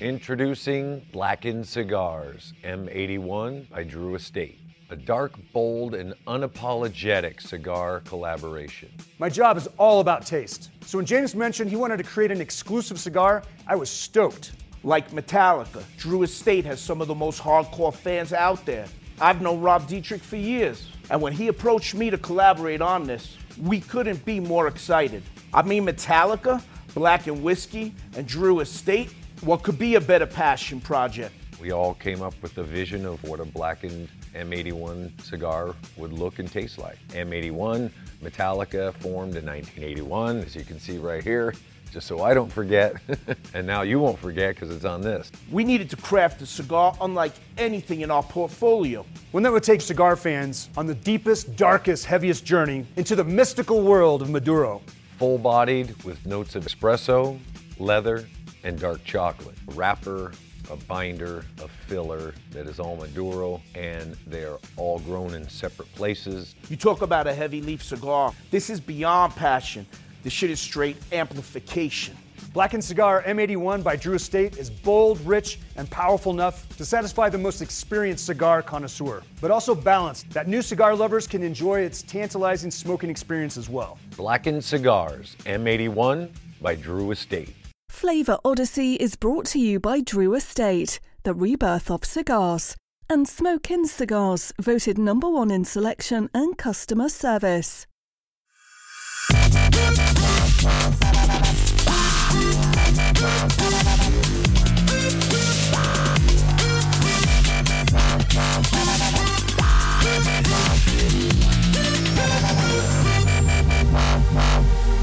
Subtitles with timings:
[0.00, 4.60] Introducing Blackened Cigars M81 by Drew Estate.
[4.90, 8.90] A dark, bold, and unapologetic cigar collaboration.
[9.18, 10.70] My job is all about taste.
[10.82, 14.52] So when James mentioned he wanted to create an exclusive cigar, I was stoked.
[14.84, 18.86] Like Metallica, Drew Estate has some of the most hardcore fans out there.
[19.18, 23.38] I've known Rob Dietrich for years, and when he approached me to collaborate on this,
[23.62, 25.22] we couldn't be more excited.
[25.54, 26.62] I mean, Metallica,
[26.94, 29.10] Black and Whiskey, and Drew Estate,
[29.42, 31.34] what could be a better passion project?
[31.60, 36.38] We all came up with the vision of what a blackened M81 cigar would look
[36.38, 36.98] and taste like.
[37.08, 37.90] M81,
[38.22, 41.54] Metallica, formed in 1981, as you can see right here,
[41.90, 42.96] just so I don't forget.
[43.54, 45.32] and now you won't forget because it's on this.
[45.50, 49.06] We needed to craft a cigar unlike anything in our portfolio.
[49.32, 53.82] One that would take cigar fans on the deepest, darkest, heaviest journey into the mystical
[53.82, 54.82] world of Maduro.
[55.18, 57.38] Full bodied with notes of espresso,
[57.78, 58.26] leather,
[58.66, 59.54] and dark chocolate.
[59.68, 60.32] A wrapper,
[60.70, 65.92] a binder, a filler that is all Maduro, and they are all grown in separate
[65.94, 66.56] places.
[66.68, 68.32] You talk about a heavy leaf cigar.
[68.50, 69.86] This is beyond passion.
[70.24, 72.16] This shit is straight amplification.
[72.52, 77.38] Blackened Cigar M81 by Drew Estate is bold, rich, and powerful enough to satisfy the
[77.38, 82.70] most experienced cigar connoisseur, but also balanced that new cigar lovers can enjoy its tantalizing
[82.70, 83.98] smoking experience as well.
[84.16, 86.30] Blackened Cigars M81
[86.60, 87.54] by Drew Estate.
[87.88, 92.76] Flavor Odyssey is brought to you by Drew Estate, the rebirth of cigars,
[93.08, 97.86] and Smoke Inn Cigars, voted number one in selection and customer service.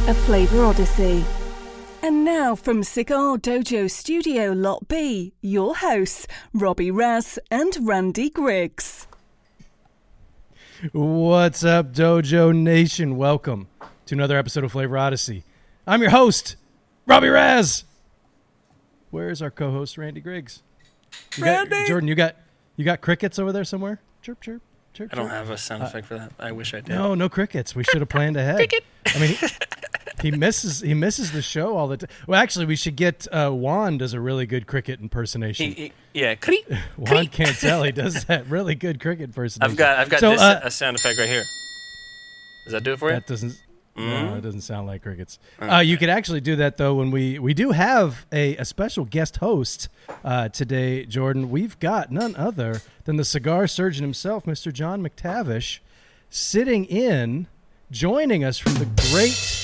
[0.06, 1.26] A Flavor Odyssey.
[2.04, 9.08] And now from Cigar Dojo Studio Lot B, your hosts, Robby Raz and Randy Griggs.
[10.92, 13.16] What's up, Dojo Nation?
[13.16, 13.68] Welcome
[14.06, 15.46] to another episode of Flavor Odyssey.
[15.88, 16.58] I'm your host,
[17.06, 17.86] Robby Raz.
[19.10, 20.62] Where's our co-host, Randy Griggs?
[21.38, 21.88] You got- Randy!
[21.88, 22.36] Jordan, you got
[22.76, 24.02] you got crickets over there somewhere?
[24.22, 24.62] Chirp, chirp,
[24.94, 25.10] chirp.
[25.14, 25.36] I don't chirp.
[25.38, 26.34] have a sound uh, effect for that.
[26.38, 26.90] I wish I did.
[26.90, 27.74] No, no crickets.
[27.76, 28.70] We should have planned ahead.
[29.06, 29.38] I mean,
[30.22, 32.10] he, misses he misses the show all the time.
[32.28, 35.68] Well, actually, we should get uh, Juan does a really good cricket impersonation.
[35.68, 36.66] He- he- yeah, creak,
[36.98, 37.32] Juan creak.
[37.32, 39.72] can't tell he does that really good cricket impersonation.
[39.72, 41.44] I've got I've got So, this uh, a sound effect right here.
[42.66, 43.16] Does that do it for you?
[43.16, 43.62] That doesn't.
[43.98, 44.26] Mm-hmm.
[44.28, 45.38] No, it doesn't sound like crickets.
[45.62, 49.06] Uh, you could actually do that though when we we do have a, a special
[49.06, 49.88] guest host
[50.26, 51.52] uh, today, Jordan.
[51.52, 54.74] We've got none other than the cigar surgeon himself, Mr.
[54.74, 55.78] John McTavish,
[56.32, 57.46] sitting in,
[57.92, 59.63] joining us from the great.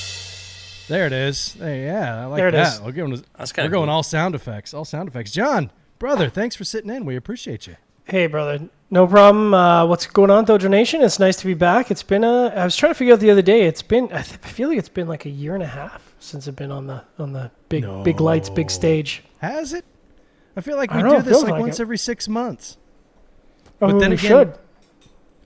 [0.89, 1.53] There it is.
[1.53, 2.73] Hey, yeah, I like There it that.
[2.73, 2.81] is.
[2.81, 4.73] We're going, That's we're kinda going all sound effects.
[4.73, 5.31] All sound effects.
[5.31, 7.05] John, brother, thanks for sitting in.
[7.05, 7.75] We appreciate you.
[8.05, 8.67] Hey, brother.
[8.89, 9.53] No problem.
[9.53, 11.01] Uh, what's going on, Dojo Nation?
[11.03, 11.91] It's nice to be back.
[11.91, 12.47] It's been a.
[12.47, 13.66] I was trying to figure out the other day.
[13.67, 14.05] It's been.
[14.05, 16.55] I, th- I feel like it's been like a year and a half since I've
[16.55, 19.23] been on the on the big big lights, big stage.
[19.41, 19.85] Has it?
[20.57, 21.83] I feel like we don't know, this like like once it.
[21.83, 22.77] every six months.
[23.79, 24.53] Oh, But then we again- should.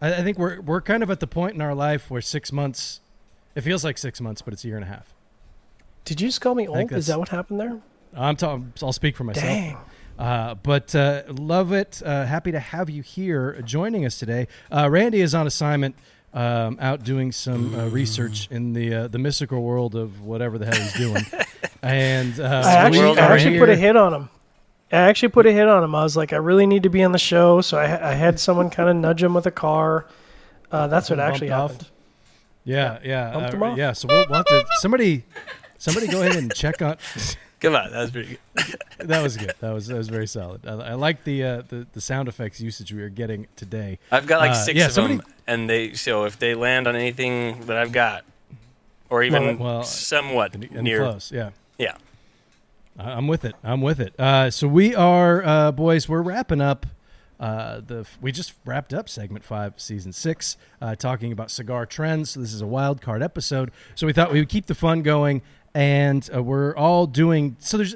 [0.02, 2.54] I, I think we're we're kind of at the point in our life where six
[2.54, 3.02] months,
[3.56, 5.13] it feels like six months, but it's a year and a half.
[6.06, 6.92] Did you just call me old?
[6.92, 7.80] Is that what happened there?
[8.16, 8.74] I'm talking.
[8.82, 9.46] I'll speak for myself.
[9.46, 9.78] Dang.
[10.20, 12.02] Uh, but uh, love it.
[12.06, 14.48] Uh, happy to have you here joining us today.
[14.72, 15.96] Uh, Randy is on assignment,
[16.34, 20.66] um, out doing some uh, research in the uh, the mystical world of whatever the
[20.66, 21.26] hell he's doing.
[21.82, 24.30] and uh, I actually, I actually put a hit on him.
[24.92, 25.96] I actually put a hit on him.
[25.96, 28.40] I was like, I really need to be on the show, so I, I had
[28.40, 30.06] someone kind of nudge him with a car.
[30.72, 31.72] Uh, that's what actually off.
[31.72, 31.90] happened.
[32.66, 33.78] Yeah, yeah, Bumped him off.
[33.78, 33.94] yeah.
[33.94, 35.24] So we'll, we'll have to somebody.
[35.84, 36.96] Somebody go ahead and check on.
[37.60, 38.78] Come on, that was pretty good.
[39.10, 39.54] That was good.
[39.60, 40.66] That was that was very solid.
[40.66, 44.00] I, I like the, uh, the the sound effects usage we are getting today.
[44.10, 46.88] I've got like Uh, six yeah, of somebody- them, and they so if they land
[46.88, 48.24] on anything that I've got,
[49.10, 51.50] or even Well, somewhat And, and near, close, yeah.
[51.78, 51.96] yeah.
[52.98, 53.56] I'm with it.
[53.62, 54.18] I'm with it.
[54.18, 56.08] Uh, so we are, uh, boys.
[56.08, 56.86] We're wrapping up.
[57.40, 62.30] Uh, the we just wrapped up segment five, season six, uh, talking about cigar trends.
[62.32, 63.72] So this is a wild card episode.
[63.96, 65.42] So we thought we would keep the fun going,
[65.74, 67.56] and uh, we're all doing.
[67.60, 67.96] So there's.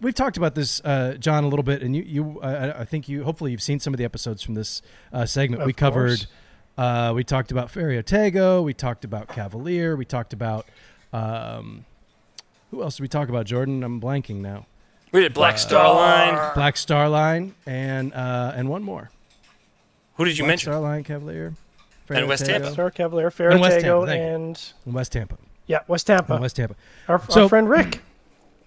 [0.00, 3.08] We've talked about this, uh, John, a little bit, and you, you, uh, I think
[3.08, 4.82] you, hopefully, you've seen some of the episodes from this
[5.12, 5.62] uh, segment.
[5.62, 6.18] Of we covered.
[6.18, 6.26] course.
[6.76, 8.64] Uh, we talked about Ferio Tego.
[8.64, 9.94] We talked about Cavalier.
[9.94, 10.66] We talked about.
[11.12, 11.84] Um,
[12.72, 13.84] who else did we talk about, Jordan?
[13.84, 14.66] I'm blanking now.
[15.12, 16.54] We did Black Star Line.
[16.54, 19.10] Black Star Line and uh, and one more.
[20.16, 20.72] Who did you Black mention?
[20.72, 21.54] Star Line Cavalier.
[22.08, 22.72] And West Farrago, Tampa.
[22.72, 25.36] Star Cavalier, And West Tampa, and and West Tampa.
[25.66, 26.32] Yeah, West Tampa.
[26.34, 26.74] And West Tampa.
[27.08, 28.00] our, So- our friend Rick.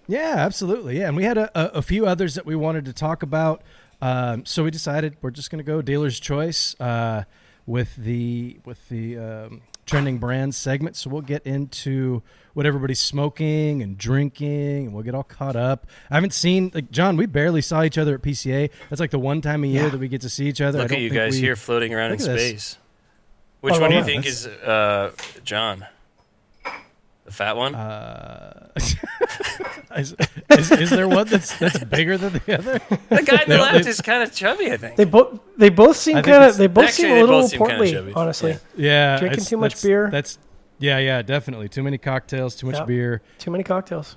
[0.08, 1.00] Yeah, absolutely.
[1.00, 3.62] Yeah, and we had a, a, a few others that we wanted to talk about.
[4.00, 7.24] Um, so we decided we're just going to go dealer's choice uh,
[7.66, 10.94] with the with the um, trending brands segment.
[10.94, 12.22] So we'll get into
[12.54, 15.88] what everybody's smoking and drinking, and we'll get all caught up.
[16.08, 17.16] I haven't seen like John.
[17.16, 18.70] We barely saw each other at PCA.
[18.88, 19.88] That's like the one time a year Yeah.
[19.88, 20.78] that we get to see each other.
[20.78, 22.48] I Look don't at you think guys we- here floating around in Look at this.
[22.48, 22.78] space.
[23.60, 25.10] Which Oh, one do you wow, think is uh,
[25.42, 25.84] John?
[27.26, 27.74] The fat one?
[27.74, 28.68] Uh,
[29.96, 30.14] is,
[30.50, 32.78] is, is there one that's that's bigger than the other?
[33.08, 34.96] the guy on the left is kind of chubby, I think.
[34.96, 38.12] They both they both seem kind of they both Actually, seem a little seem portly,
[38.14, 38.52] honestly.
[38.76, 39.16] Yeah.
[39.16, 40.08] Yeah, Drinking too much that's- beer?
[40.10, 40.38] That's
[40.78, 42.86] yeah, yeah, definitely too many cocktails, too much Yep.
[42.86, 43.22] beer.
[43.38, 44.16] Too many cocktails.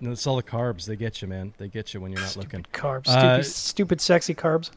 [0.00, 0.86] No, It's all the carbs.
[0.86, 1.52] They get you, man.
[1.58, 2.64] They get you when you're not looking.
[2.72, 3.06] Carbs.
[3.08, 4.70] Uh, stupid, stupid sexy carbs.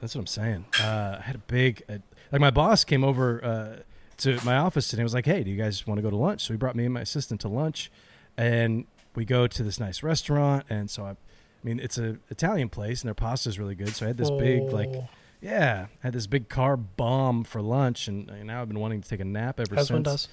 [0.00, 0.64] That's what I'm saying.
[0.80, 1.98] Uh, I had a big, uh,
[2.32, 3.82] like my boss came over uh,
[4.18, 5.00] to my office today.
[5.00, 6.76] and was like, "Hey, do you guys want to go to lunch?" So he brought
[6.76, 7.90] me and my assistant to lunch,
[8.36, 10.64] and we go to this nice restaurant.
[10.70, 11.16] And so I, I
[11.62, 13.90] mean, it's a Italian place, and their pasta is really good.
[13.94, 15.08] So I had this big, like, Oh.
[15.40, 19.00] yeah, I had this big carb bomb for lunch, and, and now I've been wanting
[19.02, 19.90] to take a nap ever As since.
[19.94, 20.28] one does.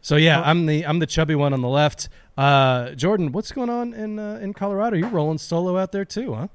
[0.00, 0.44] So yeah, Oh.
[0.44, 2.08] I'm the I'm the chubby one on the left.
[2.36, 4.96] Uh, Jordan, what's going on in uh, in Colorado?
[4.96, 6.48] You're rolling solo out there too, huh?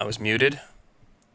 [0.00, 0.60] I was muted.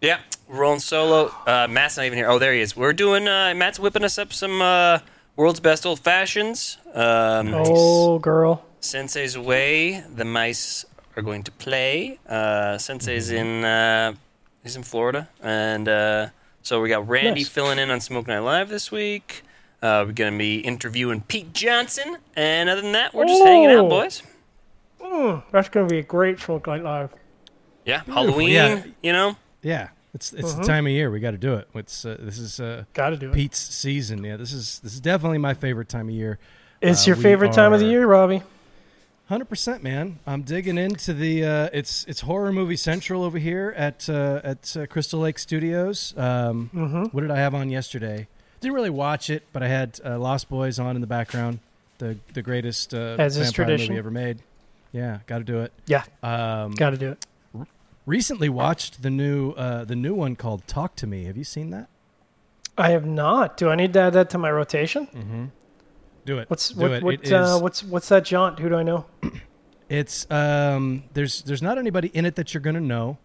[0.03, 0.19] Yeah,
[0.49, 1.31] we're rolling solo.
[1.47, 2.29] Uh, Matt's not even here.
[2.29, 2.75] Oh, there he is.
[2.75, 3.25] We're doing.
[3.25, 4.99] Uh, Matt's whipping us up some uh,
[5.37, 6.77] world's best old fashions.
[6.93, 8.65] Um, Oh, girl.
[8.81, 10.01] Sensei's away.
[10.13, 10.83] The mice
[11.15, 12.19] are going to play.
[12.27, 13.63] Uh, Sensei's in.
[13.63, 14.15] Uh,
[14.61, 16.27] he's in Florida, and uh,
[16.63, 17.47] so we got Randy Nice.
[17.47, 19.43] filling in on Smoke Night Live this week.
[19.81, 23.85] Uh, we're gonna be interviewing Pete Johnson, and other than that, we're just hanging out,
[23.85, 23.89] Oh.
[23.89, 24.21] boys.
[25.01, 27.09] Mm, that's going to be a great Smoke Night Live.
[27.85, 28.49] Yeah, Halloween.
[28.49, 28.83] Yeah.
[29.01, 29.35] You know.
[29.61, 30.61] Yeah, it's it's Uh-huh.
[30.61, 31.67] the time of year we got to do it.
[31.73, 33.33] It's uh, this is uh, Got to do it.
[33.33, 34.23] Pete's season.
[34.23, 36.39] Yeah, this is this is definitely my favorite time of year.
[36.81, 38.43] It's Uh, your favorite time of the year, Robby.
[39.29, 40.19] Hundred percent, man.
[40.27, 41.45] I'm digging into the.
[41.45, 46.13] Uh, it's it's horror movie central over here at uh, at uh, Crystal Lake Studios.
[46.17, 47.03] Um, Mm-hmm.
[47.05, 48.27] What did I have on yesterday?
[48.59, 51.59] Didn't really watch it, but I had uh, Lost Boys on in the background.
[51.99, 53.87] The the greatest uh, As vampire tradition.
[53.93, 54.39] movie ever made.
[54.91, 55.71] Yeah, got to do it.
[55.87, 57.25] Yeah, Um, got to do it.
[58.05, 61.25] Recently watched the new uh, the new one called Talk to Me.
[61.25, 61.89] Have you seen that?
[62.77, 63.57] I have not.
[63.57, 65.51] Do I need to add that to my rotation?
[66.25, 66.49] Do it.
[66.49, 67.03] What's do what, it.
[67.03, 68.59] what It uh, is- what's what's that jaunt?
[68.59, 69.05] Who do I know?
[69.89, 73.19] It's um there's there's not anybody in it that you're gonna know,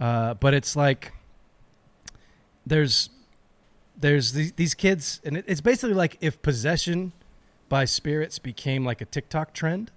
[0.00, 1.12] uh, but it's like
[2.64, 3.10] there's
[3.98, 7.12] there's these, these kids and it, it's basically like if possession
[7.68, 9.90] by spirits became like a TikTok trend,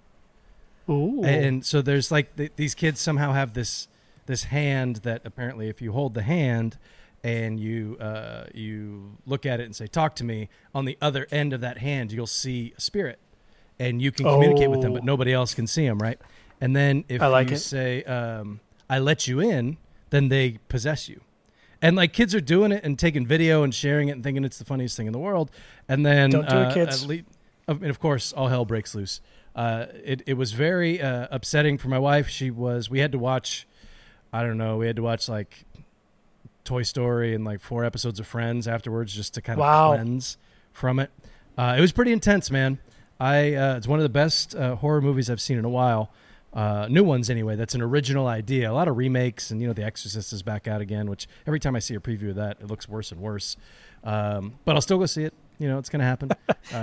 [0.90, 3.88] Ooh, and so there's like th- these kids somehow have this
[4.30, 6.78] this hand that apparently if you hold the hand
[7.22, 11.26] and you uh, you look at it and say talk to me on the other
[11.30, 13.18] end of that hand you'll see a spirit
[13.78, 14.94] and you can communicate with them Oh.
[14.94, 16.18] but nobody else can see them right
[16.60, 17.58] and then if I like you it.
[17.60, 19.76] say um, i let you in
[20.10, 21.20] then they possess you
[21.82, 24.58] and like kids are doing it and taking video and sharing it and thinking it's
[24.58, 25.50] the funniest thing in the world
[25.88, 27.02] and then Don't do it, uh, kids.
[27.02, 27.24] at lea-
[27.68, 29.20] of- and of course all hell breaks loose
[29.56, 33.18] uh, it, it was very uh, upsetting for my wife she was we had to
[33.18, 33.66] watch
[34.32, 35.64] i don't know we had to watch like
[36.64, 39.94] toy story and like four episodes of friends afterwards just to kind of Wow.
[39.94, 40.36] cleanse
[40.72, 41.10] from it
[41.58, 42.78] uh, it was pretty intense man
[43.18, 46.12] i uh, it's one of the best uh, horror movies i've seen in a while
[46.52, 49.72] uh, new ones anyway that's an original idea a lot of remakes and you know
[49.72, 52.56] the exorcist is back out again which every time i see a preview of that
[52.60, 53.56] it looks worse and worse
[54.04, 56.30] um, but i'll still go see it you know it's gonna happen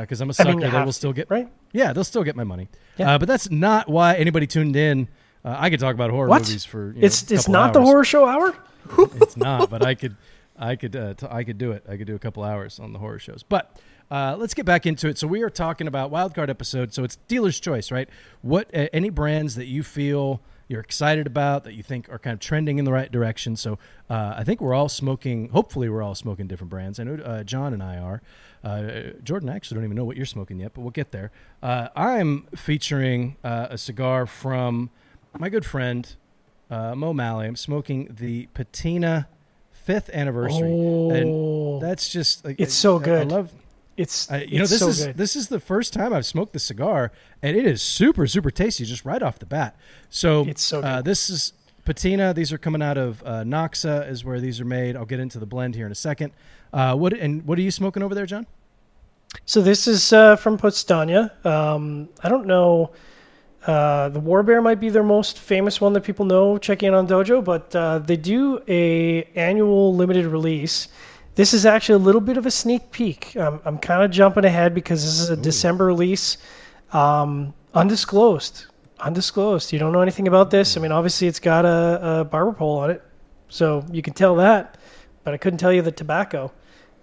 [0.02, 1.50] because i'm a sucker mean, they will to, still get right?
[1.74, 2.70] yeah, they'll still get my money.
[2.98, 3.12] Yeah.
[3.16, 5.08] Uh, but that's not why anybody tuned in.
[5.46, 6.42] Uh, I could talk about horror What?
[6.42, 8.56] movies for you know, It's it's not the horror show hour.
[8.98, 10.16] It's not, but I could,
[10.58, 11.86] I could, uh, t- I could do it.
[11.88, 13.44] I could do a couple hours on the horror shows.
[13.44, 13.80] But
[14.10, 15.18] uh, let's get back into it.
[15.18, 16.94] So we are talking about wildcard episode.
[16.94, 18.10] So it's dealer's choice, right?
[18.42, 22.34] What uh, any brands that you feel you're excited about that you think are kind
[22.34, 23.56] of trending in the right direction.
[23.56, 23.80] So
[24.10, 25.50] uh, I think we're all smoking.
[25.50, 27.00] Hopefully, we're all smoking different brands.
[27.00, 28.22] I know uh, John and I are.
[28.64, 31.32] Uh, Jordan, I actually don't even know what you're smoking yet, but we'll get there.
[31.64, 34.90] Uh, I'm featuring uh, a cigar from
[35.40, 36.16] my good friend
[36.70, 37.48] uh, Mo Malley.
[37.48, 39.28] I'm smoking the Patina
[39.72, 41.12] fifth anniversary, Oh.
[41.12, 43.32] and that's just like, It's so good.
[43.32, 43.52] I love.
[43.96, 45.18] It's I, you know, this so is good.
[45.18, 48.86] this is the first time I've smoked the cigar, and it is super super tasty
[48.86, 49.76] just right off the bat.
[50.10, 51.54] So It's so Uh, this is
[51.84, 52.32] patina.
[52.34, 54.96] These are coming out of uh, Noxa, is where these are made.
[54.96, 56.32] I'll get into the blend here in a second.
[56.72, 58.46] Uh, what and what are you smoking over there, John?
[59.46, 61.32] So this is uh, from Powstanie.
[61.46, 62.92] Um, I don't know.
[63.68, 66.94] Uh, the War Bear might be their most famous one that people know checking in
[66.94, 70.88] on Dojo, but uh, they do a annual limited release.
[71.36, 73.36] This is actually a little bit of a sneak peek.
[73.36, 76.38] Um, I'm kind of jumping ahead because this is a December release.
[76.94, 78.68] Um, undisclosed.
[79.02, 79.74] Undisclosed.
[79.74, 80.78] You don't know anything about this.
[80.78, 83.04] I mean, obviously, it's got a, a barber pole on it,
[83.50, 84.78] so you can tell that.
[85.26, 86.54] But I couldn't tell you the tobacco.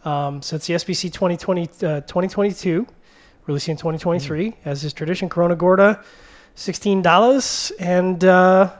[0.06, 2.86] Um, so it's the SBC 2020, uh, 2022,
[3.46, 5.28] releasing in 2023, as is tradition.
[5.28, 6.02] Corona Gorda,
[6.54, 8.72] sixteen dollars, and uh,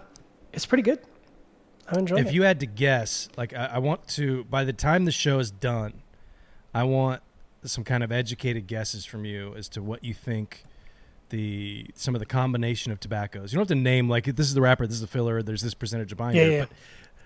[0.53, 1.01] it's pretty good.
[1.89, 2.35] I'm enjoying If it.
[2.35, 5.51] you had to guess, like I, I want to, by the time the show is
[5.51, 6.03] done,
[6.73, 7.23] I want
[7.65, 10.65] some kind of educated guesses from you as to what you think
[11.31, 13.53] the some of the combination of tobaccos.
[13.53, 15.63] You don't have to name like this is the wrapper, this is the filler, there's
[15.63, 16.41] this percentage of binder.
[16.41, 16.61] Yeah, yeah.
[16.61, 16.71] But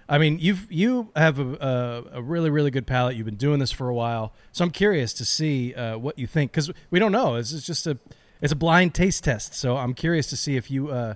[0.09, 3.17] I mean, you've you have a, a, a really really good palate.
[3.17, 6.27] You've been doing this for a while, so I'm curious to see uh, what you
[6.27, 7.35] think because we don't know.
[7.37, 7.99] It's, it's just a
[8.41, 9.55] it's a blind taste test.
[9.55, 10.89] So I'm curious to see if you.
[10.91, 11.15] Uh,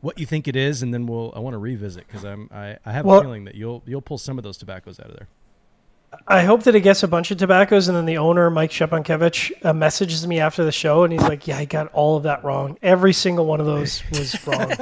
[0.00, 1.32] what you think it is, and then we'll.
[1.34, 2.48] I want to revisit because I'm.
[2.52, 5.06] I, I have Well- a feeling that you'll you'll pull some of those tobaccos out
[5.06, 5.26] of there.
[6.26, 9.52] I hope that it gets a bunch of tobaccos, and then the owner, Mike Shepankevich,
[9.62, 12.44] uh, messages me after the show, and he's like, "Yeah, I got all of that
[12.44, 12.78] wrong.
[12.80, 14.72] Every single one of those was wrong.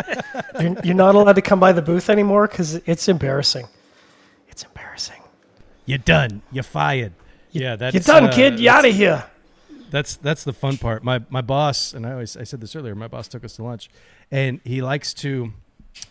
[0.60, 3.66] you're, you're not allowed to come by the booth anymore because it's embarrassing.
[4.48, 5.20] It's embarrassing.
[5.86, 6.42] You're done.
[6.52, 7.14] You're fired.
[7.52, 8.60] yeah, that's You're done, uh, kid.
[8.60, 9.24] You out of here."
[9.90, 11.04] That's that's the fun part.
[11.04, 12.94] My my boss and I always I said this earlier.
[12.94, 13.88] My boss took us to lunch,
[14.30, 15.52] and he likes to.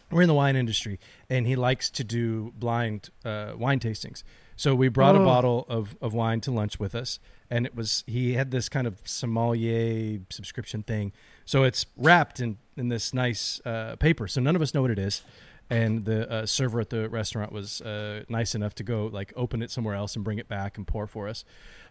[0.09, 4.23] We're in the wine industry, and he likes to do blind uh, wine tastings.
[4.55, 5.25] So we brought a Oh.
[5.25, 7.19] bottle of, of wine to lunch with us,
[7.51, 11.11] and it was he had this kind of sommelier subscription thing.
[11.43, 14.91] So it's wrapped in in this nice uh, paper, so none of us know what
[14.91, 15.21] it is.
[15.69, 19.61] And the uh, server at the restaurant was uh, nice enough to go like open
[19.61, 21.43] it somewhere else and bring it back and pour for us.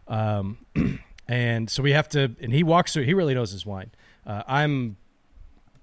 [0.09, 0.59] Um,
[1.28, 3.90] and so we have to and he walks through he really knows his wine.
[4.26, 4.97] Uh, i'm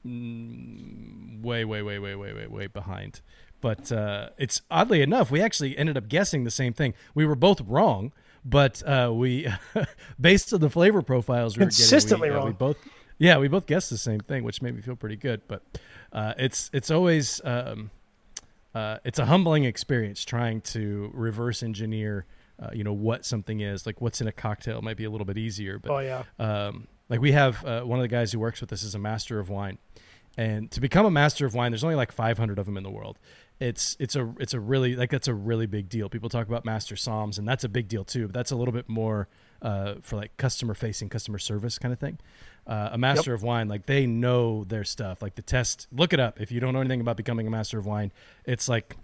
[0.05, 3.21] mm, way way way way way way way behind.
[3.61, 6.93] But uh, it's oddly enough we actually ended up guessing the same thing.
[7.13, 8.11] We were both wrong
[8.43, 9.47] but uh, we
[10.19, 12.77] based on the flavor profiles we Consistently were getting, we, uh, we both
[13.17, 15.41] yeah we both guessed the same thing which made me feel pretty good.
[15.47, 15.61] But
[16.11, 17.91] uh, it's it's always um,
[18.73, 22.25] uh, it's a humbling experience trying to reverse engineer
[22.61, 25.25] uh, you know what something is like what's in a cocktail might be a little
[25.25, 26.23] bit easier but Oh yeah.
[26.39, 28.99] um, like we have uh, one of the guys who works with us is a
[28.99, 29.77] master of wine.
[30.37, 32.89] And to become a master of wine there's only like 500 of them in the
[32.91, 33.19] world.
[33.59, 36.07] It's it's a it's a really like that's a really big deal.
[36.07, 38.71] People talk about master somms and that's a big deal too but that's a little
[38.71, 39.27] bit more
[39.61, 42.17] uh, for like customer facing customer service kind of thing.
[42.65, 45.21] Uh, a master of wine like they know their stuff.
[45.21, 46.39] Like the test look it up.
[46.39, 48.11] If you don't know anything about becoming a master of wine
[48.45, 48.95] it's like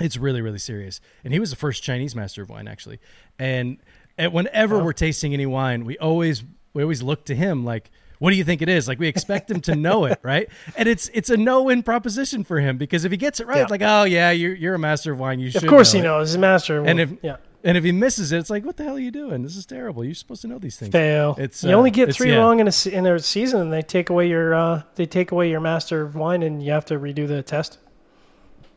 [0.00, 2.98] it's really really serious and he was the first chinese master of wine actually
[3.38, 3.78] and,
[4.18, 8.30] and whenever we're tasting any wine we always we always look to him like what
[8.30, 11.08] do you think it is like we expect him to know it right and it's
[11.14, 13.62] it's a no-win proposition for him because if he gets it right Yeah.
[13.62, 16.00] it's like oh yeah you're, you're a master of wine you should Of course know
[16.00, 16.08] he it.
[16.08, 16.28] knows.
[16.30, 16.84] He's a master.
[16.84, 17.36] and if yeah.
[17.64, 19.66] and if he misses it it's like what the hell are you doing this is
[19.66, 21.34] terrible you're supposed to know these things Fail.
[21.38, 22.38] It's, you uh, only get three yeah.
[22.38, 25.50] wrong in a in a season, and they take away your uh, they take away
[25.50, 27.78] your master of wine, and you have to redo the test.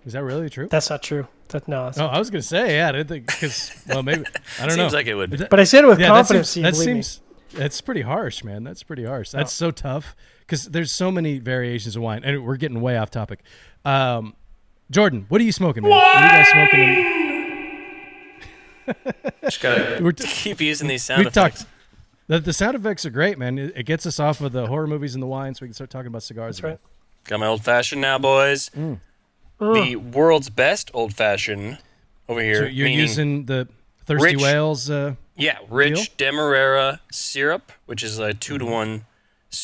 [0.10, 1.28] Is that really true That's not true.
[1.50, 1.86] That no.
[1.86, 4.24] That's oh i was gonna say yeah i didn't think because well maybe
[4.60, 5.32] i don't know Seems like it would.
[5.32, 6.54] But But I said it with yeah, confidence.
[6.54, 7.02] That seems, that believe me.
[7.04, 7.22] seems
[7.54, 8.64] that's pretty harsh, man.
[8.64, 9.32] That's pretty harsh.
[9.32, 13.10] That's so tough because there's so many variations of wine, and we're getting way off
[13.10, 13.42] topic.
[13.86, 14.36] Um,
[14.92, 15.92] Jordan, what are you smoking, man?
[15.92, 16.80] What are you guys smoking?
[16.80, 17.20] In,
[19.44, 21.60] Just gotta we're t- keep using these sound we effects.
[21.62, 21.72] talked.
[22.28, 23.58] The, the sound effects are great, man.
[23.58, 25.74] It, it gets us off of the horror movies and the wine, so we can
[25.74, 26.58] start talking about cigars.
[26.58, 26.80] That's right.
[27.26, 28.70] Got my old fashioned now, boys.
[28.70, 29.00] Mm.
[29.60, 31.78] The world's best old fashioned
[32.28, 32.64] over here.
[32.64, 33.68] So you're using the
[34.06, 34.90] Thirsty Rich- Whales.
[34.90, 39.06] Uh, Yeah, rich Demerara syrup, which is a two to one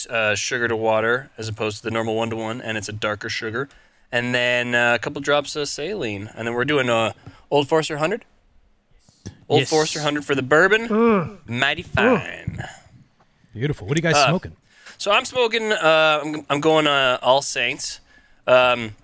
[0.09, 2.93] uh, sugar to water as opposed to the normal one to one, and it's a
[2.93, 3.67] darker sugar.
[4.11, 7.13] And then uh, a couple drops of saline, and then we're doing a
[7.51, 8.23] Old Forester hundred.
[9.49, 9.69] Old Yes.
[9.69, 12.63] Forester hundred for the bourbon, mighty fine.
[13.53, 13.87] beautiful.
[13.87, 14.55] What are you guys Uh, smoking?
[14.97, 15.71] So I'm smoking.
[15.71, 17.99] Uh, I'm, I'm going uh, All Saints.
[18.47, 18.95] Um,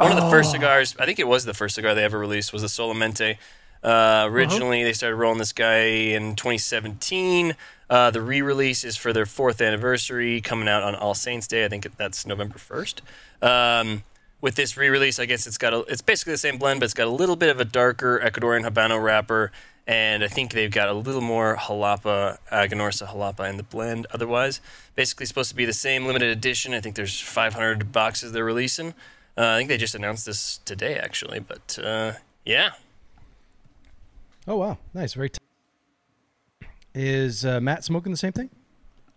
[0.00, 2.52] one of the first cigars, I think it was the first cigar they ever released,
[2.52, 3.36] was the Solamente.
[3.82, 7.54] Uh, originally, they started rolling this guy in 2017.
[7.88, 11.64] Uh, the re-release is for their fourth anniversary, coming out on All Saints Day.
[11.64, 13.00] I think that's November 1st.
[13.42, 14.02] Um,
[14.40, 16.94] with this re-release, I guess it's got a, it's basically the same blend, but it's
[16.94, 19.52] got a little bit of a darker Ecuadorian Habano wrapper,
[19.86, 24.06] and I think they've got a little more Jalapa, Aganorsa Jalapa in the blend.
[24.12, 24.60] Otherwise,
[24.94, 26.72] basically supposed to be the same limited edition.
[26.74, 28.94] I think there's 500 boxes they're releasing.
[29.40, 31.40] Uh, I think they just announced this today, actually.
[31.40, 32.12] But uh,
[32.44, 32.70] yeah,
[34.46, 35.30] Oh wow, nice, very.
[35.30, 35.38] T-
[36.94, 38.50] is uh, Matt smoking the same thing?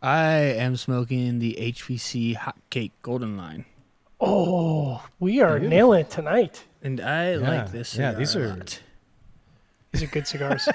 [0.02, 3.66] I am smoking the HVC Hot Cake Golden Line,
[4.22, 5.70] Oh, we are Beautiful.
[5.70, 6.64] nailing it tonight.
[6.82, 7.96] and I Yeah, like this.
[7.98, 8.80] yeah, cigar these a are- lot.
[9.92, 10.70] These are good cigars.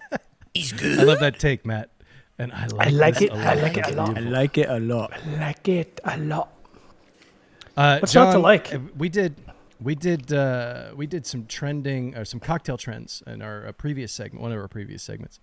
[0.54, 0.98] he's good.
[1.00, 1.90] I love that take, Matt.
[2.38, 3.30] and I like, I like it.
[3.30, 3.62] a I lot.
[3.62, 4.16] like it a lot.
[4.16, 5.12] I like it a lot.
[5.12, 6.48] I like it a lot.
[7.76, 8.74] Uh, What's not to like?
[8.74, 9.36] uh, We did,
[9.80, 14.12] we did, uh, we did some trending or some cocktail trends in our uh, previous
[14.12, 15.40] segment, one of our previous segments,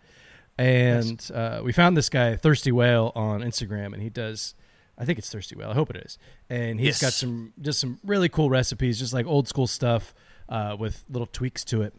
[0.58, 4.56] and uh, we found this guy Thirsty Whale on Instagram, and he does.
[4.98, 5.72] I think it's Thirsty Whale.
[5.72, 6.20] I hope it is.
[6.52, 10.14] And he's got some just some really cool recipes, just like old school stuff
[10.50, 11.96] uh, with little tweaks to it.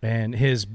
[0.00, 0.66] And his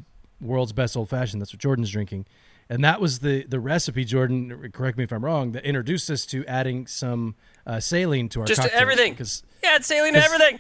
[0.41, 1.41] world's best old fashioned.
[1.41, 2.25] That's what Jordan's drinking.
[2.72, 4.06] And that was the the recipe.
[4.06, 5.51] Jordan, correct me if I'm wrong.
[5.51, 7.36] That introduced us to adding some
[7.68, 9.12] uh, saline to our Just to everything.
[9.12, 10.60] because Yeah, it's saline to everything.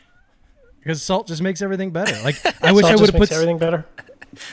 [0.79, 2.21] because salt just makes everything better.
[2.21, 3.85] Like I wish Salt I would have put everything better.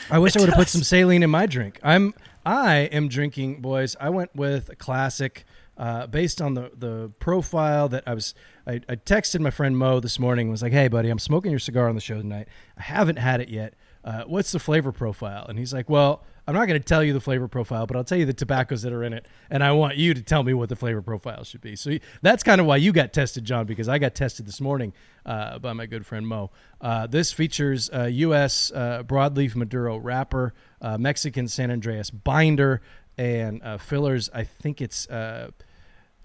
[0.09, 1.81] I wish I would have put some saline in my drink.
[1.83, 2.15] I'm
[2.47, 3.97] I am drinking, boys.
[4.01, 5.45] I went with a classic
[5.77, 8.35] uh, based on the the profile that I was.
[8.69, 10.47] I, I texted my friend Mo this morning.
[10.47, 12.47] and Was like, "Hey, buddy, I'm smoking your cigar on the show tonight.
[12.79, 13.75] I haven't had it yet.
[14.05, 17.13] Uh, what's the flavor profile?" And he's like, "Well." I'm not going to tell you
[17.13, 19.73] the flavor profile, but I'll tell you the tobaccos that are in it, and I
[19.73, 21.77] want you to tell me what the flavor profile should be.
[21.77, 24.95] So that's kind of why you got tested, John, because I got tested this morning
[25.27, 26.51] uh, by my good friend Mo.
[26.81, 28.73] Uh, this features U.S.
[28.75, 32.81] Uh, broadleaf Maduro wrapper, uh, Mexican San Andrés binder,
[33.19, 34.31] and uh, fillers.
[34.33, 35.07] I think it's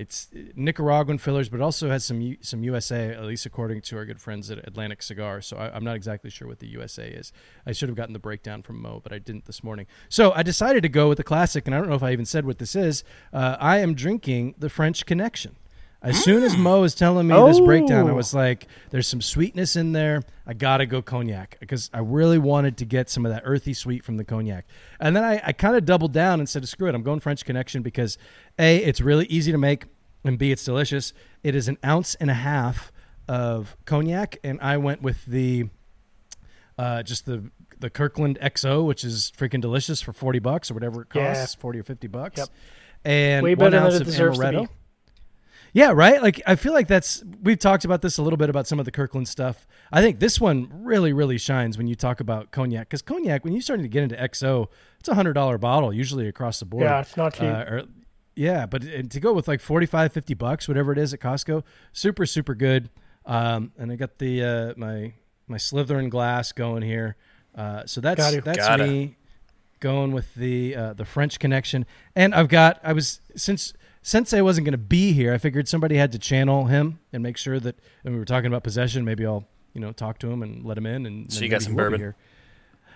[0.03, 4.05] it's Nicaraguan fillers, but also has some U- some USA, at least according to our
[4.05, 5.41] good friends at Atlantic Cigar.
[5.41, 7.31] So I, I'm not exactly sure what the USA is.
[7.65, 9.88] I should have gotten the breakdown from Mo, but I didn't this morning.
[10.10, 12.25] So I decided to go with the classic, and I don't know if I even
[12.25, 13.03] said what this is.
[13.31, 15.55] Uh, I am drinking the French Connection.
[16.01, 18.15] As soon as Mo was telling me this breakdown, I Oh.
[18.15, 20.22] was like, "There's some sweetness in there.
[20.45, 24.03] I gotta go cognac because I really wanted to get some of that earthy sweet
[24.03, 24.65] from the cognac."
[25.00, 27.45] And then I, I kind of doubled down and said, "Screw it, I'm going French
[27.45, 28.17] Connection because
[28.60, 29.86] a it's really easy to make,
[30.24, 31.13] and b it's delicious.
[31.44, 32.92] It is an ounce and a half
[33.27, 35.70] of cognac, and I went with the
[36.77, 37.50] uh, just the
[37.80, 41.34] the Kirkland XO, which is freaking delicious for forty bucks or whatever it Yeah.
[41.36, 42.38] costs, forty or fifty bucks.
[42.39, 42.50] Yep.
[43.06, 44.62] And Way one ounce it of deserves to amaretto.
[44.68, 44.74] be.
[45.75, 46.22] Yeah, right.
[46.22, 48.86] Like I feel like that's we've talked about this a little bit about some of
[48.86, 49.68] the Kirkland stuff.
[49.92, 53.54] I think this one really, really shines when you talk about cognac because cognac, when
[53.54, 54.67] you're starting to get into XO,
[55.00, 56.84] it's a hundred dollar bottle usually across the board.
[56.84, 57.43] Yeah, it's not cheap.
[57.43, 57.82] Uh, or,
[58.36, 61.63] yeah, but and to go with like 45, 50 bucks, whatever it is at Costco,
[61.91, 62.89] super, super good.
[63.26, 65.13] Um, and I got the uh, my
[65.48, 67.15] my Slytherin glass going here.
[67.56, 68.41] Uh, so that's Got you.
[68.41, 68.86] that's Gotta.
[68.86, 69.15] me
[69.80, 71.86] going with the uh, the French connection.
[72.15, 75.67] And I've got I was since since I wasn't going to be here, I figured
[75.67, 77.78] somebody had to channel him and make sure that.
[78.04, 79.06] And we were talking about possession.
[79.06, 81.06] Maybe I'll you know talk to him and let him in.
[81.06, 82.00] And So you got some he will be bourbon?
[82.00, 82.15] here.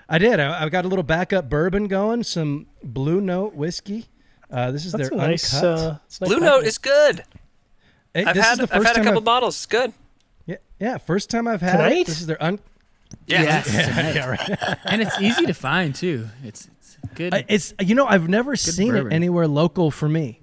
[0.10, 0.40] I did.
[0.40, 2.24] I, I've got a little backup bourbon going.
[2.24, 4.06] Some Blue Note whiskey.
[4.50, 5.54] Uh, this is That's their nice.
[5.54, 5.80] uncut.
[5.80, 6.44] Uh, nice Blue packaging.
[6.46, 7.24] Note is good.
[8.14, 9.56] Hey, I've this had is the I've first had a couple I've- bottles.
[9.56, 9.94] It's good.
[10.46, 11.98] Yeah, yeah, first time I've had Tonight?
[11.98, 12.08] it.
[12.08, 12.60] This is their un.
[13.26, 13.44] Yeah.
[13.44, 13.68] Yes.
[14.16, 14.80] yeah, right.
[14.86, 16.28] and it's easy to find too.
[16.44, 17.34] It's, it's good.
[17.34, 19.12] I- It's you know I've never seen bourbon.
[19.12, 20.40] it anywhere local for me.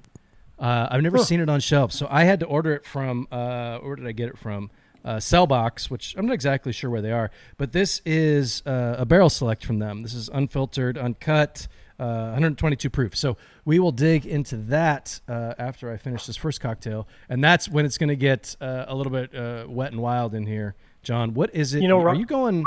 [0.58, 3.26] Uh, I've never seen it on shelves, so I had to order it from.
[3.32, 4.70] Uh, where did I get it from?
[5.04, 9.04] Uh, Cellbox, which I'm not exactly sure where they are, but this is uh, a
[9.04, 10.02] barrel select from them.
[10.02, 11.66] This is unfiltered, uncut,
[11.98, 13.16] uh, 122 proof.
[13.16, 17.68] So we will dig into that uh, after I finish this first cocktail, and that's
[17.68, 20.74] when it's going to get uh, a little bit uh, wet and wild in here.
[21.02, 21.83] John, what is it?
[21.83, 22.64] You know, are Ro- you going?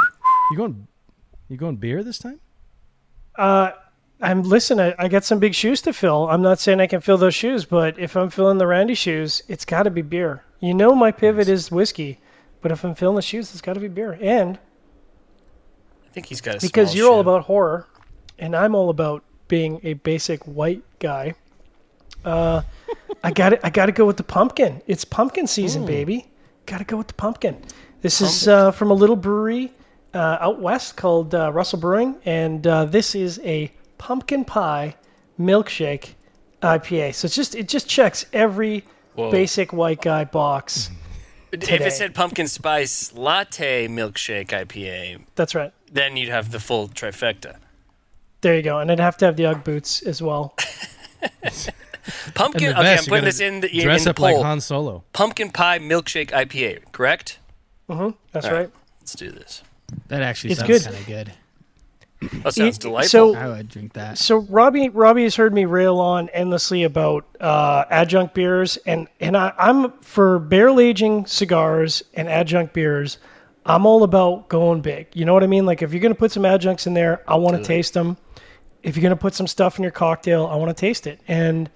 [0.52, 0.88] You going?
[1.50, 2.40] You going beer this time?
[3.36, 3.72] Uh,
[4.22, 4.80] I'm listen.
[4.80, 6.30] I, I got some big shoes to fill.
[6.30, 9.44] I'm not saying I can fill those shoes, but if I'm filling the Randy shoes,
[9.48, 10.44] it's got to be beer.
[10.60, 12.20] You know, my pivot is whiskey,
[12.62, 14.18] but if I'm filling the shoes, it's got to be beer.
[14.20, 14.58] And
[16.06, 17.88] I think he's got a because small you're all about horror,
[18.40, 21.34] and I'm all about being a basic white guy.
[22.26, 22.62] Uh,
[23.24, 24.82] I got to I got to go with the pumpkin.
[24.88, 26.28] It's pumpkin season, baby.
[26.66, 27.62] Got to go with the pumpkin.
[28.02, 29.72] This is uh, from a little brewery
[30.14, 34.96] uh, out west called uh, Russell Brewing, and uh, this is a pumpkin pie
[35.40, 36.14] milkshake
[36.62, 37.16] IPA.
[37.16, 38.84] So it's just it just checks every
[39.16, 39.32] Whoa.
[39.32, 40.90] basic white guy box.
[41.52, 41.86] If today.
[41.86, 45.72] it said pumpkin spice latte milkshake IPA, That's right.
[45.92, 47.56] then you'd have the full trifecta.
[48.42, 50.56] There you go, and I'd have to have the UGG boots as well.
[52.36, 52.70] Pumpkin.
[52.70, 54.26] And the Okay, I'm putting this in the, in dress the up poll.
[54.38, 55.04] like Han Solo.
[55.14, 57.40] Pumpkin pie milkshake IPA, correct?
[57.90, 58.06] That's All
[58.42, 58.52] right.
[58.54, 58.70] right.
[59.02, 59.64] Let's do this.
[60.08, 60.84] that actually It's sounds good.
[60.84, 61.34] kind of good.
[62.44, 63.34] That sounds delightful.
[63.34, 64.18] so- I would drink that.
[64.18, 69.38] So Robby Robby has heard me rail on endlessly about uh, adjunct beers, and and
[69.38, 73.18] I, I'm for barrel aging cigars and adjunct beers.
[73.66, 75.08] I'm all about going big.
[75.14, 75.66] You know what I mean?
[75.66, 78.18] Like if you're gonna put some adjuncts in there, I want to taste them.
[78.84, 81.20] If you're gonna put some stuff in your cocktail, I want to taste it.
[81.28, 81.70] And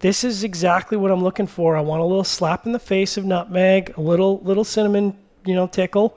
[0.00, 1.76] this is exactly what I'm looking for.
[1.76, 5.54] I want a little slap in the face of nutmeg, a little little cinnamon, you
[5.54, 6.16] know, tickle.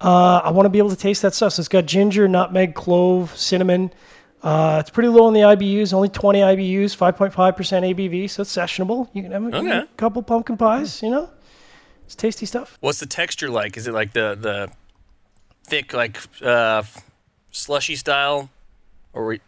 [0.00, 1.54] Uh, I want to be able to taste that stuff.
[1.54, 3.92] So it's got ginger, nutmeg, clove, cinnamon.
[4.42, 9.08] Uh, it's pretty low on the IBUs, only 20 IBUs, 5.5% ABV, so it's sessionable.
[9.14, 9.78] You can have a, Okay.
[9.78, 11.30] a couple pumpkin pies, you know?
[12.04, 12.76] It's tasty stuff.
[12.80, 13.78] What's the texture like?
[13.78, 14.70] Is it like the the
[15.66, 16.82] thick like uh,
[17.52, 18.50] slushy style,
[19.14, 19.38] or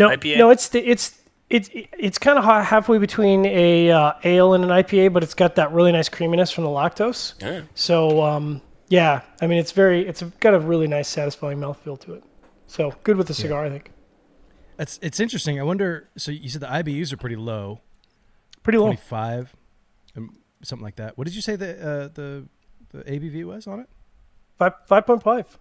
[0.00, 0.38] No, IPA?
[0.38, 4.70] no, it's the, it's it's it's kind of halfway between a uh, ale and an
[4.70, 7.34] IPA, but it's got that really nice creaminess from the lactose.
[7.40, 7.62] Yeah.
[7.74, 12.14] So um, yeah, I mean it's very it's got a really nice satisfying mouthfeel to
[12.14, 12.24] it.
[12.66, 13.90] So good with the cigar, I think.
[14.78, 15.58] It's it's interesting.
[15.60, 16.08] I wonder.
[16.16, 17.80] So you said the IBUs are pretty low,
[18.62, 18.86] Pretty low.
[18.86, 19.54] twenty five,
[20.16, 21.18] um, something like that.
[21.18, 22.46] What did you say the uh, the
[22.90, 23.88] the ABV was on it?
[24.56, 25.58] Five five point five.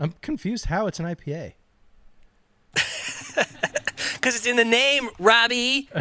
[0.00, 1.52] I'm confused how it's an IPA.
[4.22, 5.88] Because it's in the name, Robby.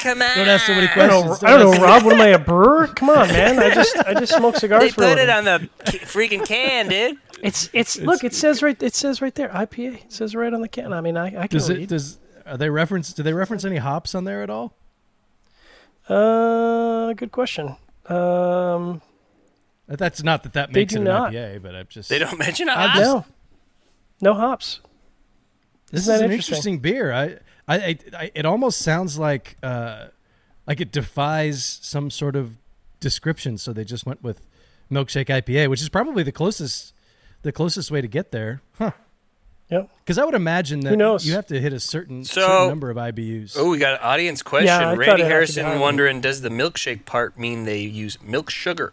[0.00, 0.36] Come on.
[0.36, 1.22] Don't ask so many I don't know.
[1.36, 1.44] questions.
[1.44, 2.02] I don't know, Rob.
[2.02, 2.88] What am I, a brewer?
[2.88, 3.60] Come on, man.
[3.60, 5.34] I just I just smoke cigars They for a put it living.
[5.34, 7.18] on the ca- freaking can, dude.
[7.40, 8.24] It's it's look.
[8.24, 8.80] It says right.
[8.82, 9.48] It says right there.
[9.50, 10.04] IPA.
[10.04, 10.92] It says right on the can.
[10.92, 13.76] I mean, I, I can Does it does are they reference do they reference any
[13.76, 14.74] hops on there at all?
[16.08, 17.76] uh, good question.
[18.06, 19.00] Um,
[19.86, 21.32] That's not that that They makes do it an not.
[21.32, 23.00] IPA, but I'm just They don't mention I hops.
[23.00, 23.24] no,
[24.20, 24.80] no hops.
[25.92, 26.52] This Isn't is an interesting?
[26.56, 27.12] interesting beer.
[27.12, 27.24] I,
[27.68, 30.06] I, I, I, it almost sounds like, uh,
[30.66, 32.56] like it defies some sort of
[32.98, 33.56] description.
[33.58, 34.44] So they just went with
[34.90, 36.92] milkshake IPA, which is probably the closest,
[37.42, 38.92] the closest way to get there, huh?
[39.70, 39.90] Yep.
[40.04, 41.26] Because I would imagine that knows?
[41.26, 43.54] you have to hit a certain, So- certain number of IBUs.
[43.58, 44.66] Oh, we got an audience question.
[44.66, 48.20] Yeah, Randy it had to be Harrison wondering, does the milkshake part mean they use
[48.22, 48.92] milk sugar?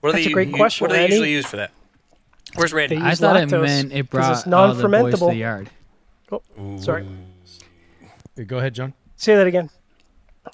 [0.00, 1.14] What do That's they a great u- question, What do they Randy.
[1.16, 1.70] usually use for that?
[2.54, 2.96] Where's Randy?
[2.96, 4.88] They I use thought it meant it 'cause brought it's all the boys to
[5.20, 5.30] non-fermentable.
[5.30, 5.70] the yard.
[6.32, 6.42] Oh,
[6.78, 7.06] sorry.
[8.36, 8.94] Here, Go ahead, John.
[9.16, 9.70] Say that again.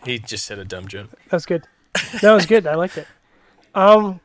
[0.05, 1.11] He just said a dumb joke.
[1.31, 1.65] That was good.
[2.23, 2.67] That was good.
[2.67, 3.07] I liked it.
[3.75, 4.21] Um,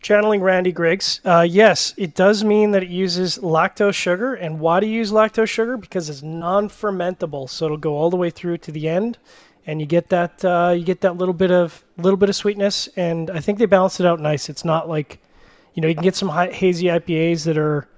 [0.00, 1.20] channeling Randy Griggs.
[1.24, 4.34] Uh, yes, it does mean that it uses lactose sugar.
[4.34, 5.76] And why do you use lactose sugar?
[5.76, 9.18] Because it's non-fermentable, so it'll go all the way through to the end,
[9.66, 12.88] and you get that uh, you get that little bit of little bit of sweetness.
[12.96, 14.48] And I think they balance it out nice.
[14.48, 15.20] It's not like,
[15.74, 17.88] you know, you can get some high, hazy IPAs that are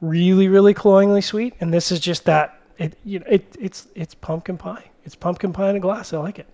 [0.00, 2.60] really really cloyingly sweet, and this is just that.
[2.76, 4.90] It you know it it's it's pumpkin pie.
[5.04, 6.12] It's pumpkin pie in a glass.
[6.12, 6.48] I like it.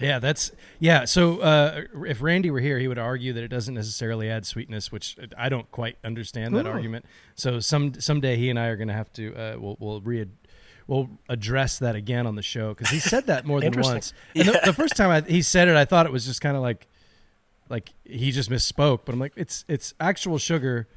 [0.00, 1.04] Yeah, that's yeah.
[1.04, 4.92] So uh, if Randy were here, he would argue that it doesn't necessarily add sweetness,
[4.92, 7.06] which I don't quite understand that argument.
[7.34, 10.26] So some someday he and I are going to have to uh, we'll we'll re
[10.86, 14.12] we'll address that again on the show because he said that more than once.
[14.34, 16.56] And the, the first time I, he said it, I thought it was just kind
[16.56, 16.86] of like
[17.68, 20.88] like he just misspoke, but I'm like it's it's actual sugar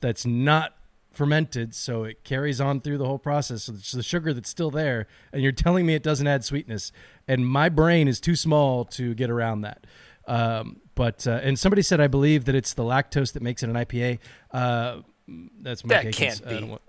[0.00, 0.74] that's not
[1.12, 3.64] fermented, so it carries on through the whole process.
[3.64, 6.92] So it's the sugar that's still there, and you're telling me it doesn't add sweetness,
[7.28, 9.86] and my brain is too small to get around that.
[10.26, 13.68] Um, but uh, and somebody said I believe that it's the lactose that makes it
[13.70, 14.18] an IPA.
[14.52, 15.00] Uh,
[15.60, 16.68] that's my That can't I don't be.
[16.70, 16.82] want-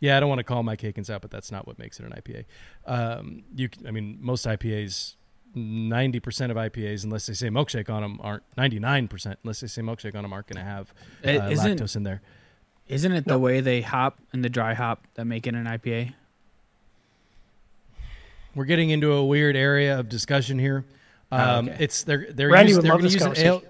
[0.00, 2.06] yeah, I don't want to call Mike Heykens out, but that's not what makes it
[2.06, 2.44] an IPA.
[2.86, 5.16] Um, you, I mean, most IPAs,
[5.58, 9.38] ninety percent of IPAs, unless they say milkshake on them, aren't ninety nine percent.
[9.42, 10.92] Unless they say milkshake on them, aren't going to have
[11.24, 12.20] uh, It isn't- lactose in there.
[12.88, 16.14] Isn't it the way they hop and the dry hop that make it an IPA?
[18.54, 20.84] We're getting into a weird area of discussion here.
[21.30, 21.84] Um, okay.
[21.84, 23.62] It's they're they're, Randy use, would they're love going this to use an ale.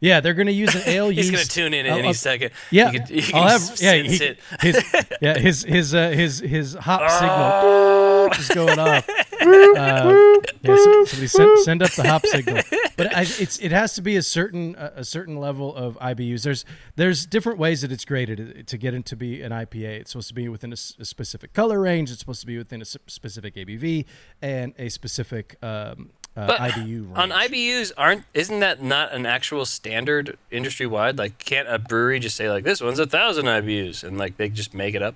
[0.00, 1.08] Yeah, they're going to use an ale.
[1.10, 2.50] He's used, gonna tune in I'll- any I'll- second.
[2.70, 3.80] Yeah, You could- you can I'll have.
[3.80, 4.82] Yeah, he, his
[5.20, 9.06] yeah his his uh, his his hop signal is going off.
[9.46, 10.76] Uh, yeah,
[11.06, 12.62] somebody send, send up the hop signal.
[12.96, 16.42] But I, it's it has to be a certain a, a certain level of IBUs.
[16.42, 16.64] There's
[16.96, 20.00] there's different ways that it's graded to get into be an IPA.
[20.00, 22.10] It's supposed to be within a specific color range.
[22.10, 24.04] It's supposed to be within a specific ABV
[24.40, 29.66] and a specific um, uh, But IBU on IBUs, aren't isn't that not an actual
[29.66, 31.18] standard industry wide?
[31.18, 34.48] Like, can't a brewery just say like this one's a thousand IBUs and like they
[34.48, 35.14] just make it up?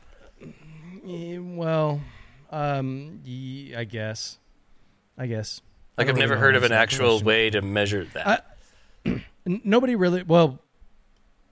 [1.09, 2.03] Eh, well,
[2.51, 4.39] um, ye- I guess,
[5.19, 5.61] I guess.
[5.99, 7.09] I Like, don't I've really never know heard how of to an answer that actual
[7.11, 7.27] question.
[7.27, 8.57] way to measure that.
[9.07, 9.23] N-
[9.65, 10.61] nobody really well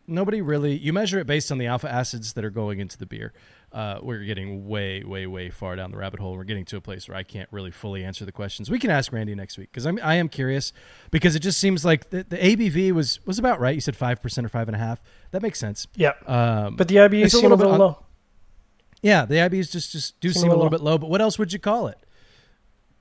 [0.07, 3.07] nobody really you measure it based on the alpha acids that are going into the
[3.07, 3.33] beer
[3.73, 6.81] uh, we're getting way way way far down the rabbit hole we're getting to a
[6.81, 9.71] place where i can't really fully answer the questions we can ask randy next week
[9.73, 10.75] because i am I am curious
[11.11, 14.17] because it just seems like the, the abv was was about right you said 5%
[14.45, 14.99] or 5.5
[15.31, 16.13] that makes sense Yeah.
[16.27, 18.04] um, But the IBUs It's a seem a little bit little on- low.
[19.05, 21.09] Yeah the ibs just just do Seem a seem a little little- bit low but
[21.11, 21.99] what else would you call it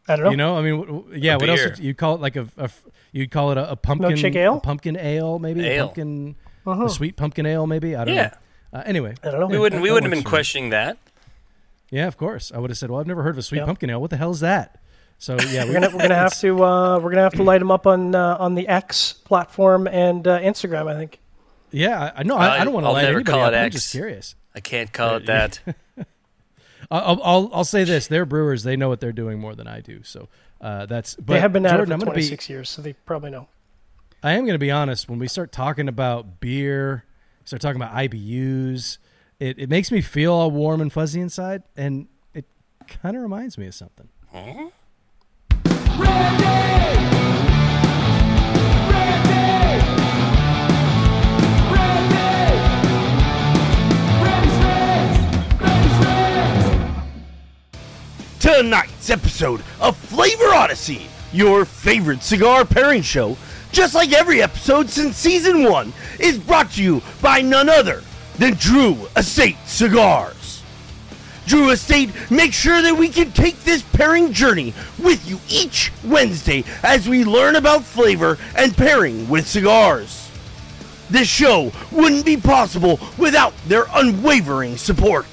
[0.08, 0.32] I don't know.
[0.32, 1.36] you know, I mean, w- w- yeah.
[1.36, 1.60] A what else?
[1.62, 1.70] beer.
[1.70, 4.36] Would you, call it like a, a f- you'd call it a, a pumpkin Milkshake
[4.36, 4.58] ale?
[4.58, 5.86] a pumpkin ale, maybe a Ale.
[5.86, 6.36] pumpkin,
[6.68, 6.84] Uh-huh.
[6.86, 7.96] a sweet pumpkin ale, maybe.
[7.96, 8.32] I don't Yeah.
[8.74, 8.80] know.
[8.80, 9.46] Uh, anyway, I don't know.
[9.48, 10.98] we wouldn't we wouldn't have been questioning that.
[11.90, 12.52] yeah, of course.
[12.54, 13.66] I would have said, well, I've never heard of a sweet Yeah.
[13.66, 14.02] pumpkin ale.
[14.02, 14.82] What the hell is that?
[15.20, 17.72] So yeah, We're gonna we're gonna have to uh, we're gonna have to light them
[17.72, 20.92] up on uh, on the X platform and uh, Instagram.
[20.94, 21.22] I think.
[21.72, 22.36] Yeah, I, I know.
[22.36, 23.54] I, I don't want to light never anybody call up.
[23.54, 24.36] it I'm just curious.
[24.54, 25.62] I can't call it that.
[26.94, 28.64] I'll, I'll I'll say this: they're brewers.
[28.64, 30.04] They know what they're doing more than I do.
[30.04, 30.30] So
[30.62, 31.16] uh, that's.
[31.16, 32.22] But they have been at Jordan, it I'm for gonna be.
[32.22, 33.48] 26 years, so they probably know.
[34.22, 35.10] I am going to be honest.
[35.10, 37.04] When we start talking about beer,
[37.44, 38.98] start talking about IBUs,
[39.40, 42.46] it, it makes me feel all warm and fuzzy inside, and it
[42.88, 44.08] kind of reminds me of something.
[58.44, 63.38] Tonight's episode of Flavor Odyssey, your favorite cigar pairing show,
[63.72, 68.04] just like every episode since season one, is brought to you by none other
[68.38, 70.62] than Drew Estate Cigars.
[71.46, 76.66] Drew Estate makes sure that we can take this pairing journey with you each Wednesday
[76.84, 80.30] as we learn about flavor and pairing with cigars.
[81.10, 85.28] This show wouldn't be possible without their unwavering support.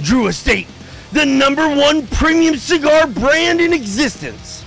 [0.00, 0.68] Drew Estate,
[1.12, 4.64] the number one premium cigar brand in existence.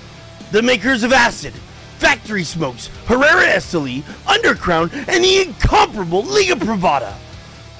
[0.51, 1.53] The makers of Acid,
[1.99, 7.15] Factory Smokes, Herrera Esteli, Undercrown, and the incomparable Liga Privada.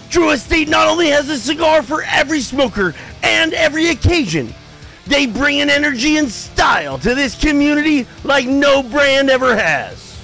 [0.09, 2.93] Drew Estate not only has a cigar for every smoker
[3.23, 4.53] and every occasion,
[5.07, 10.19] they bring an energy and style to this community like no brand ever has.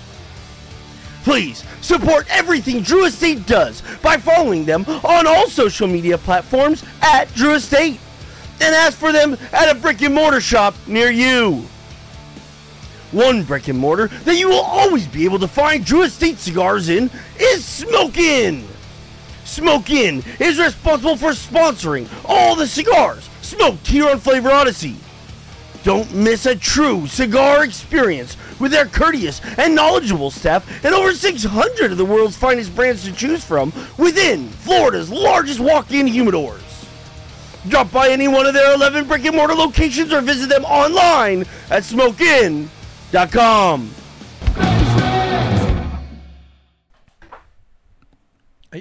[1.23, 7.33] Please support everything Drew Estate does by following them on all social media platforms at
[7.33, 7.99] Drew Estate
[8.61, 11.65] and ask for them at a brick and mortar shop near you.
[13.11, 16.89] One brick and mortar that you will always be able to find Drew Estate cigars
[16.89, 18.67] in is Smoke Inn.
[19.45, 24.97] Smoke Inn is responsible for sponsoring all the cigars smoked here on Flavor Odyssey.
[25.83, 31.91] Don't miss a true cigar experience with their courteous and knowledgeable staff and over 600
[31.91, 36.66] of the world's finest brands to choose from within Florida's largest walk-in humidors.
[37.69, 41.41] Drop by any one of their 11 brick and mortar locations or visit them online
[41.69, 43.91] at smokeinn.com.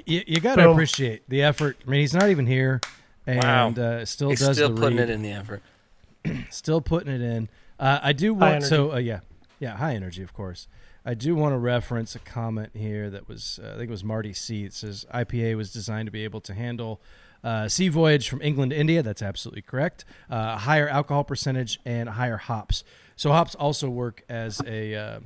[0.05, 0.73] You, you got to Boom.
[0.73, 1.77] appreciate the effort.
[1.87, 2.81] I mean, he's not even here,
[3.27, 3.69] Wow.
[3.69, 5.11] and uh, still He's does still the putting read.
[5.11, 5.63] it in the effort.
[6.51, 7.49] still putting it in.
[7.79, 9.21] Uh, I do High want so uh, yeah,
[9.61, 10.67] yeah, high energy, of course.
[11.05, 14.03] I do want to reference a comment here that was uh, I think it was
[14.03, 14.65] Marty C.
[14.65, 17.01] It says IPA was designed to be able to handle
[17.45, 19.03] uh, sea voyage from England to India.
[19.03, 20.05] That's absolutely correct.
[20.31, 22.85] Uh, higher alcohol percentage and higher hops.
[23.17, 25.21] So hops also work as a uh,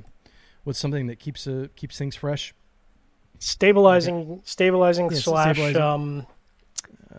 [0.63, 2.53] what's something that keeps uh, keeps things fresh.
[3.39, 5.81] Stabilizing, stabilizing Yeah, slash stabilizing.
[5.81, 6.27] um,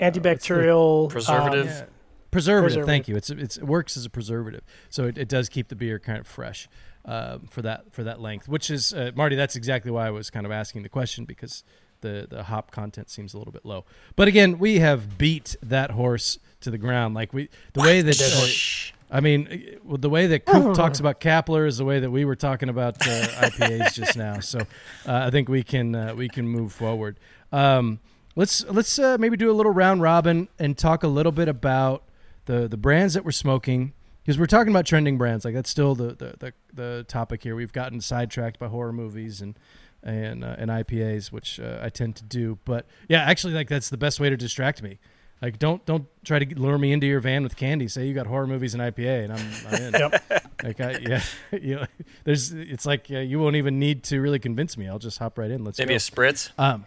[0.01, 1.67] antibacterial Preservative.
[1.67, 1.85] um, Yeah.
[2.31, 2.87] Preservative, Preservative.
[2.87, 3.17] Thank you.
[3.17, 6.19] It's, it's it works as a preservative, so it, it does keep the beer kind
[6.19, 6.67] of fresh
[7.05, 8.49] um, for that for that length.
[8.49, 9.37] Which is uh, Marty.
[9.37, 11.63] That's exactly why I was kind of asking the question because
[12.03, 13.85] the the hop content seems a little bit low.
[14.15, 17.15] But again, we have beat that horse to the ground.
[17.15, 21.21] Like we the way that uh, I mean, well, the way that Coop talks about
[21.21, 24.41] Kapler is the way that we were talking about uh, IPAs just now.
[24.41, 24.65] So uh,
[25.07, 27.19] I think we can uh, we can move forward.
[27.53, 28.01] Um,
[28.37, 32.05] let's let's uh, maybe do a little round robin and talk a little bit about
[32.47, 35.45] the the brands that we're smoking because we're talking about trending brands.
[35.45, 37.55] Like that's still the the, the, the topic here.
[37.55, 39.59] We've gotten sidetracked by horror movies and
[40.03, 42.59] and uh, and IPAs, which uh, I tend to do.
[42.65, 44.99] But yeah, actually, like that's the best way to distract me.
[45.41, 47.89] Like don't don't try to lure me into your van with candy.
[47.89, 49.93] Say you got horror movies and IPA, and I'm, I'm in.
[50.01, 50.49] Yep.
[50.63, 51.23] Like I, yeah,
[51.61, 51.87] you know,
[52.23, 54.89] there's it's like uh, you won't even need to really convince me.
[54.89, 55.65] I'll just hop right in.
[55.65, 55.97] Let's Maybe go.
[55.97, 56.51] a spritz.
[56.57, 56.87] Um,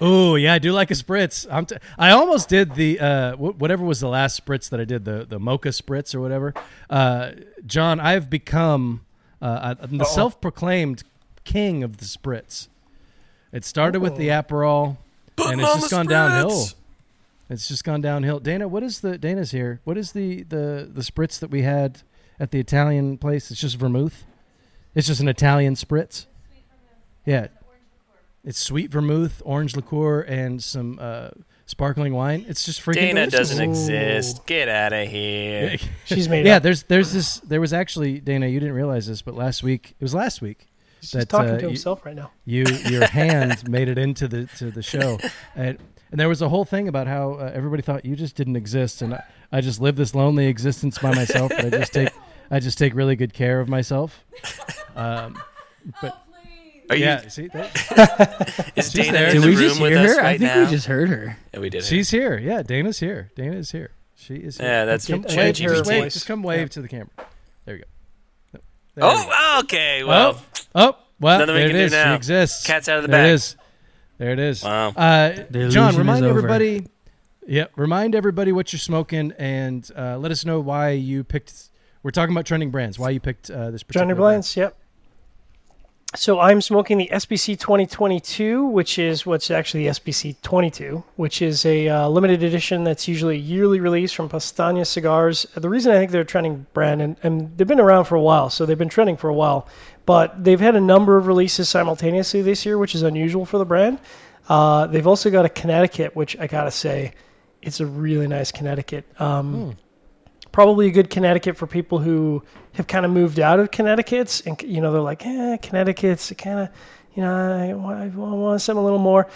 [0.00, 1.46] oh yeah, I do like a spritz.
[1.50, 4.84] I'm t- I almost did the uh, wh- whatever was the last spritz that I
[4.84, 6.52] did the the mocha spritz or whatever.
[6.90, 7.32] Uh,
[7.64, 9.06] John, I've become
[9.40, 11.02] uh, I'm the self-proclaimed
[11.44, 12.68] king of the spritz.
[13.52, 14.96] It started with the Aperol,
[15.38, 16.50] and it's on just the gone downhill.
[16.50, 16.74] spritz.
[17.50, 18.40] It's just gone downhill.
[18.40, 19.80] Dana, what is the Dana's here?
[19.84, 22.02] What is the the the spritz that we had
[22.40, 23.50] at the Italian place?
[23.50, 24.24] It's just vermouth.
[24.94, 26.26] It's just an Italian spritz.
[27.26, 27.48] Yeah,
[28.44, 31.28] it's sweet vermouth, orange liqueur, and some uh,
[31.66, 32.44] sparkling wine.
[32.48, 33.50] It's just freaking Dana delicious.
[33.50, 34.46] doesn't exist.
[34.46, 35.76] Get out of here.
[36.06, 36.62] She's made yeah, up.
[36.62, 37.38] there's there's this.
[37.40, 38.46] There was actually Dana.
[38.46, 40.68] You didn't realize this, but last week it was last week.
[41.02, 42.30] He's that, talking uh, to you- himself right now.
[42.46, 45.18] you your hand made it into the to the show
[45.54, 45.76] and
[46.10, 49.02] and there was a whole thing about how uh, everybody thought you just didn't exist
[49.02, 52.10] and I, I just live this lonely existence by myself but I just take
[52.50, 54.24] I just take really good care of myself
[54.96, 55.36] um,
[56.00, 56.18] but
[56.90, 59.26] Are you, yeah see that, is She's Dana there.
[59.28, 60.22] in Did the we room just with hear us her?
[60.24, 60.64] I think now?
[60.64, 61.36] we just heard her.
[61.52, 61.82] yeah, we did.
[61.84, 65.36] she's here yeah Dana's here Dana is here she is here yeah, that's come, Get-
[65.36, 66.14] wave, just her wave voice.
[66.14, 67.08] just come wave to the camera
[67.64, 67.88] there you go
[68.94, 69.04] There.
[69.06, 70.04] Oh, okay.
[70.04, 70.42] Well,
[70.74, 72.12] oh, oh well Nothing we there can it do now.
[72.12, 73.30] she exists Cat's out of the There it bag.
[73.30, 73.56] It is.
[74.18, 74.64] There it is.
[74.64, 74.88] Wow.
[74.90, 75.32] Uh,
[75.68, 76.86] John, remind is everybody.
[77.46, 81.70] Yeah, remind everybody what you're smoking, and uh, let us know why you picked.
[82.02, 82.98] We're talking about trending brands.
[82.98, 84.56] Why you picked uh, this particular Johnny brand.
[84.56, 84.78] Yep.
[86.14, 91.64] So I'm smoking the SBC 2022, which is what's actually the SBC 22, which is
[91.64, 95.46] a uh, limited edition that's usually yearly release from Powstanie Cigars.
[95.54, 98.20] The reason I think they're a trending brand, and, and they've been around for a
[98.20, 99.66] while, so they've been trending for a while,
[100.04, 103.64] but they've had a number of releases simultaneously this year, which is unusual for the
[103.64, 103.98] brand.
[104.50, 107.14] Uh, they've also got a Connecticut, which I gotta say,
[107.62, 109.06] it's a really nice Connecticut.
[109.18, 109.78] Um,
[110.52, 112.42] probably a good Connecticut for people who
[112.74, 116.60] have kind of moved out of Connecticut's and you know they're like, eh, Connecticut's kind
[116.60, 116.68] of,
[117.14, 119.28] you know, I want, I want something a little more.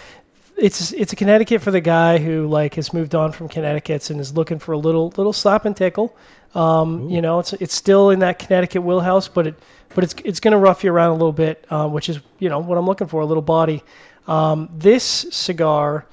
[0.57, 4.19] It's it's a Connecticut for the guy who like has moved on from Connecticut's and
[4.19, 6.15] is looking for a little little slap and tickle.
[6.55, 9.55] Um, you know, it's it's still in that Connecticut wheelhouse, but it
[9.93, 12.49] but it's it's going to rough you around a little bit, uh, which is you
[12.49, 13.83] know what I'm looking for, a little body.
[14.27, 16.05] Um, this cigar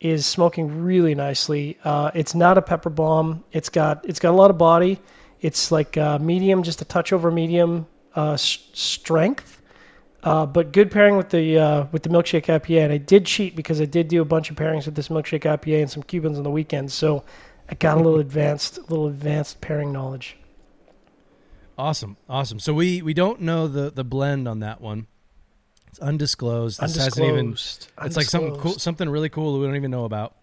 [0.00, 1.78] is smoking really nicely.
[1.84, 3.44] Uh, it's not a pepper bomb.
[3.52, 4.98] It's got it's got a lot of body.
[5.40, 7.86] It's like uh, medium, just a touch over medium
[8.16, 9.62] uh, s- strength,
[10.22, 12.84] uh, but good pairing with the uh, with the milkshake IPA.
[12.84, 15.42] And I did cheat because I did do a bunch of pairings with this milkshake
[15.42, 17.24] IPA and some Cubans on the weekend, so
[17.68, 20.36] I got a little advanced, a little advanced pairing knowledge.
[21.78, 22.58] Awesome, awesome.
[22.58, 25.06] So we we don't know the the blend on that one.
[25.90, 26.80] It's undisclosed.
[26.80, 27.38] This hasn't even.
[27.48, 27.88] Undisclosed.
[28.02, 30.34] It's like something cool, something really cool that we don't even know about.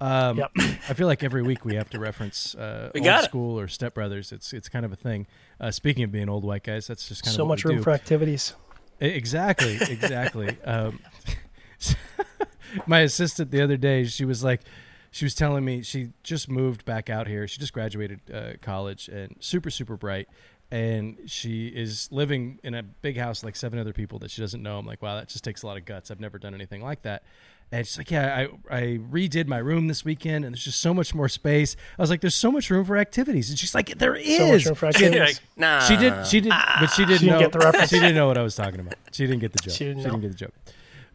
[0.00, 0.50] Um, Yep.
[0.58, 3.24] I feel like every week we have to reference uh, old it.
[3.24, 4.32] school or Step Brothers.
[4.32, 5.26] It's it's kind of a thing.
[5.60, 7.76] Uh, speaking of being old white guys, that's just kind So of so much room
[7.78, 7.82] do.
[7.82, 8.54] for activities.
[9.00, 10.56] Exactly, exactly.
[10.64, 11.00] um,
[12.86, 14.60] my assistant the other day, she was like,
[15.10, 17.46] she was telling me she just moved back out here.
[17.48, 20.28] She just graduated uh, college and super, super bright.
[20.72, 24.62] And she is living in a big house, like seven other people that she doesn't
[24.62, 24.78] know.
[24.78, 26.12] I'm like, wow, that just takes a lot of guts.
[26.12, 27.24] I've never done anything like that.
[27.72, 30.92] And she's like, yeah, I, I redid my room this weekend, and there's just so
[30.92, 31.76] much more space.
[31.98, 34.36] I was like, there's so much room for activities, and she's like, there is.
[34.38, 35.36] So much room for She- activities.
[35.40, 35.80] Like, nah.
[35.80, 36.26] she did.
[36.26, 36.50] She did.
[36.80, 37.38] but she didn't She didn't know.
[37.40, 37.90] get the reference.
[37.90, 38.94] She didn't know what I was talking about.
[39.12, 39.72] She didn't get the joke.
[39.72, 40.54] She She didn't didn't, get the joke.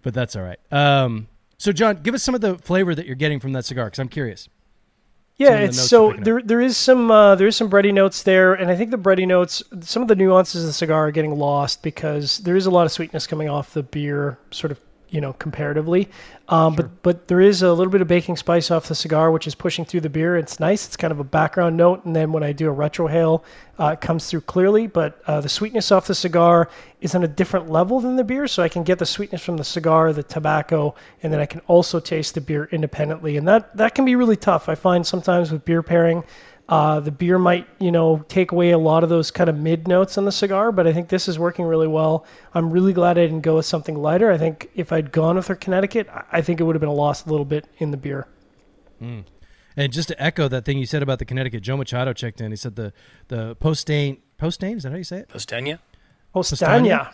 [0.01, 0.59] But that's all right.
[0.71, 3.85] Um, so, John, give us some of the flavor that you're getting from that cigar,
[3.85, 4.49] because I'm curious.
[5.37, 8.71] Yeah, it's so there there is some uh, there is some bready notes there, and
[8.71, 11.83] I think the bready notes, some of the nuances of the cigar are getting lost
[11.83, 15.33] because there is a lot of sweetness coming off the beer, sort of you know
[15.33, 16.09] comparatively.
[16.47, 19.47] Um, But but there is a little bit of baking spice off the cigar, which
[19.47, 20.37] is pushing through the beer.
[20.37, 20.85] It's nice.
[20.85, 23.43] It's kind of a background note, and then when I do a retrohale,
[23.79, 24.87] uh, it comes through clearly.
[24.87, 26.69] But uh, the sweetness off the cigar
[27.01, 29.57] is on a different level than the beer, so I can get the sweetness from
[29.57, 33.75] the cigar, the tobacco, and then I can also taste the beer independently, and that
[33.77, 34.69] that can be really tough.
[34.69, 36.23] I find sometimes with beer pairing.
[36.67, 39.87] Uh, the beer might, you know, take away a lot of those kind of mid
[39.87, 42.25] notes on the cigar, but I think this is working really well.
[42.55, 44.31] I'm really glad I didn't go with something lighter.
[44.31, 46.89] I think if I'd gone with her Connecticut, I- I think it would have been
[46.89, 48.27] a loss a little bit in the beer.
[49.77, 52.51] And just to echo that thing you said about the Connecticut, Joe Machado checked in.
[52.51, 52.93] He said the
[53.27, 55.29] the Postain Postain is that how you say it?
[55.29, 55.79] Postania?
[56.33, 57.13] Postania.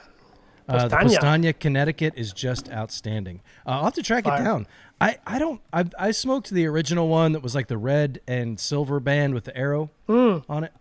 [0.68, 1.18] Uh, the Postania.
[1.18, 3.42] Postania Connecticut is just outstanding.
[3.66, 4.42] Uh, I'll have to track Fire.
[4.42, 4.68] it down.
[5.00, 8.60] I, I don't I, I smoked the original one that was like the red and
[8.60, 10.72] silver band with the arrow on it.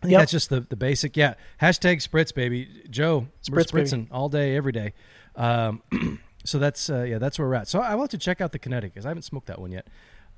[0.00, 0.12] I think.
[0.12, 0.20] Yep.
[0.20, 1.16] that's just the, the basic.
[1.16, 1.34] Yeah.
[1.60, 2.68] Hashtag spritz, baby.
[2.90, 3.86] Joe, Spritz, baby.
[3.86, 4.94] spritzing all day, every day.
[5.36, 5.82] Um,
[6.44, 7.68] so that's uh, yeah, that's where we're at.
[7.68, 9.86] So I want to check out the Connecticut because I haven't smoked that one yet.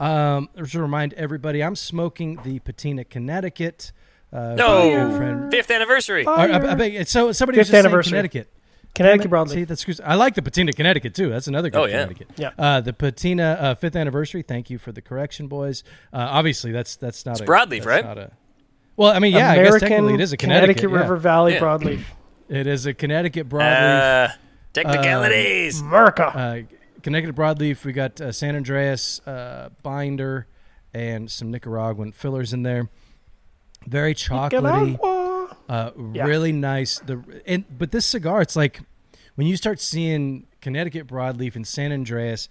[0.01, 3.93] Um, just to remind everybody, I'm smoking the Patina Connecticut.
[4.35, 5.17] Uh, No.
[5.17, 5.51] friend.
[5.51, 6.27] Fifth anniversary.
[6.27, 8.11] Or, I, I beg- so somebody was just saying anniversary.
[8.11, 8.49] Connecticut.
[8.95, 9.65] Connecticut See, broadly.
[9.65, 10.01] that's good.
[10.05, 11.29] I like the Patina, Connecticut too.
[11.31, 12.03] That's another good Oh, yeah.
[12.05, 12.29] Connecticut.
[12.37, 12.51] Yeah.
[12.59, 14.43] Uh, the Patina uh, fifth anniversary.
[14.43, 15.83] Thank you for the correction, boys.
[16.13, 18.05] Uh, obviously, that's that's not It's a broadleaf, that's right?
[18.05, 18.33] Not a,
[18.97, 20.89] well, I mean, yeah, I guess technically it is a Connecticut.
[20.91, 20.97] yeah.
[20.97, 21.61] River Valley Yeah.
[21.61, 22.03] broadleaf.
[22.49, 24.29] It is a Connecticut broadleaf.
[24.31, 24.33] Uh,
[24.73, 25.81] technicalities.
[25.81, 26.25] America.
[26.27, 26.59] Uh,
[27.03, 27.85] Connecticut broadleaf.
[27.85, 30.47] We got uh, San Andrés uh, binder
[30.93, 32.89] and some Nicaraguan fillers in there.
[33.87, 34.99] Very chocolatey.
[35.69, 36.25] Uh, Yeah.
[36.27, 36.99] Really nice.
[37.01, 38.81] The and but this cigar, it's like
[39.35, 42.49] when you start seeing Connecticut broadleaf and San Andrés,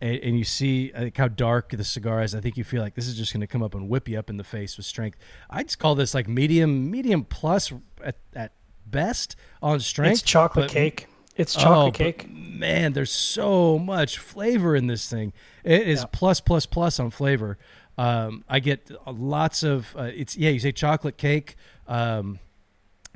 [0.00, 2.34] and, and you see like how dark the cigar is.
[2.34, 4.18] I think you feel like this is just going to come up and whip you
[4.18, 5.18] up in the face with strength.
[5.48, 7.72] I just call this like medium, medium plus
[8.04, 8.52] at, at
[8.84, 10.12] best on strength.
[10.14, 11.06] It's chocolate but- cake.
[11.36, 12.30] It's Oh, chocolate but cake.
[12.30, 15.32] Man, there's so much flavor in this thing.
[15.62, 16.06] It is Yeah.
[16.12, 17.58] plus plus plus on flavor.
[17.98, 20.50] Um, I get lots of uh, it's yeah.
[20.50, 21.56] You say chocolate cake.
[21.86, 22.38] Um,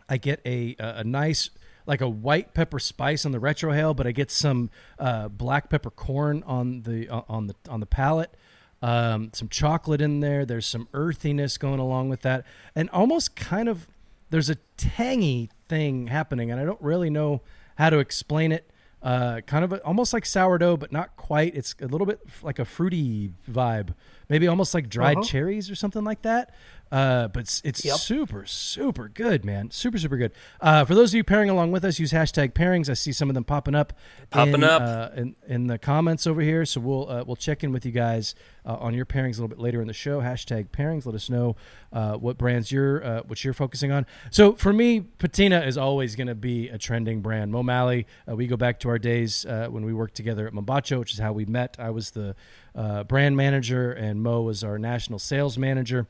[0.09, 1.51] I get a a nice
[1.87, 5.91] like a white pepper spice on the retrohale, but I get some uh, black pepper
[5.91, 8.35] corn on the uh, on the on the palate.
[8.83, 10.47] Um, some chocolate in there.
[10.47, 12.45] There's some earthiness going along with that,
[12.75, 13.87] and almost kind of
[14.31, 17.43] there's a tangy thing happening, and I don't really know
[17.81, 18.65] how to explain it.
[19.03, 21.55] uh, kind of a, almost like sourdough, but not quite.
[21.57, 23.95] It's a little bit f- like a fruity vibe,
[24.29, 25.27] maybe almost like dried Uh-huh.
[25.27, 26.55] cherries or something like that.
[26.93, 27.97] Uh, but it's, it's Yep.
[27.99, 29.71] super, super good, man.
[29.71, 30.33] Super, super good.
[30.61, 32.89] Uh, for those of you pairing along with us, use hashtag pairings.
[32.91, 33.93] I see some of them popping up,
[34.31, 34.83] Popping in, up.
[34.83, 36.65] uh, in, in the comments over here.
[36.65, 38.35] So we'll uh, we'll check in with you guys
[38.67, 40.21] uh, on your pairings a little bit later in the show.
[40.21, 41.07] Hashtag pairings.
[41.07, 41.55] Let us know
[41.93, 44.05] uh, what brands you're uh, what you're focusing on.
[44.33, 47.53] So for me, Patina is always going to be a trending brand.
[47.53, 48.07] Mo Malley.
[48.29, 51.13] Uh, we go back to our days uh, when we worked together at Mombacho, which
[51.13, 51.77] is how we met.
[51.79, 52.35] I was the
[52.75, 56.09] uh, brand manager, and Mo was our national sales manager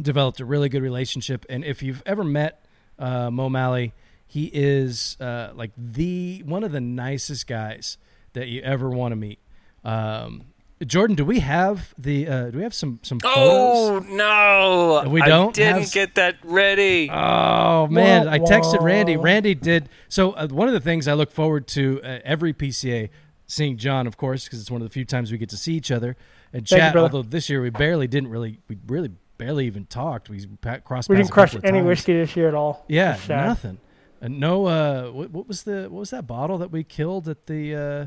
[0.00, 1.44] developed a really good relationship.
[1.48, 2.64] And if you've ever met
[2.98, 3.92] uh, Mo Malley,
[4.26, 7.96] he is uh, like the one of the nicest guys
[8.32, 9.38] that you ever want to meet.
[9.84, 10.42] Um,
[10.84, 12.28] Jordan, do we have the?
[12.28, 15.08] Uh, do we have some some Oh no!
[15.08, 17.08] We don't didn't have- get that ready.
[17.10, 18.82] Oh man, Wah, I texted.
[18.82, 19.16] Randy.
[19.16, 20.32] Randy did so.
[20.32, 23.08] Uh, one of the things I look forward to uh, every PCA,
[23.46, 25.72] seeing John, of course, because it's one of the few times we get to see
[25.74, 26.14] each other
[26.52, 26.92] and Thank chat.
[26.92, 27.16] brother.
[27.16, 30.28] although this year we barely didn't really, we really barely even talked.
[30.28, 30.46] We
[30.84, 31.08] crossed.
[31.08, 31.86] We didn't crush any times.
[31.86, 32.84] whiskey this year at all.
[32.88, 33.78] Yeah, nothing.
[34.20, 37.46] And no, uh, what, what was the what was that bottle that we killed at
[37.46, 38.06] the uh,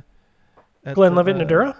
[0.84, 1.76] at Glenlivet the, uh, Nadurra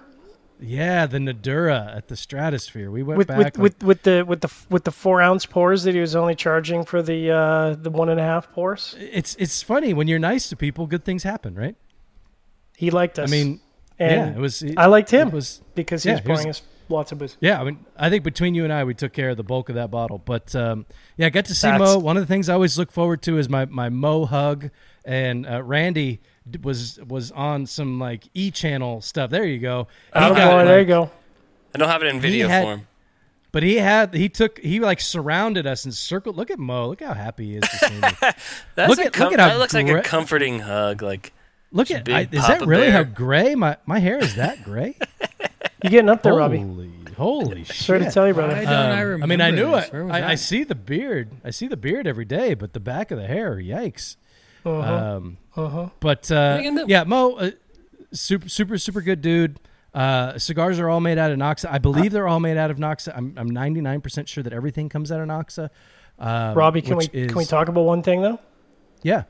[0.60, 2.90] Yeah, the Nadurra at the Stratosphere.
[2.90, 5.46] We went with back with, like- with with the with the with the four ounce
[5.46, 8.94] pours that he was only charging for the uh, the one and a half pours.
[8.98, 11.76] it's it's funny when you're nice to people, good things happen, right?
[12.76, 13.28] He liked us.
[13.28, 13.60] I mean,
[13.98, 14.64] and yeah, it was.
[14.76, 17.18] I liked him It was because yeah, he was he was- pouring us lots of
[17.18, 17.36] booze.
[17.40, 19.68] Yeah, I mean, I think between you and I, we took care of the bulk
[19.68, 20.18] of that bottle.
[20.18, 20.86] But um,
[21.16, 21.98] yeah, I got to see That's- Mo.
[21.98, 24.70] One of the things I always look forward to is my my Mo hug,
[25.04, 26.20] and uh, Randy
[26.62, 29.30] was was on some like e channel stuff.
[29.30, 29.86] There you go.
[30.12, 31.10] He Attaboy, got, there like- you go.
[31.74, 32.86] I don't have it in video had- form.
[33.52, 36.36] But he had he took he like surrounded us and circled.
[36.36, 36.88] Look at Mo.
[36.90, 38.00] Look how happy he is to see me.
[38.76, 41.02] That's Look a at- com- look at how that looks like a comforting hug.
[41.02, 41.32] Like
[41.72, 44.34] Look at Big I, is that Papa really how gray my my hair is?
[44.36, 44.96] That gray?
[45.82, 46.58] You getting up there, Robby?
[46.58, 48.52] holy holy Sorry to tell you, brother.
[48.54, 49.86] Why don't I Um, remember mean, I knew this?
[49.86, 49.92] it.
[49.94, 51.30] Where I, I see the beard.
[51.42, 54.16] I see the beard every day, but the back of the hair, yikes.
[54.66, 54.94] Uh-huh.
[55.16, 55.88] Um, Uh-huh.
[56.00, 56.92] but uh, you gonna do?
[56.92, 57.50] yeah, Mo, uh,
[58.12, 59.58] super, super, super good dude.
[59.94, 61.70] Uh, cigars are all made out of Noxa.
[61.70, 63.16] I believe they're all made out of Noxa.
[63.16, 65.70] I'm, I'm 99% sure that everything comes out of Noxa.
[66.18, 68.38] Um, Robby, can we is- can we talk about one thing though?
[69.02, 69.22] Yeah.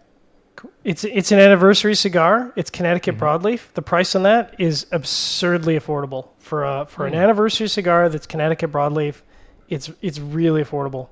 [0.85, 2.53] It's it's an anniversary cigar.
[2.57, 3.25] It's Connecticut Mm-hmm.
[3.47, 3.73] broadleaf.
[3.75, 7.15] The price on that is absurdly affordable for a for Hmm.
[7.15, 9.23] an anniversary cigar that's Connecticut broadleaf.
[9.69, 11.09] It's it's really affordable.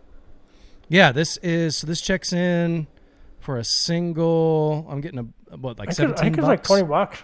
[0.88, 2.86] Yeah, this is, so this checks in
[3.40, 5.18] for a single, I'm getting
[5.50, 7.22] a, what, like I could, 17 I think it's like twenty bucks.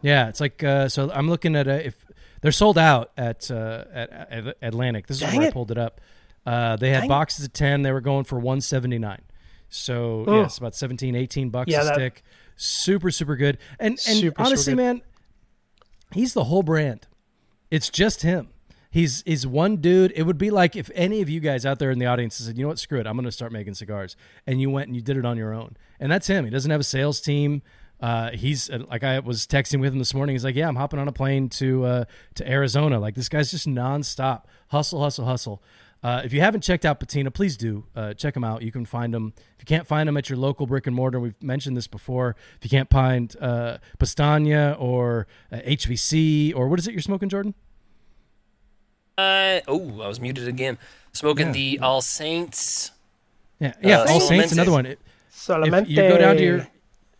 [0.00, 1.10] Yeah, it's like uh, so.
[1.12, 2.04] I'm looking at a, if
[2.40, 5.06] they're sold out at uh, at, at Atlantic.
[5.06, 6.00] This is Dang where I pulled it up.
[6.46, 7.82] Uh, they had Dang boxes of ten.
[7.82, 9.20] They were going for 179.
[9.68, 10.40] So Oh.
[10.42, 12.22] yes, about 17, 18 bucks Yeah, a that- stick.
[12.56, 13.58] Super, super good.
[13.78, 14.76] And and Super, super honestly, good.
[14.76, 15.02] man,
[16.12, 17.06] he's the whole brand.
[17.70, 18.48] It's just him.
[18.90, 20.12] He's he's one dude.
[20.16, 22.56] It would be like if any of you guys out there in the audience said,
[22.56, 22.78] "You know what?
[22.78, 23.06] Screw it.
[23.06, 24.16] I'm going to start making cigars,"
[24.46, 25.76] and you went and you did it on your own.
[26.00, 26.44] And that's him.
[26.46, 27.62] He doesn't have a sales team.
[28.00, 30.34] Uh, he's uh, like I was texting with him this morning.
[30.34, 32.04] He's like, "Yeah, I'm hopping on a plane to uh,
[32.36, 35.62] to Arizona." Like this guy's just nonstop hustle, hustle, hustle.
[36.02, 38.62] Uh, if you haven't checked out Patina, please do uh, check them out.
[38.62, 41.18] You can find them if you can't find them at your local brick and mortar.
[41.18, 42.36] We've mentioned this before.
[42.56, 47.28] If you can't find uh, Powstanie or uh, HVC or what is it you're smoking,
[47.28, 47.54] Jordan?
[49.16, 50.78] Uh, oh, I was muted again.
[51.12, 52.92] Smoking the All Saints.
[53.58, 54.00] Yeah, yeah.
[54.02, 54.52] Uh, All Saints, Solamente.
[54.52, 54.86] another one.
[54.86, 55.00] It-
[55.32, 55.82] Solamente.
[55.82, 56.68] if you go down to your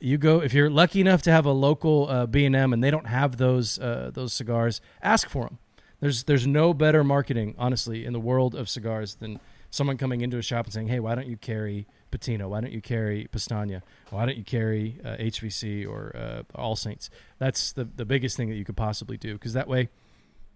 [0.01, 3.07] you go if you're lucky enough to have a local uh, B&M and they don't
[3.07, 5.59] have those uh, those cigars ask for them
[6.01, 9.41] there's there's no better marketing honestly in the world of cigars than
[9.71, 12.49] someone coming into a shop and saying hey why don't you carry Patina?
[12.49, 17.11] Why don't you carry Powstanie why don't you carry uh, HVC or uh, All Saints
[17.39, 19.89] that's the the biggest thing that you could possibly do because that way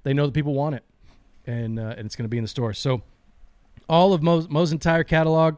[0.02, 0.84] they know that people want it
[1.46, 2.72] and uh, and it's going to be in the store.
[2.72, 3.02] So
[3.88, 5.56] all of Mo's, Mo's entire catalog,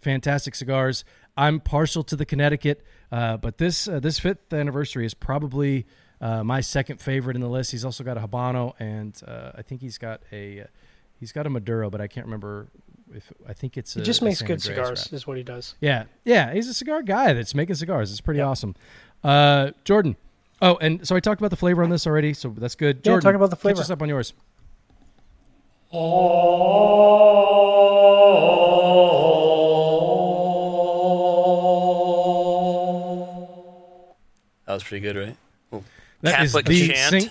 [0.00, 1.04] fantastic cigars.
[1.36, 5.86] I'm partial to the Connecticut, uh, but this uh, this fifth anniversary is probably
[6.22, 7.72] uh, my second favorite in the list.
[7.72, 10.64] He's also got a Habano, and uh, I think he's got a uh,
[11.20, 12.68] he's got a Maduro, but I can't remember
[13.14, 13.92] if I think it's.
[13.94, 15.12] He just a makes San good Andreas cigars, wrap.
[15.12, 15.74] is what he does.
[15.80, 18.10] Yeah, yeah, he's a cigar guy that's making cigars.
[18.10, 18.74] It's pretty awesome.
[19.22, 20.16] Uh, Jordan.
[20.62, 22.98] Oh, and so I talked about the flavor on this already, so that's good.
[22.98, 23.80] Yeah, Jordan, talk about the Catch flavor.
[23.80, 24.32] us up on yours.
[34.66, 35.36] That was pretty good, right?
[36.22, 36.28] Ooh.
[36.30, 37.10] That is Catholic the chant.
[37.10, 37.30] sing-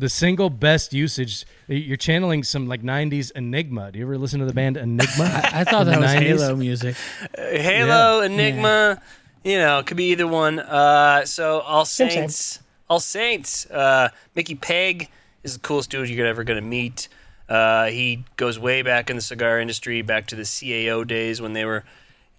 [0.00, 1.44] the single best usage.
[1.66, 3.90] You're channeling some like '90s Enigma.
[3.92, 5.24] Do you ever listen to the band Enigma?
[5.52, 6.20] I thought that was 90s?
[6.20, 6.96] Halo music.
[7.36, 9.02] Uh, Halo, Enigma.
[9.42, 10.60] you know, could be either one.
[10.60, 12.18] Uh, so All Same, same.
[12.20, 13.66] Saints, All Saints.
[13.70, 15.08] Uh, Mickey Peg
[15.42, 17.08] is the coolest dude you're ever going to meet.
[17.48, 21.54] Uh, he goes way back in the cigar industry, back to the CAO days when
[21.54, 21.82] they were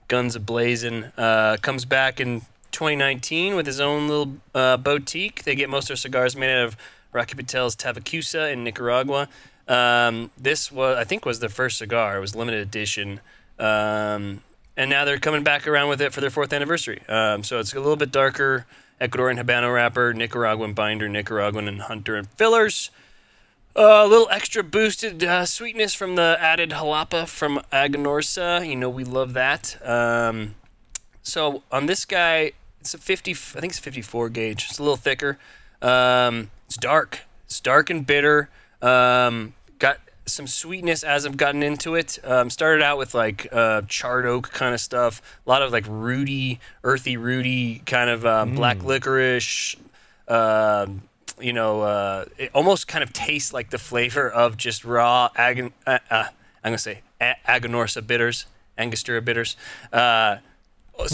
[0.07, 1.05] guns a blazing.
[1.17, 5.43] Uh, comes back in 2019 with his own little uh, boutique.
[5.43, 6.77] They get most of their cigars made out of
[7.11, 9.27] Rocky Patel's TAVICUSA in Nicaragua.
[9.67, 12.17] Um, this was, I think, was the first cigar.
[12.17, 13.19] It was limited edition.
[13.57, 14.41] Um,
[14.77, 17.01] and now they're coming back around with it for their fourth anniversary.
[17.07, 18.65] Um, so it's a little bit darker
[19.01, 22.91] Ecuadorian Habano wrapper, Nicaraguan binder, Nicaraguan and hunter and fillers.
[23.75, 28.67] Uh, a little extra boosted uh, sweetness from the added jalapa from Aganorsa.
[28.67, 29.77] You know we love that.
[29.87, 30.55] Um,
[31.23, 33.31] so on this guy, it's a 50.
[33.31, 34.67] I think it's a 54 gauge.
[34.69, 35.37] It's a little thicker.
[35.81, 37.19] Um, it's dark.
[37.45, 38.49] It's dark and bitter.
[38.81, 42.19] Um, got some sweetness as I've gotten into it.
[42.23, 45.21] Um, started out with like uh, charred oak kind of stuff.
[45.45, 49.75] A lot of like rooty, earthy, rooty kind of um, black licorice.
[50.27, 51.01] Um,
[51.41, 55.73] you know, uh, it almost kind of tastes like the flavor of just raw agon-
[55.87, 56.25] uh, uh,
[56.63, 58.45] I'm gonna say a- Aganorsa bitters,
[58.77, 59.55] Angostura bitters,
[59.93, 60.37] uh,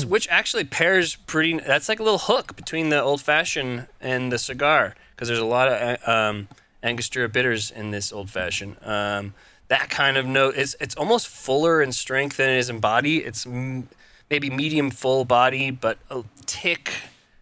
[0.07, 1.59] which actually pairs pretty.
[1.59, 5.45] That's like a little hook between the old fashioned and the cigar because there's a
[5.45, 6.47] lot of uh, um,
[6.83, 8.77] Angostura bitters in this old fashioned.
[8.83, 9.33] Um,
[9.67, 13.17] that kind of note it's it's almost fuller in strength than it is in body.
[13.17, 13.89] It's m-
[14.29, 16.93] maybe medium full body, but a tick.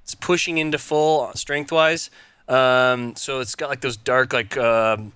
[0.04, 2.10] It's pushing into full strength wise.
[2.48, 5.14] Um, so it's got like those dark, like um,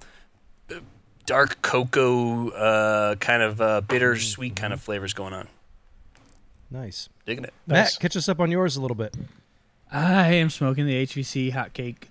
[1.25, 5.47] dark cocoa uh, kind of uh, bitter, sweet kind of flavors going on.
[6.69, 7.09] Nice.
[7.25, 7.53] Digging it.
[7.65, 9.15] Matt, catch us up on yours a little bit.
[9.91, 12.09] I am smoking the HVC Hot Cake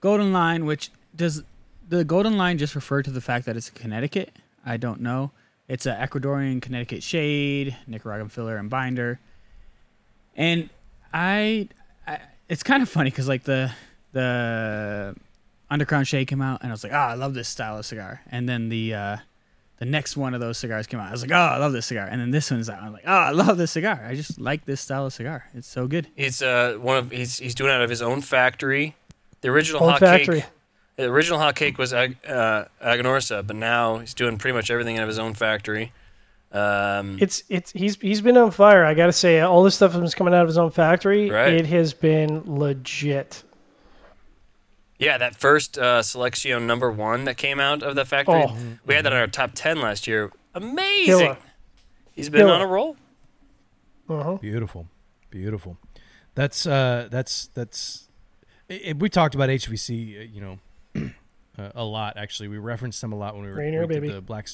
[0.00, 1.42] Golden Line, which does
[1.88, 4.32] the Golden Line just refer to the fact that it's Connecticut?
[4.66, 5.30] I don't know.
[5.68, 9.20] It's an Ecuadorian Connecticut shade, Nicaraguan filler and binder,
[10.36, 10.68] and
[11.14, 11.68] I,
[12.06, 13.72] I it's kind of funny because like the
[14.12, 15.14] the
[15.70, 18.20] Underground Shade came out, and I was like, oh, I love this style of cigar,
[18.30, 19.16] and then the uh,
[19.82, 21.08] the next one of those cigars came out.
[21.08, 22.80] I was like, oh, I love this cigar, and then this one's out.
[22.80, 24.00] I'm like, oh, I love this cigar.
[24.06, 25.48] I just like this style of cigar.
[25.54, 26.06] It's so good.
[26.16, 28.94] It's uh one of he's he's doing it out of his own factory.
[29.40, 30.42] The original Own hot factory.
[30.42, 30.50] cake.
[30.94, 34.98] The original hot cake was Ag- uh, Aganorsa, but now he's doing pretty much everything
[34.98, 35.92] out of his own factory.
[36.52, 38.84] Um, It's it's he's he's been on fire.
[38.84, 41.54] I got to say, all this stuff that's coming out of his own factory, Right.
[41.54, 43.42] it has been legit.
[45.02, 48.56] Yeah, that first uh, Selection number one that came out of the factory, Oh.
[48.86, 50.30] we had that in our top ten last year.
[50.54, 51.06] Amazing.
[51.18, 51.38] Killer.
[52.12, 52.52] He's been Killer.
[52.52, 52.96] on a roll.
[54.08, 54.36] Uh-huh.
[54.36, 54.86] Beautiful,
[55.30, 55.76] beautiful.
[56.34, 58.08] That's uh, that's that's.
[58.70, 60.58] i i- we talked about HVC, uh, you know,
[61.58, 62.16] uh, a lot.
[62.16, 64.48] Actually, we referenced them a lot when we were Rainier, we the black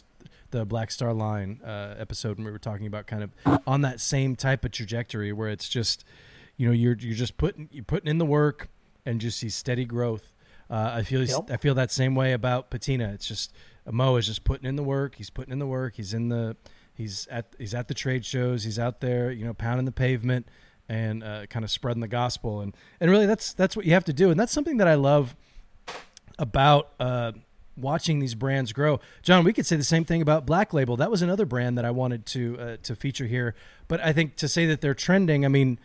[0.50, 4.00] the Black Star Line uh, episode, and we were talking about kind of on that
[4.00, 6.04] same type of trajectory where it's just,
[6.56, 8.68] you know, you're you're just putting you're putting in the work
[9.04, 10.32] and just see steady growth.
[10.70, 11.50] Uh, I feel Yep.
[11.50, 13.10] I feel that same way about Patina.
[13.14, 13.52] It's just
[13.90, 15.14] Mo is just putting in the work.
[15.14, 15.94] He's putting in the work.
[15.96, 16.56] He's in the
[16.94, 18.64] he's at he's at the trade shows.
[18.64, 20.46] He's out there, you know, pounding the pavement
[20.88, 22.60] and uh, kind of spreading the gospel.
[22.60, 24.30] And and really, that's that's what you have to do.
[24.30, 25.34] And that's something that I love
[26.38, 27.32] about uh,
[27.76, 29.00] watching these brands grow.
[29.22, 30.96] John, we could say the same thing about Black Label.
[30.96, 33.54] That was another brand that I wanted to uh, to feature here.
[33.86, 35.78] But I think to say that they're trending, I mean,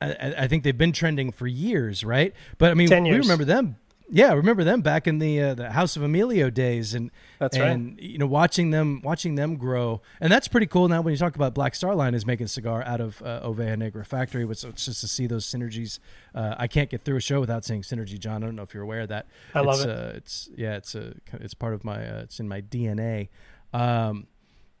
[0.00, 2.34] I, I I think they've been trending for years, right?
[2.58, 3.76] But I mean, we remember them.
[4.12, 7.58] Yeah, I remember them back in the uh, the House of Emilio days, and That's
[7.58, 7.70] right.
[7.70, 10.88] and you know watching them watching them grow, and that's pretty cool.
[10.88, 13.78] Now when you talk about Black Star Line is making cigar out of uh, Oveja
[13.78, 16.00] Negra factory, which it's just to see those synergies.
[16.34, 18.42] Uh, I can't get through a show without saying synergy, John.
[18.42, 19.26] I don't know if you're aware of that.
[19.54, 19.90] I love it's, it.
[19.90, 23.28] Uh, it's yeah, it's a it's part of my uh, it's in my DNA.
[23.72, 24.26] Um,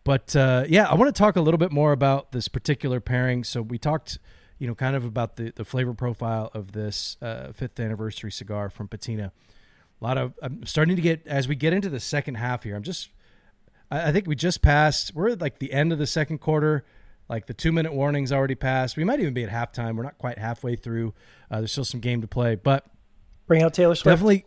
[0.04, 3.44] but uh, yeah, I want to talk a little bit more about this particular pairing.
[3.44, 4.18] So we talked,
[4.60, 8.70] you know, kind of about the, the flavor profile of this uh, fifth anniversary cigar
[8.70, 9.32] from Patina.
[10.00, 12.76] A lot of I'm starting to get as we get into the second half here.
[12.76, 13.10] I'm just,
[13.90, 15.12] I, I think we just passed.
[15.14, 16.84] We're at like the end of the second quarter.
[17.28, 18.96] Like the two minute warning's already passed.
[18.96, 19.96] We might even be at halftime.
[19.96, 21.14] We're not quite halfway through.
[21.50, 22.86] Uh, there's still some game to play, but
[23.50, 24.12] Bring out Taylor Swift.
[24.12, 24.44] Definitely.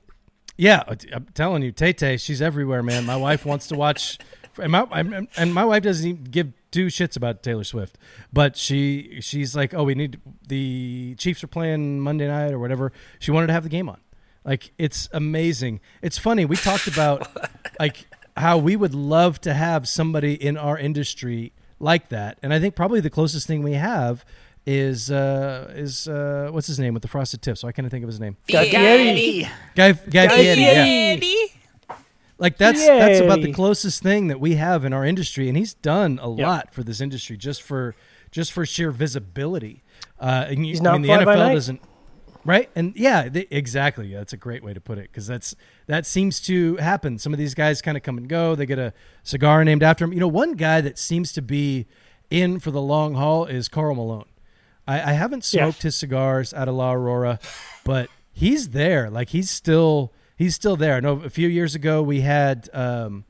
[0.55, 0.83] Yeah,
[1.13, 3.05] I'm telling you, Tay Tay, she's everywhere, man.
[3.05, 4.17] My wife wants to watch,
[4.61, 7.97] and my I'm- and my wife doesn't even give two shits about Taylor Swift,
[8.31, 12.91] but she she's like, oh, we need the Chiefs are playing Monday night or whatever.
[13.19, 13.99] She wanted to have the game on.
[14.43, 15.79] Like it's amazing.
[16.01, 16.45] It's funny.
[16.45, 17.27] We talked about
[17.79, 22.59] like how we would love to have somebody in our industry like that, and I
[22.59, 24.25] think probably the closest thing we have
[24.65, 27.59] is uh is uh what's his name with the frosted tips?
[27.61, 28.37] So I can't think of his name.
[28.47, 29.49] Guy Fieri.
[29.75, 30.83] Guy Guy Fieri, yeah.
[32.43, 35.73] Like that's that's about the closest thing that we have in our industry, and he's
[35.73, 36.45] done a Yep.
[36.47, 37.95] lot for this industry just for
[38.31, 39.81] just for sheer visibility.
[40.19, 41.81] Uh, and you, He's I not mean, the NFL doesn't.
[42.45, 44.13] Right, and yeah, they, exactly.
[44.13, 45.55] That's a great way to put it because that's
[45.87, 47.17] that seems to happen.
[47.17, 48.53] Some of these guys kind of come and go.
[48.55, 48.91] They get a
[49.23, 50.11] cigar named after him.
[50.11, 51.87] You know, one guy that seems to be
[52.29, 54.25] in for the long haul is Karl Malone.
[54.85, 55.61] I, I haven't Yeah.
[55.63, 57.39] smoked his cigars out of La Aurora,
[57.85, 59.09] but he's there.
[59.09, 60.95] Like he's still he's still there.
[60.95, 63.23] I know a few years ago we had um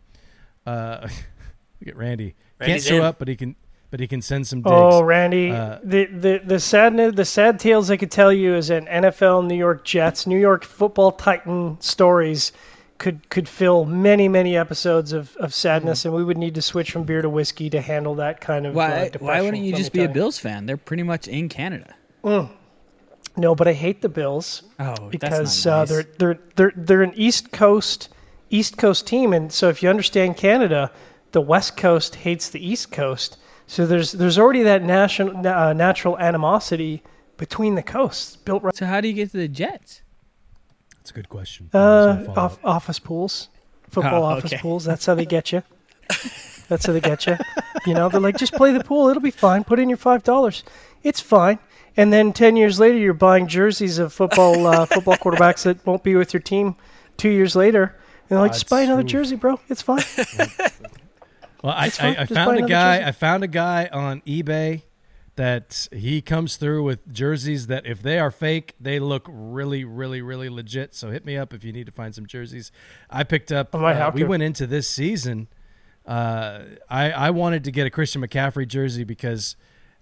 [0.65, 1.01] uh
[1.81, 2.35] look at Randy.
[2.59, 3.03] Randy's Can't show in.
[3.03, 3.55] up, but he can
[3.91, 4.71] but he can send some digs.
[4.73, 8.69] Oh, Randy, Uh, the, the the sad the sad tales I could tell you is
[8.69, 12.51] that NFL, New York Jets, New York Football Titan stories
[12.97, 16.91] could could fill many many episodes of, of sadness, and we would need to switch
[16.91, 19.09] from beer to whiskey to handle that kind of uh, Why?
[19.09, 20.65] depression, Why wouldn't you just be a Bills fan?
[20.65, 21.93] They're pretty much in Canada.
[23.36, 27.01] No, but I hate the Bills Oh, because that's not uh, they're they're they're they're
[27.03, 28.09] an East Coast
[28.49, 30.91] East Coast team, and so if you understand Canada,
[31.31, 33.38] the West Coast hates the East Coast.
[33.65, 37.01] So there's there's already that national uh, natural animosity
[37.38, 40.01] between the coasts built right So how do you get to the Jets?
[40.97, 41.69] That's a good question.
[41.73, 43.49] uh, off, office pools,
[43.89, 44.61] football Oh, office okay.
[44.61, 44.86] pools.
[44.86, 45.63] That's how they get you.
[46.69, 47.38] That's how they get you.
[47.86, 49.09] You know, they're like, just play the pool.
[49.09, 49.63] It'll be fine.
[49.65, 50.63] Put in your five dollars.
[51.03, 51.59] It's fine.
[51.95, 56.03] And then ten years later, you're buying jerseys of football uh, football quarterbacks that won't
[56.03, 56.75] be with your team
[57.17, 57.83] two years later.
[57.83, 59.59] And they're like, just buy another jersey, bro.
[59.69, 60.03] It's fine.
[61.63, 62.17] Well, I, fine.
[62.17, 62.97] I, I found a guy.
[62.97, 63.07] jersey.
[63.07, 64.81] I found a guy on eBay
[65.35, 70.21] that he comes through with jerseys that if they are fake, they look really, really,
[70.21, 70.93] really legit.
[70.93, 72.71] So hit me up if you need to find some jerseys.
[73.09, 73.73] I picked up.
[73.73, 75.47] I might uh, we went into this season.
[76.05, 79.55] Uh, I I wanted to get a Christian McCaffrey jersey because,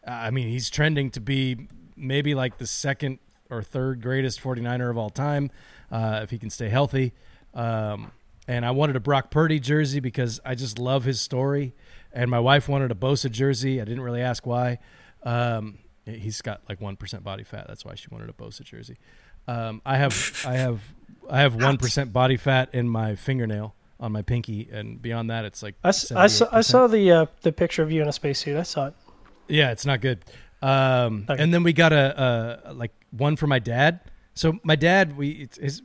[0.05, 1.67] uh, I mean, he's trending to be
[2.01, 5.51] maybe like the second or third greatest 49er of all time
[5.91, 7.13] uh, if he can stay healthy.
[7.53, 8.11] Um,
[8.47, 11.73] and I wanted a Brock Purdy jersey because I just love his story.
[12.11, 13.79] And my wife wanted a Bosa jersey.
[13.79, 14.79] I didn't really ask why.
[15.23, 17.65] Um, he's got like one percent body fat.
[17.67, 18.97] That's why she wanted a Bosa jersey.
[19.47, 20.81] Um, I have I have
[21.29, 25.45] I have one percent body fat in my fingernail on my pinky, and beyond that,
[25.45, 28.11] it's like I, I saw I saw the uh, the picture of you in a
[28.13, 28.57] spacesuit.
[28.57, 28.93] I saw it.
[29.47, 30.23] Yeah, it's not good.
[30.61, 31.41] Um, Okay.
[31.41, 33.99] And then we got a, a like one for my dad.
[34.33, 35.81] So my dad, we it's his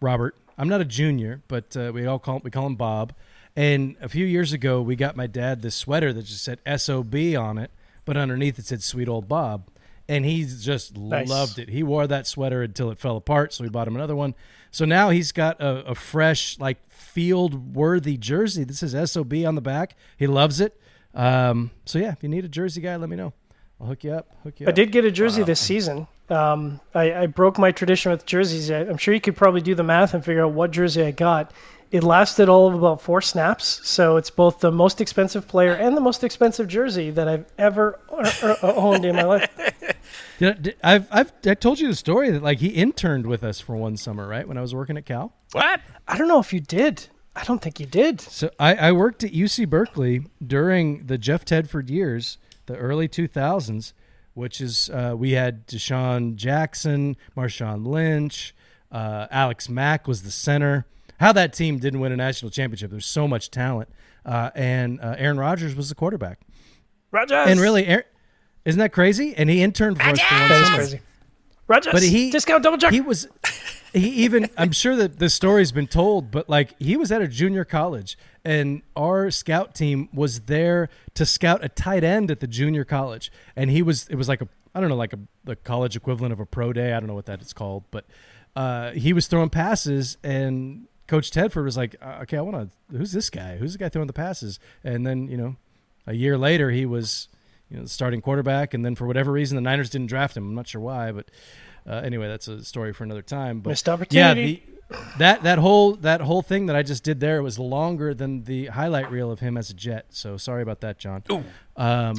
[0.00, 0.36] Robert.
[0.56, 3.12] I'm not a junior, but uh, we all call we call him Bob.
[3.56, 7.14] And a few years ago, we got my dad this sweater that just said SOB
[7.38, 7.70] on it,
[8.04, 9.68] but underneath it said Sweet Old Bob.
[10.08, 11.28] And he just Nice.
[11.28, 11.70] loved it.
[11.70, 14.34] He wore that sweater until it fell apart, so we bought him another one.
[14.70, 18.64] So now he's got a, a fresh, like field worthy jersey.
[18.64, 19.96] This is SOB on the back.
[20.18, 20.78] He loves it.
[21.14, 23.32] Um, so yeah, if you need a jersey guy, let me know.
[23.84, 24.26] I'll hook you up.
[24.42, 24.74] Hook you I up.
[24.74, 26.06] did get a jersey this season.
[26.30, 28.70] Um, I, I broke my tradition with jerseys.
[28.70, 31.10] I, I'm sure you could probably do the math and figure out what jersey I
[31.10, 31.52] got.
[31.90, 35.94] It lasted all of about four snaps, so it's both the most expensive player and
[35.94, 39.50] the most expensive jersey that I've ever uh, uh, owned in my life.
[40.38, 43.44] Did I, did, I've I've I told you the story that like he interned with
[43.44, 44.48] us for one summer, right?
[44.48, 45.34] When I was working at Cal.
[45.52, 45.80] What?
[46.08, 47.06] I don't know if you did.
[47.36, 48.20] I don't think you did.
[48.20, 53.92] So I, I worked at UC Berkeley during the Jeff Tedford years, the early 2000s,
[54.34, 58.54] which is uh, we had DeSean Jackson, Marshawn Lynch,
[58.90, 60.86] uh, Alex Mack was the center.
[61.20, 62.90] How that team didn't win a national championship?
[62.90, 63.88] There's so much talent,
[64.24, 66.40] uh, and uh, Aaron Rodgers was the quarterback.
[67.10, 67.48] Rodgers.
[67.48, 68.04] And really, Aaron,
[68.64, 69.34] isn't that crazy?
[69.36, 71.00] And he interned for us for one that is crazy.
[71.66, 71.92] Rodgers.
[71.92, 72.92] But he discount double check.
[72.92, 73.28] He was
[73.94, 77.28] he even I'm sure that the story's been told, but like he was at a
[77.28, 82.46] junior college and our scout team was there to scout a tight end at the
[82.46, 83.30] junior college.
[83.54, 86.32] And he was it was like a I don't know, like a the college equivalent
[86.32, 86.92] of a pro day.
[86.92, 88.04] I don't know what that is called, but
[88.56, 92.96] uh, he was throwing passes and Coach Tedford was like, uh, "Okay, I want to.
[92.96, 93.56] Who's this guy?
[93.56, 95.56] Who's the guy throwing the passes?" And then you know,
[96.06, 97.28] a year later, he was
[97.68, 98.72] you know starting quarterback.
[98.72, 100.48] And then for whatever reason, the Niners didn't draft him.
[100.48, 101.30] I'm not sure why, but
[101.88, 103.60] uh, anyway, that's a story for another time.
[103.60, 104.62] But Missed yeah, opportunity.
[104.66, 108.44] the, that that whole that whole thing that I just did there was longer than
[108.44, 110.06] the highlight reel of him as a Jet.
[110.10, 111.22] So sorry about that, John.
[111.28, 111.44] Um,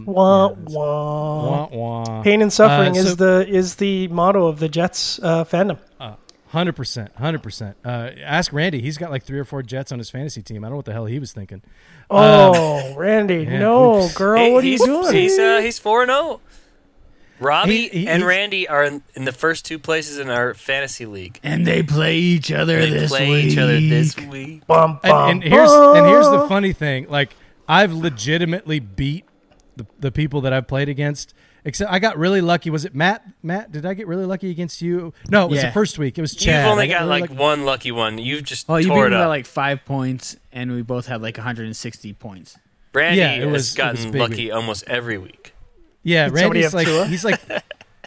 [0.05, 1.67] wah, yeah, wah.
[1.67, 2.21] wah, wah.
[2.23, 5.77] Pain and suffering Uh, so- is the is the motto of the Jets uh, fandom.
[6.49, 7.75] Hundred percent, hundred percent.
[7.83, 10.63] Uh, Ask Randy; he's got like three or four Jets on his fantasy team.
[10.63, 11.61] I don't know what the hell he was thinking.
[12.09, 14.13] Oh, Randy, yeah, no, oops.
[14.13, 15.13] girl, Hey, what are you doing?
[15.13, 16.39] He's uh, he's four and zero.
[17.39, 20.53] Robby He- he- and he's- Randy are in, in the first two places in our
[20.53, 21.39] fantasy league.
[21.43, 23.45] And they play each other They this play week.
[23.45, 24.65] each other this week.
[24.67, 27.35] Bum, bum, and, and here's and here's the funny thing: like
[27.67, 29.25] I've legitimately beat
[29.75, 31.33] the, the people that I've played against.
[31.67, 32.69] Except I got really lucky.
[32.69, 33.25] Was it Matt?
[33.41, 35.13] Matt, did I get really lucky against you?
[35.31, 35.69] No, it was Yeah.
[35.69, 36.15] the first week.
[36.15, 36.63] It was Chad.
[36.63, 37.33] You've only I got really like lucky.
[37.41, 38.19] one lucky one.
[38.19, 41.23] You've just Oh, you beat tore me by like five points, and we both had
[41.23, 42.55] like 160 points.
[42.91, 44.21] Brandy Yeah, it was- has it was gotten big.
[44.21, 45.54] lucky almost every week.
[46.05, 46.77] Yeah, Randy's Tua?
[46.77, 47.41] like he's like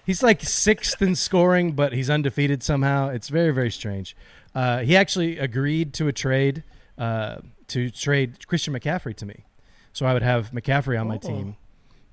[0.08, 3.10] He's like sixth in scoring, but he's undefeated somehow.
[3.10, 4.16] It's very, very strange.
[4.54, 6.64] Uh, he actually agreed to a trade
[6.96, 9.44] uh, to trade Christian McCaffrey to me,
[9.92, 11.56] so I would have McCaffrey on my team,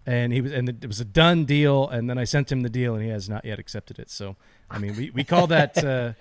[0.06, 1.88] and he was, and it was a done deal.
[1.88, 4.10] And then I sent him the deal, and he has not yet accepted it.
[4.10, 4.36] So,
[4.70, 5.82] I mean, we, we call that.
[5.82, 6.12] Uh,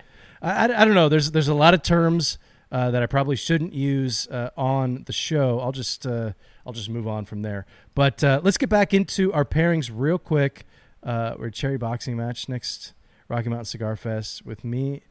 [0.41, 1.09] I, I, I don't know.
[1.09, 2.37] There's there's a lot of terms
[2.71, 5.59] uh, that I probably shouldn't use uh, on the show.
[5.59, 6.31] I'll just uh,
[6.65, 7.65] I'll just move on from there.
[7.93, 10.65] But uh, let's get back into our pairings real quick.
[11.03, 12.93] Uh, we're cherry boxing match next
[13.27, 15.01] Rocky Mountain Cigar Fest with me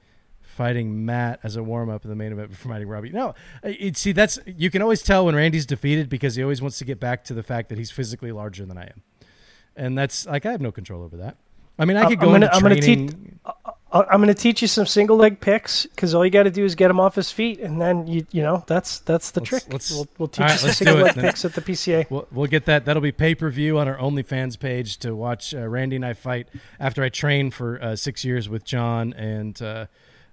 [0.40, 3.10] fighting Matt as a warm up in the main event before fighting Robby.
[3.10, 6.78] No, it, see that's you can always tell when Randy's defeated because he always wants
[6.78, 9.02] to get back to the fact that he's physically larger than I am,
[9.76, 11.36] and that's like I have no control over that.
[11.78, 13.38] I mean, I could I'm go gonna- into I'm gonna training.
[13.94, 16.50] I- I'm going to teach you some single leg picks because all you got to
[16.50, 19.40] do is get him off his feet, and then you you know that's that's the
[19.40, 19.62] Let's- trick.
[19.72, 21.24] let's- we'll, we'll teach all you some single leg then.
[21.24, 22.10] picks at the PCA.
[22.10, 22.84] We'll, we'll get that.
[22.84, 26.12] That'll be pay per view on our OnlyFans page to watch uh, Randy and I
[26.12, 29.86] fight after I trained for uh, six years with John and uh,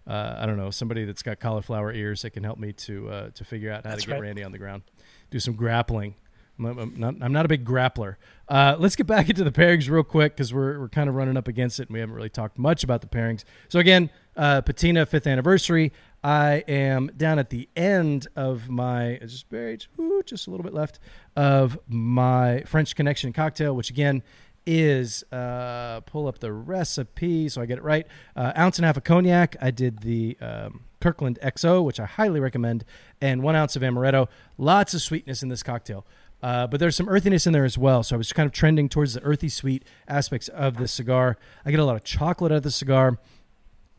[0.07, 3.29] uh, I don't know somebody that's got cauliflower ears that can help me to uh,
[3.35, 4.21] to figure out how That's to get right.
[4.23, 4.81] Randy on the ground,
[5.29, 6.15] do some grappling.
[6.59, 8.15] I'm, not, I'm not a big grappler.
[8.47, 11.37] Uh, let's get back into the pairings real quick because we're, we're kind of running
[11.37, 13.43] up against it and we haven't really talked much about the pairings.
[13.69, 15.91] So, again, uh, Patina, fifth anniversary.
[16.23, 20.73] I am down at the end of my, just very, ooh, just a little bit
[20.73, 20.99] left
[21.35, 24.21] of my French Connection cocktail, which again
[24.65, 28.05] is uh, pull up the recipe so I get it right.
[28.35, 29.55] Uh, ounce and a half of cognac.
[29.61, 32.85] I did the um, Kirkland XO, which I highly recommend,
[33.19, 34.27] and one ounce of amaretto.
[34.57, 36.05] Lots of sweetness in this cocktail.
[36.41, 38.03] Uh, but there's some earthiness in there as well.
[38.03, 41.37] So I was kind of trending towards the earthy sweet aspects of the cigar.
[41.65, 43.19] I get a lot of chocolate out of the cigar.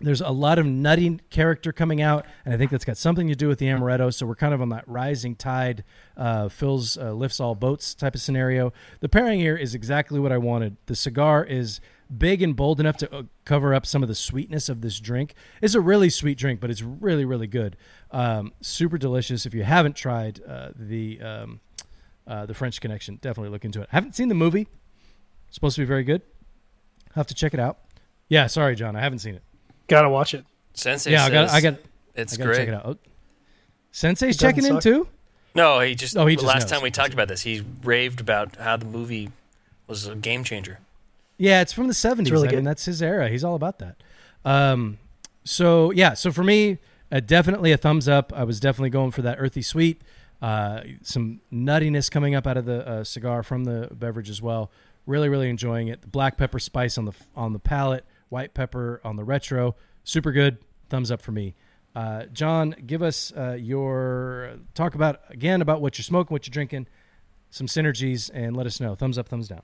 [0.00, 3.36] There's a lot of nutty character coming out, and I think that's got something to
[3.36, 4.12] do with the amaretto.
[4.12, 5.84] So we're kind of on that rising tide,
[6.16, 8.72] uh, fills uh, lifts all boats type of scenario.
[8.98, 10.76] The pairing here is exactly what I wanted.
[10.86, 11.80] The cigar is
[12.18, 15.34] big and bold enough to uh, cover up some of the sweetness of this drink.
[15.62, 17.76] It's a really sweet drink, but it's really really good.
[18.10, 19.46] Um, super delicious.
[19.46, 21.60] If you haven't tried uh, the um,
[22.26, 23.88] uh, the French Connection, definitely look into it.
[23.90, 24.68] haven't seen the movie.
[25.50, 26.22] supposed to be very good.
[27.14, 27.78] have to check it out.
[28.28, 29.42] Yeah, sorry, John, I haven't seen it.
[29.88, 30.44] Got to watch it.
[30.74, 31.80] Sensei yeah, I got, says I got,
[32.14, 32.56] it's I got to great.
[32.56, 32.82] check it out.
[32.86, 32.96] Oh,
[33.90, 35.06] Sensei's It doesn't checking in too.
[35.54, 36.16] No, he just.
[36.16, 36.70] Oh, he just last knows.
[36.70, 39.30] time we talked about this, he raved about how the movie
[39.86, 40.78] was a game changer.
[41.36, 42.32] Yeah, it's from the seventies.
[42.32, 43.28] really I mean, that's his era.
[43.28, 43.96] He's all about that.
[44.44, 44.98] Um,
[45.44, 46.78] so yeah, so for me,
[47.10, 48.32] uh, definitely a thumbs up.
[48.34, 50.00] I was definitely going for that earthy sweet.
[50.42, 54.70] Uh, some nuttiness coming up out of the uh, cigar from the beverage as well.
[55.06, 56.02] Really, really enjoying it.
[56.02, 59.76] The black pepper spice on the on the palate, white pepper on the retro.
[60.04, 60.58] Super good.
[60.90, 61.54] Thumbs up for me.
[61.94, 66.52] Uh, John, give us uh, your talk about again about what you're smoking, what you're
[66.52, 66.86] drinking,
[67.50, 68.94] some synergies, and let us know.
[68.94, 69.62] Thumbs up, thumbs down.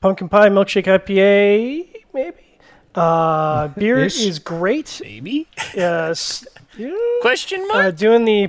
[0.00, 2.36] Pumpkin pie milkshake IPA, maybe.
[2.94, 4.24] Uh, beer Ish.
[4.24, 5.00] is great.
[5.04, 5.46] Maybe?
[5.74, 6.46] Yes.
[6.76, 6.94] yeah.
[7.20, 7.96] Question Uh, mark?
[7.96, 8.48] doing the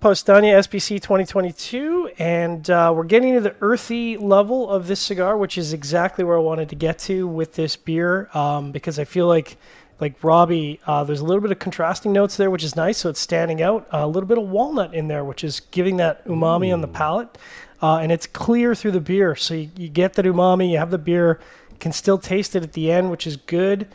[0.00, 5.58] Powstanie SBC 2022, and uh, we're getting to the earthy level of this cigar, which
[5.58, 9.26] is exactly where I wanted to get to with this beer, um, because I feel
[9.26, 9.58] like,
[10.00, 13.10] like Robby, uh, there's a little bit of contrasting notes there, which is nice, so
[13.10, 13.86] it's standing out.
[13.90, 17.36] a little bit of walnut in there, which is giving that umami on the palate,
[17.82, 20.90] uh, and it's clear through the beer, so you, you get that umami, you have
[20.90, 21.40] the beer,
[21.78, 23.86] can still taste it at the end, which is good.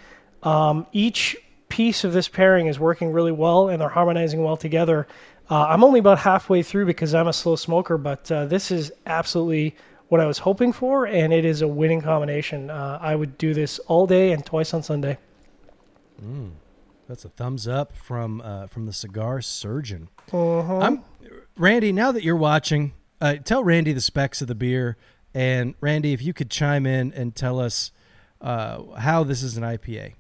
[0.44, 1.36] Um, each
[1.68, 5.08] piece of this pairing is working really well and they're harmonizing well together.
[5.50, 8.92] Uh, I'm only about halfway through because I'm a slow smoker, but uh, this is
[9.06, 9.76] absolutely
[10.08, 12.70] what I was hoping for, and it is a winning combination.
[12.70, 15.18] Uh, I would do this all day and twice on Sunday.
[17.08, 20.10] That's a thumbs up from uh, from the cigar surgeon.
[20.32, 20.80] Uh-huh.
[20.80, 21.04] I'm
[21.58, 21.92] Randy.
[21.92, 24.98] Now that you're watching, uh, tell Randy the specs of the beer,
[25.34, 27.92] and Randy, if you could chime in and tell us
[28.42, 30.14] uh, how this is an IPA.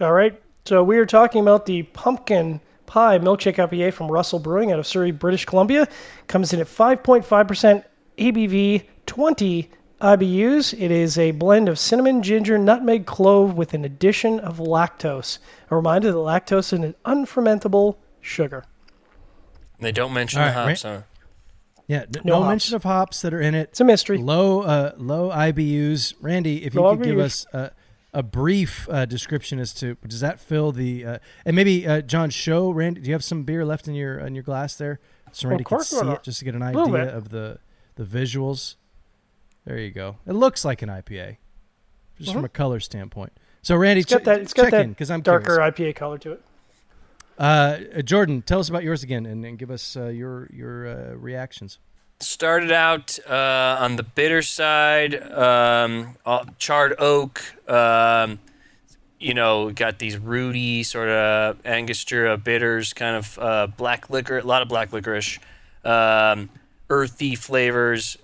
[0.00, 0.40] All right.
[0.66, 2.60] So we are talking about the pumpkin
[2.90, 5.86] pie milkshake IPA from Russell Brewing out of Surrey, British Columbia.
[6.26, 7.84] Comes in at 5.5%
[8.18, 9.70] ABV, 20
[10.00, 10.74] IBUs.
[10.74, 15.38] It is a blend of cinnamon, ginger, nutmeg, clove with an addition of lactose.
[15.70, 18.64] A reminder that lactose is an unfermentable sugar.
[19.78, 21.02] They don't mention All the right, hops, huh?
[21.86, 23.70] Yeah, No no, mention of hops that are in it.
[23.70, 24.18] It's a mystery.
[24.18, 26.14] Low, uh, low IBUs.
[26.20, 27.70] Randy, if you Low could give us a,
[28.12, 32.30] a brief uh, description as to does that fill the uh, and maybe uh, John
[32.30, 33.00] show Randy.
[33.00, 35.00] Do you have some beer left in your in your glass there,
[35.32, 37.58] so Randy can course, see it just to get an idea of the
[37.96, 38.76] the visuals.
[39.64, 40.16] There you go.
[40.26, 41.36] It looks like an IPA,
[42.18, 43.32] just from a color standpoint.
[43.62, 44.04] So Randy, Mm-hmm.
[44.04, 45.74] It's got ch- that, it's got check that because I'm darker curious.
[45.74, 46.42] IPA color to it.
[47.38, 50.86] Uh, uh, Jordan, tell us about yours again and, and give us uh, your your
[50.86, 51.78] uh, reactions.
[52.22, 56.16] Started out uh, on the bitter side, um,
[56.58, 57.42] charred oak.
[57.68, 58.38] Um,
[59.18, 64.42] you know, got these rooty sort of Angostura bitters, kind of uh, black liquor, a
[64.42, 65.38] lot of black licorice,
[65.84, 66.48] um,
[66.88, 68.16] earthy flavors.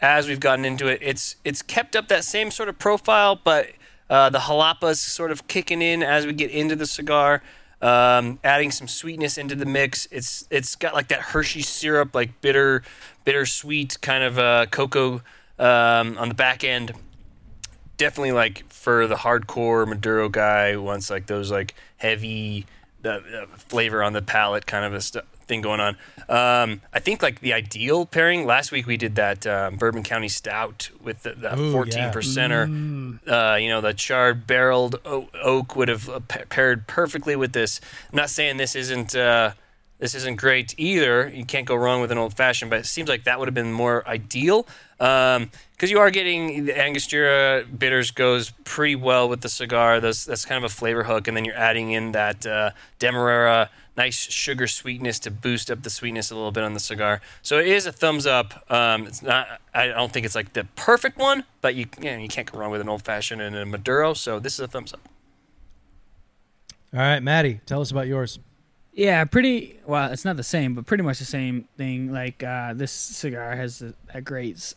[0.00, 3.70] As we've gotten into it, it's it's kept up that same sort of profile, but
[4.08, 7.42] uh, the jalapas sort of kicking in as we get into the cigar,
[7.82, 10.06] um, adding some sweetness into the mix.
[10.10, 12.82] It's it's got like that Hershey syrup, like bitter,
[13.24, 15.22] bittersweet kind of uh, cocoa
[15.58, 16.92] um, on the back end
[17.96, 22.66] definitely like for the hardcore Maduro guy who wants like those like heavy
[23.02, 25.96] the, flavor on the palate kind of a thing going on.
[26.28, 28.46] Um, I think like the ideal pairing.
[28.46, 32.12] Last week we did that um, Bourbon County Stout with the, the Ooh, 14 yeah.
[32.12, 33.18] percenter.
[33.28, 37.80] Uh, you know, the charred barreled oak would have uh, paired perfectly with this.
[38.12, 39.14] I'm not saying this isn't.
[39.14, 39.52] Uh,
[39.98, 41.28] this isn't great either.
[41.28, 43.54] You can't go wrong with an old fashioned, but it seems like that would have
[43.54, 44.66] been more ideal
[44.98, 50.00] because you are getting the Angostura bitters goes pretty well with the cigar.
[50.00, 53.70] That's that's kind of a flavor hook, and then you're adding in that uh, Demerara
[53.96, 57.20] nice sugar sweetness to boost up the sweetness a little bit on the cigar.
[57.42, 58.64] So it is a thumbs up.
[58.70, 59.60] Um, it's not.
[59.72, 62.58] I don't think it's like the perfect one, but you you, know, you can't go
[62.58, 64.14] wrong with an old fashioned and a Maduro.
[64.14, 65.00] So this is a thumbs up.
[66.92, 68.38] All right, Maddie, tell us about yours.
[68.94, 69.80] Yeah, pretty.
[69.86, 72.12] Well, it's not the same, but pretty much the same thing.
[72.12, 74.74] Like uh, this cigar has a, a great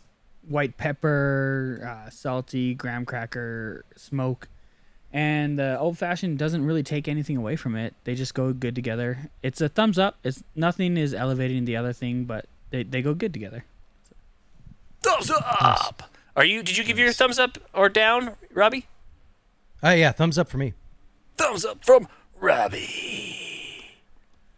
[0.48, 4.48] white pepper, uh, salty graham cracker smoke,
[5.12, 7.94] and the old fashioned doesn't really take anything away from it.
[8.02, 9.30] They just go good together.
[9.42, 10.18] It's a thumbs up.
[10.24, 13.64] It's nothing is elevating the other thing, but they, they go good together.
[15.00, 16.10] Thumbs up.
[16.34, 16.64] Are you?
[16.64, 18.86] Did you give your thumbs up or down, Robby?
[19.80, 20.72] Oh yeah, thumbs up for me.
[21.36, 22.08] Thumbs up from
[22.40, 23.47] Robby.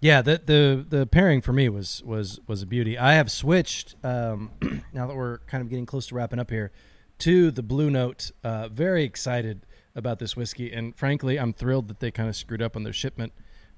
[0.00, 2.96] Yeah, the the the pairing for me was was was a beauty.
[2.98, 4.50] I have switched um,
[4.92, 6.72] now that we're kind of getting close to wrapping up here
[7.18, 8.30] to the Blue Note.
[8.42, 12.62] Uh, very excited about this whiskey, and frankly, I'm thrilled that they kind of screwed
[12.62, 13.32] up on their shipment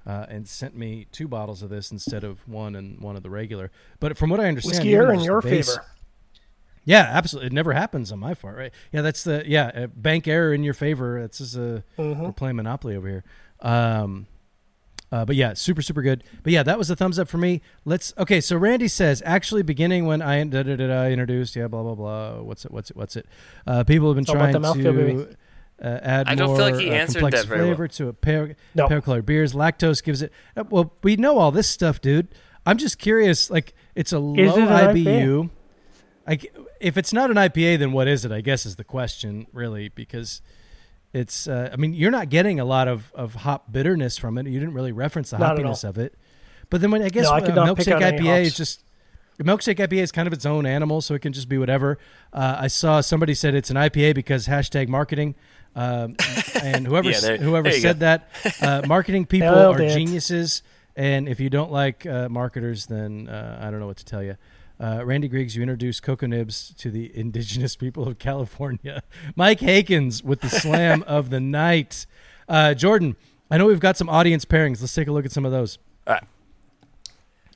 [0.05, 3.29] uh, and sent me two bottles of this instead of one and one of the
[3.29, 3.69] regular.
[3.99, 5.85] But from what I understand, Whiskey in your base- favor.
[6.85, 7.47] Yeah, absolutely.
[7.47, 8.71] It never happens on my part, right?
[8.91, 11.17] Yeah, that's the yeah uh, bank error in your favor.
[11.17, 13.23] It's just a we're playing Monopoly over here.
[13.61, 14.27] Um,
[15.13, 16.23] uh, but yeah, super super good.
[16.41, 17.61] But yeah, that was a thumbs up for me.
[17.85, 18.41] Let's okay.
[18.41, 21.93] So Randy says actually beginning when I da, da, da, da, introduced yeah blah blah
[21.93, 22.41] blah.
[22.41, 22.71] What's it?
[22.71, 22.97] What's it?
[22.97, 23.27] What's it?
[23.67, 25.37] Uh, people have been Talk trying to.
[25.83, 27.69] Uh, add I don't more feel like he uh, answered complex that very well.
[27.69, 28.87] flavor to a pair, No.
[28.87, 29.53] pair colored beers.
[29.53, 30.31] Lactose gives it.
[30.57, 32.29] Uh, well, we know all this stuff, dude.
[32.65, 33.51] I'm just curious.
[33.51, 35.49] Like, it's a low Is it an IBU.
[36.25, 36.49] I g
[36.79, 38.31] if it's not an IPA, then what is it?
[38.31, 40.41] I guess is the question, really, because
[41.13, 41.47] it's.
[41.47, 44.47] Uh, I mean, you're not getting a lot of, of hop bitterness from it.
[44.47, 46.15] You didn't really reference the Not hoppiness of it.
[46.69, 48.83] But then when I guess No, I uh, could not pick milkshake IPA is just.
[49.39, 51.99] a Milkshake IPA is kind of its own animal, so it can just be whatever.
[52.31, 55.35] Uh, I saw somebody said it's an IPA because hashtag marketing,
[55.75, 56.15] um,
[56.61, 58.29] and whoever Yeah, there- whoever there you said that,
[58.61, 59.93] uh, marketing people are it.
[59.93, 60.63] geniuses.
[60.95, 64.21] And if you don't like uh, marketers, then uh, I don't know what to tell
[64.21, 64.37] you.
[64.83, 69.01] Uh, Randy Griggs, you introduced Cocoa Nibs to the indigenous people of California.
[69.37, 72.05] Mike Heykens with the slam of the night.
[72.49, 73.15] Uh, Jordan,
[73.49, 74.81] I know we've got some audience pairings.
[74.81, 75.77] Let's take a look at some of those.
[76.05, 76.23] All right.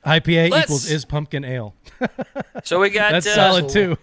[0.06, 1.74] IPA Let's- equals is pumpkin ale.
[2.64, 3.96] So we got That's uh, solid too.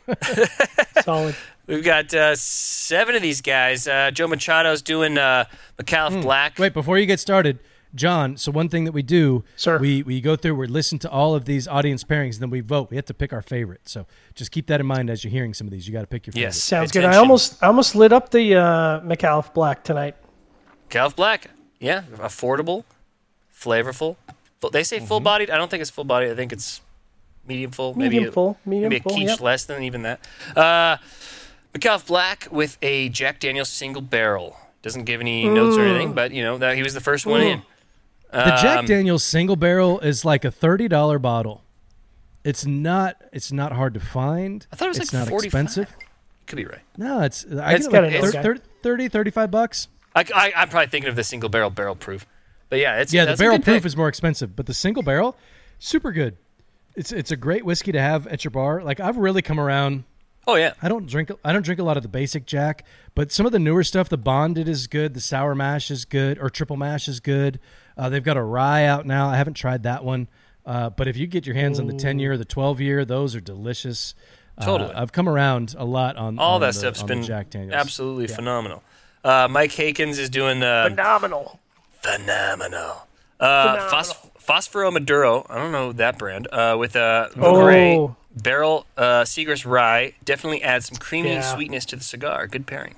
[1.03, 1.35] Solid.
[1.67, 3.85] We've got uh, seven of these guys.
[3.87, 5.45] Uh, Joe Machado's doing uh,
[5.77, 6.55] McAuliffe Black.
[6.55, 6.63] Hmm.
[6.63, 7.59] Wait, before you get started,
[7.95, 8.37] John.
[8.37, 9.77] So one thing that we do, Sir.
[9.77, 12.61] we we go through, we listen to all of these audience pairings, and then we
[12.61, 12.89] vote.
[12.89, 13.87] We have to pick our favorite.
[13.87, 15.87] So just keep that in mind as you're hearing some of these.
[15.87, 16.47] You got to pick your favorite.
[16.49, 16.61] Yes.
[16.61, 17.05] Sounds good.
[17.05, 20.15] I almost I almost lit up the uh, McAuliffe Black tonight.
[20.89, 21.49] McAuliffe Black.
[21.79, 22.83] Yeah, affordable,
[23.53, 24.15] flavorful.
[24.71, 25.49] They say full bodied.
[25.49, 26.31] I don't think it's full bodied.
[26.31, 26.81] I think it's
[27.47, 27.93] medium full.
[27.93, 29.41] maybe Medium a- full, medium maybe a full, quiche yep.
[29.41, 30.19] less than even that.
[30.55, 30.97] Uh,
[31.73, 34.57] McAuliffe Black with a Jack Daniel's single barrel.
[34.81, 37.41] Doesn't give any notes or anything, but you know that he was the first one
[37.41, 37.61] in.
[38.35, 41.63] The Jack Um, Daniel's single barrel is like a thirty dollar bottle.
[42.43, 43.21] It's not.
[43.33, 44.65] It's not hard to find.
[44.71, 45.45] I thought it was it's like not 45.
[45.45, 45.95] expensive.
[46.47, 46.81] Could be right.
[46.97, 47.45] No, it's.
[47.45, 48.41] I It's get gotta like know, thir- guy.
[48.43, 49.87] thir- 30, 35 bucks.
[50.15, 52.25] I, I, I'm probably thinking of the single barrel barrel proof,
[52.69, 53.85] but yeah, it's Yeah, the that's a barrel good proof pick.
[53.87, 55.35] is more expensive, but the single barrel,
[55.79, 56.37] super good.
[56.95, 58.81] It's it's a great whiskey to have at your bar.
[58.83, 60.03] Like I've really come around.
[60.47, 61.31] Oh yeah, I don't drink.
[61.43, 64.07] I don't drink a lot of the basic Jack, but some of the newer stuff,
[64.07, 65.15] the bonded is good.
[65.15, 67.59] The sour mash is good, or triple mash is good.
[67.97, 69.29] Uh, they've got a rye out now.
[69.29, 70.27] I haven't tried that one,
[70.65, 73.05] uh, but if you get your hands on the ten year, or the twelve year,
[73.05, 74.13] those are delicious.
[74.57, 74.93] Uh, Totally.
[74.93, 77.49] I've come around a lot on all on that the- stuff's on the been Jack
[77.49, 77.73] Daniels.
[77.73, 78.83] absolutely phenomenal.
[79.23, 81.59] Uh, Mike Heykens is doing uh, Phenomenal.
[82.01, 83.07] phenomenal.
[83.39, 85.45] Uh, Phos- Fosforo Maduro.
[85.49, 86.47] I don't know that brand.
[86.51, 87.63] Uh, with a Oh.
[87.63, 88.09] gray
[88.41, 91.41] barrel uh, Seagrass rye definitely adds some creamy Yeah.
[91.41, 92.47] sweetness to the cigar.
[92.47, 92.95] Good pairing.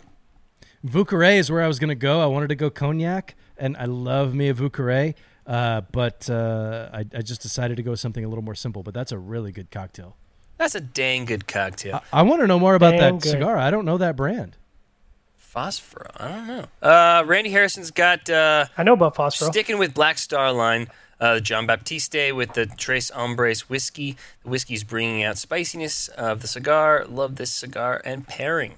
[0.83, 2.21] Vieux Carre is where I was going to go.
[2.21, 5.13] I wanted to go cognac, and I love Mia a Vieux Carre,
[5.45, 8.83] uh, but uh, I, I just decided to go with something a little more simple.
[8.83, 10.15] But that's a really good cocktail.
[10.57, 12.01] That's a dang good cocktail.
[12.11, 13.29] I, I want to know more about Damn that good.
[13.29, 13.57] cigar.
[13.57, 14.57] I don't know that brand.
[15.37, 16.07] Phosphor.
[16.17, 16.65] I don't know.
[16.81, 19.45] Uh, Randy Harrison's got uh, I know about Phosphor.
[19.45, 20.87] sticking with Black Star line.
[21.19, 24.17] Uh, the John Baptiste with the Tres Hombres whiskey.
[24.43, 27.05] The whiskey's bringing out spiciness of the cigar.
[27.09, 28.75] Love this cigar and pairing.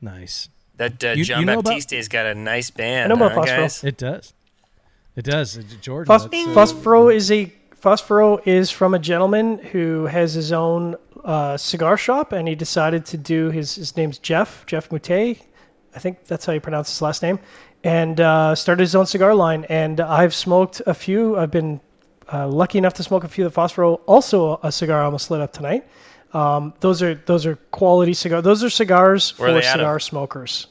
[0.00, 0.48] Nice.
[0.76, 3.12] That uh, You- John you know about- Baptiste's got a nice band.
[3.12, 3.56] I know about huh, Phosphor.
[3.62, 3.84] guys?
[3.84, 4.32] It does.
[5.16, 5.56] It does.
[5.80, 6.06] Jordan.
[6.06, 10.96] Phos- that's, uh, Fosforo is a Fosforo is from a gentleman who has his own
[11.22, 15.98] uh, cigar shop, and he decided to do his his name's Jeff Jeff Mute, I
[15.98, 17.38] think that's how you pronounce his last name,
[17.84, 19.64] and uh, started his own cigar line.
[19.68, 21.36] And I've smoked a few.
[21.38, 21.80] I've been
[22.32, 24.00] uh, lucky enough to smoke a few of the Fosforo.
[24.06, 25.86] Also, a cigar I almost lit up tonight.
[26.34, 28.42] Um, those are those are quality cigar.
[28.42, 29.80] Those are cigars Where for they out of?
[29.80, 30.66] cigar smokers.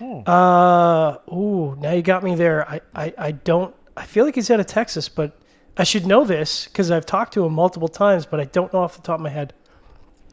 [0.00, 2.68] Uh, ooh, now you got me there.
[2.68, 3.74] I, I, I don't.
[3.96, 5.36] I feel like he's out of Texas, but
[5.76, 8.80] I should know this because I've talked to him multiple times, but I don't know
[8.80, 9.54] off the top of my head.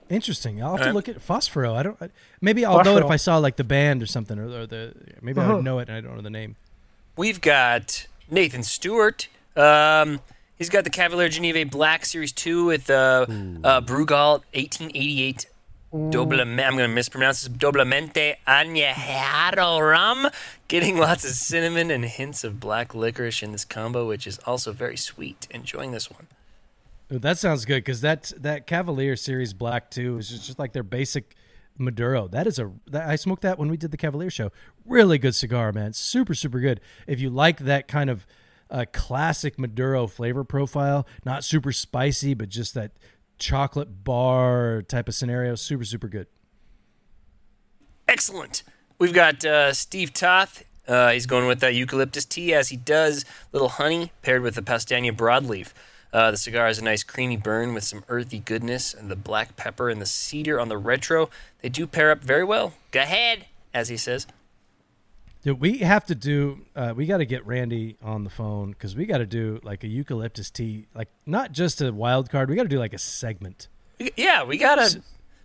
[0.08, 0.62] Interesting.
[0.62, 0.96] I'll have to Alright.
[0.96, 1.76] look at Fosforo.
[1.76, 1.98] I don't.
[2.00, 2.10] I,
[2.42, 4.94] maybe I'll know it if I saw like the band or something, or, or the
[5.22, 5.56] maybe I Uh-huh.
[5.56, 6.56] would know it and I don't know the name.
[7.18, 9.28] We've got Nathan Stewart.
[9.56, 10.20] Um,
[10.58, 13.26] he's got the Cavalier Geneva Black Series 2 with uh,
[13.64, 15.48] uh, Brugal 1888
[15.94, 16.66] Doblemente.
[16.66, 17.56] I'm going to mispronounce this.
[17.56, 20.28] Doblemente Añejado Rum.
[20.68, 24.74] Getting lots of cinnamon and hints of black licorice in this combo, which is also
[24.74, 25.48] very sweet.
[25.52, 26.28] Enjoying this one.
[27.12, 30.74] Ooh, that sounds good because that that Cavalier Series Black Two is just, just like
[30.74, 31.36] their basic
[31.78, 32.28] Maduro.
[32.28, 34.52] That is a that, I smoked that when we did the Cavalier show.
[34.86, 35.94] Really good cigar, man.
[35.94, 36.82] Super super good.
[37.08, 38.26] If you like that kind of
[38.70, 42.92] uh, classic Maduro flavor profile, not super spicy, but just that
[43.38, 46.28] chocolate bar type of scenario, super super good.
[48.08, 48.64] Excellent.
[48.98, 50.64] We've got uh, Steve Toth.
[50.88, 53.26] Uh, he's going with that eucalyptus tea as he does.
[53.52, 55.74] Little honey paired with the Powstanie broadleaf.
[56.14, 59.58] Uh, the cigar has a nice creamy burn with some earthy goodness, and the black
[59.58, 61.30] pepper and the cedar on the retro.
[61.62, 62.74] They do pair up very well.
[62.92, 64.26] Go ahead, as he says.
[65.46, 66.66] Dude, we have to do.
[66.76, 69.84] Uh, we got to get Randy on the phone because we got to do like
[69.84, 72.50] a eucalyptus tea, like not just a wild card.
[72.50, 73.68] We got to do like a segment.
[74.18, 75.02] Yeah, we gotta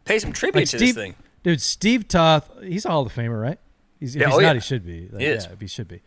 [0.06, 1.14] pay some tribute Like to Steve, this thing.
[1.44, 1.60] dude.
[1.60, 3.58] Steve Toth, he's a Hall of Famer, right?
[4.00, 4.54] He's, if Yeah, he's oh, not, yeah.
[4.54, 5.08] he should be.
[5.12, 5.26] Like, He.
[5.28, 6.00] Yeah, he should be.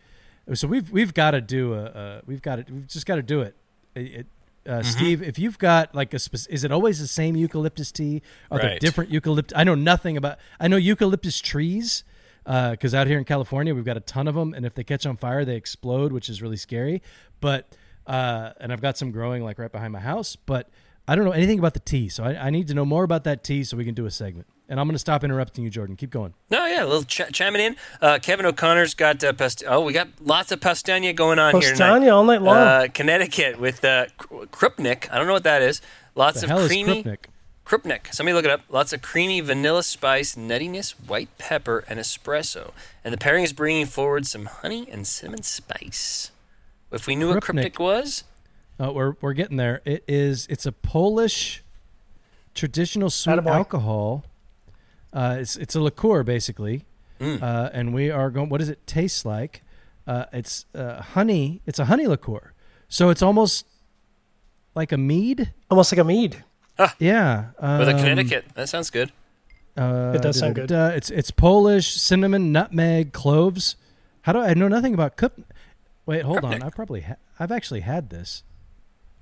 [0.54, 1.84] So we've we've got to do a.
[1.84, 2.72] Uh, we've got to.
[2.72, 3.54] We've just got to do it.
[3.94, 4.26] It- it-
[4.66, 4.88] uh, Mm-hmm.
[4.90, 8.22] Steve, if you've got like a, spec- is it always the same eucalyptus tea?
[8.50, 9.54] Are there different eucalyptus?
[9.56, 10.38] I know nothing about.
[10.58, 12.02] I know eucalyptus trees
[12.44, 15.06] because out here in California we've got a ton of them, and if they catch
[15.06, 17.02] on fire, they explode, which is really scary.
[17.40, 17.68] But
[18.06, 20.68] uh, and I've got some growing like right behind my house, but
[21.08, 23.24] I don't know anything about the tea, so I, I need to know more about
[23.24, 24.46] that tea so we can do a segment.
[24.66, 25.94] And I'm going to stop interrupting you, Jordan.
[25.94, 26.32] Keep going.
[26.48, 27.76] No, yeah, a little ch- chiming in.
[28.00, 31.74] Uh, Kevin O'Connor's got uh, past- oh, we got lots of Powstanie going on here
[31.74, 32.00] tonight.
[32.00, 32.56] Powstanie all night long.
[32.56, 35.10] Uh, Connecticut with uh, Kr- Krupnik.
[35.12, 35.82] I don't know what that is.
[36.14, 37.24] Lots The of hell is creamy Krupnik?
[37.64, 38.12] Krupnik.
[38.14, 38.60] Somebody look it up.
[38.68, 42.72] Lots of creamy vanilla spice, nuttiness, white pepper, and espresso.
[43.02, 46.30] And the pairing is bringing forward some honey and cinnamon spice.
[46.92, 47.72] If we knew what Krupnik.
[47.72, 48.24] Krupnik was,
[48.78, 49.80] Uh, we're we're getting there.
[49.84, 51.62] It is it's a Polish
[52.54, 53.50] traditional sweet Attaboy.
[53.54, 54.24] alcohol.
[55.12, 56.84] Uh, it's it's a liqueur basically,
[57.20, 57.40] Mm.
[57.42, 58.48] uh, and we are going.
[58.48, 59.62] What does it taste like?
[60.06, 61.62] Uh, it's uh, honey.
[61.66, 62.52] It's a honey liqueur,
[62.88, 63.64] so it's almost
[64.74, 65.52] like a mead.
[65.70, 66.44] Almost like a mead.
[66.98, 68.46] Yeah, with a um, Connecticut.
[68.54, 69.12] That sounds good.
[69.76, 70.68] Uh, It does sound good.
[70.68, 70.96] da-da-da-da.
[70.96, 73.76] It's it's Polish cinnamon, nutmeg, cloves.
[74.22, 75.38] How do I, I know nothing about cup?
[76.06, 76.52] Wait, hold on.
[76.60, 76.64] Krupnik.
[76.64, 78.42] I probably ha- I've actually had this.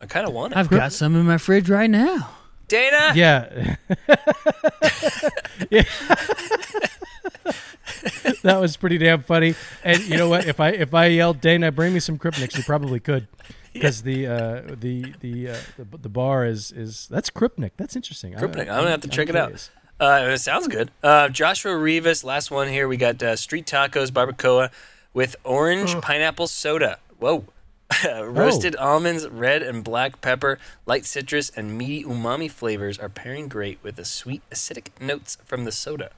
[0.00, 0.58] I kind of want it.
[0.58, 2.30] I've got some in my fridge right now.
[2.68, 3.76] Dana, Yeah.
[5.70, 5.84] Yeah.
[8.42, 9.54] that was pretty damn funny.
[9.84, 10.46] And you know what?
[10.46, 13.28] If I if I yelled Dana, bring me some Kripniks, you probably could.
[13.72, 17.70] Because the uh, the the, uh, the the bar is is that's Kripnik.
[17.76, 18.36] That's interesting.
[18.36, 18.60] I- Krupnik.
[18.62, 19.70] I'm gonna have to check it out.
[20.00, 20.90] Uh, it sounds good.
[21.02, 22.88] Uh, Joshua Rivas, last one here.
[22.88, 24.70] We got uh, street tacos barbacoa
[25.14, 26.98] with orange pineapple soda.
[27.18, 27.44] Whoa.
[28.04, 33.78] Roasted almonds, red and black pepper, light citrus, and meaty umami flavors are pairing great
[33.82, 36.10] with the sweet acidic notes from the soda.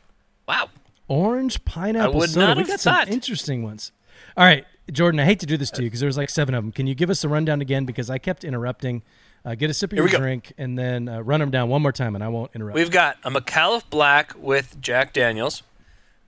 [0.47, 0.71] Wow.
[1.09, 2.47] Orange pineapple I would soda.
[2.47, 3.07] not we have got thought.
[3.07, 3.93] some interesting ones.
[4.37, 5.21] All right, Jordan.
[5.21, 6.73] I hate to do this to you because there was like seven of them.
[6.73, 7.85] Can you give us a rundown again?
[7.85, 9.03] Because I kept interrupting.
[9.45, 11.83] Uh, get a sip of Here your drink and then uh, run them down one
[11.83, 12.75] more time, and I won't interrupt.
[12.77, 15.63] We've got a McAuliffe Black with Jack Daniels,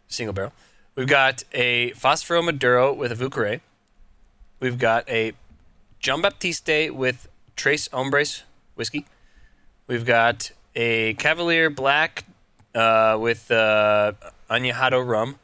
[0.07, 0.53] single barrel.
[0.95, 3.61] We've got a Fosforo Maduro with a Vieux Carre.
[4.61, 5.33] We've got a
[5.99, 8.43] John Baptiste with Tres Hombres
[8.74, 9.07] whiskey.
[9.87, 12.24] We've got a Cavalier Black
[12.74, 14.12] uh, with uh,
[14.51, 15.38] Añejado rum.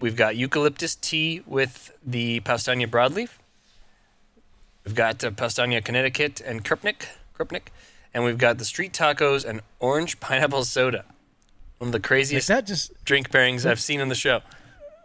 [0.00, 3.38] We've got eucalyptus tea with the Powstanie broadleaf.
[4.84, 7.06] We've got uh, Powstanie Connecticut and Krupnik,
[7.38, 7.68] Krupnik,
[8.12, 11.04] and we've got the street tacos and orange pineapple soda.
[11.78, 14.40] One of the Like craziest that just drink pairings I've seen on the show.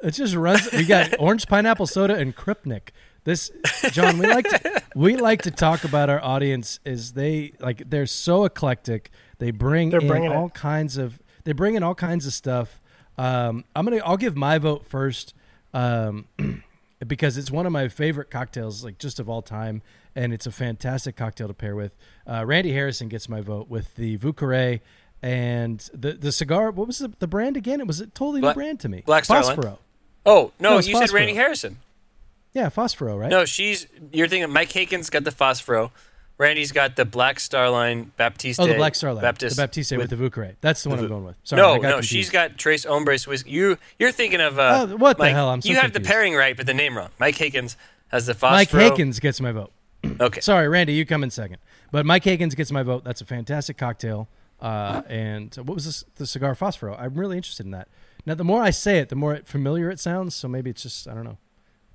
[0.04, 0.72] it just runs.
[0.72, 2.90] We got orange pineapple soda and Kripnik.
[3.24, 3.52] This
[3.92, 8.06] John, we like to, we like to talk about our audience is they like they're
[8.06, 9.12] so eclectic.
[9.40, 10.54] They bring They're in bringing all it.
[10.54, 12.80] kinds of they bring in all kinds of stuff.
[13.18, 15.34] Um, I'm gonna I'll give my vote first
[15.74, 16.26] um,
[17.08, 19.82] because it's one of my favorite cocktails like just of all time,
[20.16, 21.96] and it's a fantastic cocktail to pair with.
[22.30, 24.80] Uh, Randy Harrison gets my vote with the Vieux Carre
[25.22, 26.72] and the the cigar.
[26.72, 27.80] What was the, the brand again?
[27.82, 29.04] It was a totally Black- new brand to me.
[29.06, 29.56] Black Starline.
[29.56, 29.78] Fosforo.
[30.26, 31.78] Oh no, No, you said Randy Harrison.
[32.54, 33.30] Yeah, Fosforo, right?
[33.30, 35.92] No, she's you're thinking Mike Heykens got the Fosforo.
[36.38, 38.60] Randy's got the Black Starline Baptiste.
[38.60, 40.56] Oh, the Black Starlight, Baptist the Baptiste with, with- the Vieux Carre.
[40.62, 41.36] That's the one I'm going with.
[41.44, 42.10] Sorry, no, I got no, confused.
[42.10, 43.50] she's got Tres Hombres whiskey.
[43.52, 45.50] You you're thinking of uh, Oh, what the hell?
[45.50, 47.10] I'm so you have the pairing right, but the name wrong.
[47.20, 47.76] Mike Heykens
[48.10, 48.52] has the Fosforo.
[48.52, 49.72] Mike Heykens gets my vote.
[50.22, 51.58] Okay, Sorry, Randy, you come in second.
[51.92, 53.04] But Mike Heykens gets my vote.
[53.04, 54.28] That's a fantastic cocktail.
[54.62, 56.06] Uh, and what was this?
[56.16, 56.96] The cigar Fosforo.
[57.00, 57.88] I'm really interested in that.
[58.26, 60.36] Now, the more I say it, the more familiar it sounds.
[60.36, 61.38] So maybe it's just I don't know,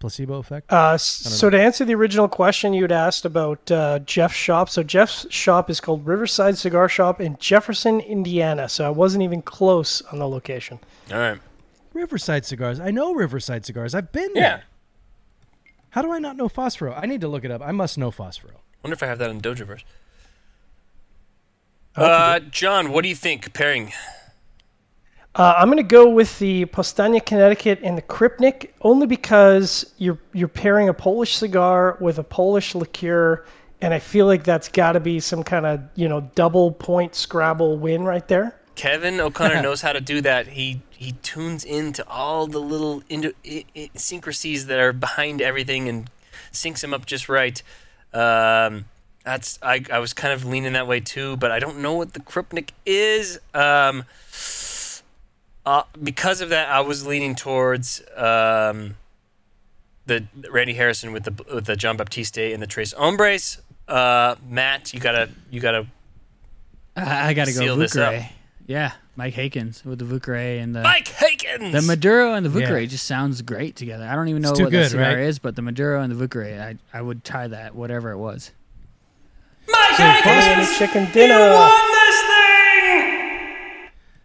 [0.03, 0.71] placebo effect.
[0.71, 4.83] Uh, s- so to answer the original question you'd asked about uh, Jeff's shop, so
[4.83, 8.69] Jeff's shop is called Riverside Cigar Shop in Jefferson, Indiana.
[8.69, 10.79] So I wasn't even close on the location.
[11.11, 11.41] all right.
[11.95, 12.81] Riverside cigars.
[12.81, 13.95] I know Riverside cigars.
[13.95, 14.43] I've been there.
[14.43, 14.61] Yeah,
[15.91, 16.99] How do I not know Fosforo?
[17.01, 17.61] I need to look it up.
[17.63, 18.57] I must know Fosforo.
[18.83, 19.85] wonder if I have that in Dojoverse.
[21.95, 23.93] Uh, John, what do you think pairing?
[25.35, 30.19] Uh, I'm going to go with the Powstanie, Connecticut, and the Kripnik, only because you're
[30.35, 33.45] you're pairing a Polish cigar with a Polish liqueur,
[33.81, 37.15] and I feel like that's got to be some kind of you know double point
[37.15, 38.57] Scrabble win right there.
[38.75, 40.49] Kevin O'Connor knows how to do that.
[40.49, 45.89] He he tunes into all the little indo- i- i- syncrasies that are behind everything
[45.89, 46.11] and
[46.53, 47.63] syncs them up just right.
[48.13, 48.85] Um,
[49.25, 52.13] that's I, I was kind of leaning that way too, but I don't know what
[52.13, 53.39] the Krupnik is.
[53.55, 54.05] Um,
[55.65, 58.97] uh, because of that, I was leaning towards um,
[60.07, 63.61] the Randy Harrison with the with the John Baptiste and the Tres Hombres.
[63.89, 65.87] Uh, Matt, you gotta you gotta
[66.97, 68.15] I, I got to go Seal this up.
[68.67, 71.73] Yeah, Mike Heykens with the Vieux Carre and the Mike Heykens.
[71.73, 72.85] the Maduro and the Yeah.
[72.87, 74.07] Just sounds great together.
[74.07, 75.19] I don't even know It's too what good, that cigar right?
[75.21, 78.19] is, but the Maduro and the Vieux Carre, I I would tie that whatever it
[78.19, 78.53] was.
[79.69, 81.35] Mike Any chicken dinner.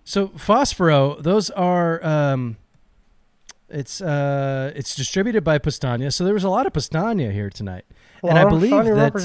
[0.08, 0.32] This thing.
[0.32, 2.58] So Fosforo, those are um,
[3.70, 6.12] it's uh, it's distributed by Powstanie.
[6.14, 7.86] So there was a lot of Powstanie here tonight,
[8.24, 9.16] and I Well, believe funny that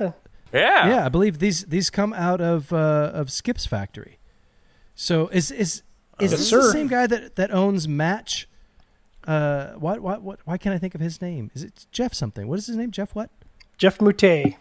[0.00, 0.12] uh.
[0.52, 0.88] Yeah.
[0.88, 4.18] yeah, I believe these these come out of uh, of Skip's factory.
[4.94, 5.82] So is is
[6.20, 8.48] is Yes, this the same guy that that owns Match?
[9.26, 10.40] Uh, what what what?
[10.44, 11.50] Why can't I think of his name?
[11.54, 12.48] Is it Jeff something?
[12.48, 12.90] What is his name?
[12.90, 13.30] Jeff what?
[13.78, 14.56] Jeff Moutet.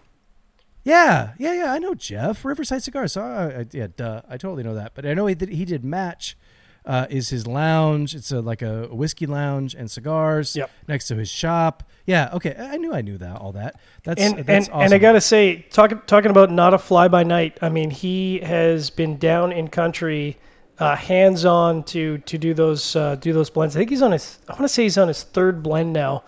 [0.84, 1.74] Yeah, yeah, yeah.
[1.74, 3.14] I know Jeff Riverside Cigars.
[3.14, 4.22] So I, I, yeah, duh.
[4.28, 4.94] I totally know that.
[4.96, 5.50] But I know he did.
[5.50, 6.38] He did match.
[6.84, 8.16] Uh, is his lounge?
[8.16, 10.56] It's a like a whiskey lounge and cigars.
[10.56, 10.72] Yep.
[10.88, 11.84] Next to his shop.
[12.08, 12.32] Yeah.
[12.34, 12.56] Okay.
[12.58, 13.38] I knew I knew that.
[13.38, 13.80] All that.
[14.04, 14.86] That's and that's and, awesome.
[14.86, 17.60] and I gotta say, talking talking about not a fly by night.
[17.62, 20.38] I mean, he has been down in country,
[20.82, 23.76] uh, hands on to to do those uh, do those blends.
[23.76, 24.40] I think he's on his.
[24.50, 26.24] I want to say he's on his third blend now.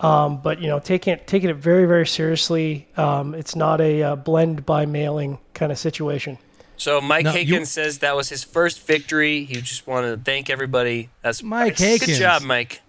[0.00, 2.88] Um, but you know, taking it taking it very very seriously.
[2.96, 6.38] Um, it's not a uh, blend by mailing kind of situation.
[6.78, 9.44] So Mike No, Haken you- says that was his first victory.
[9.44, 11.08] He just wanted to thank everybody.
[11.22, 12.82] That's Mike Good job, Mike.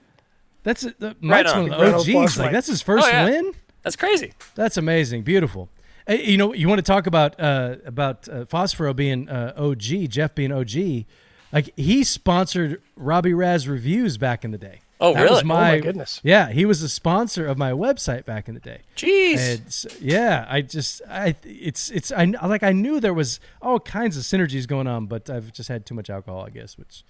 [0.64, 1.00] That's it.
[1.00, 1.70] The, Mike's on.
[1.70, 2.14] one of Right the on, OGs.
[2.14, 2.52] boss, Like Mike.
[2.54, 3.24] that's his first Oh, yeah.
[3.26, 3.54] win.
[3.84, 4.34] That's crazy.
[4.56, 5.22] That's amazing.
[5.22, 5.70] Beautiful.
[6.08, 10.10] Hey, you know, you want to talk about uh, about uh, Fosforo being uh, OG,
[10.10, 11.06] Jeff being OG.
[11.52, 14.82] Like he sponsored Robby Raz reviews back in the day.
[15.00, 15.36] Oh, That really?
[15.36, 16.20] Was my, Oh, my goodness.
[16.24, 18.82] Yeah, he was a sponsor of my website back in the day.
[18.96, 19.86] Jeez.
[20.02, 24.24] Yeah, I just I it's it's I like I knew there was all kinds of
[24.24, 27.04] synergies going on, but I've just had too much alcohol, I guess, which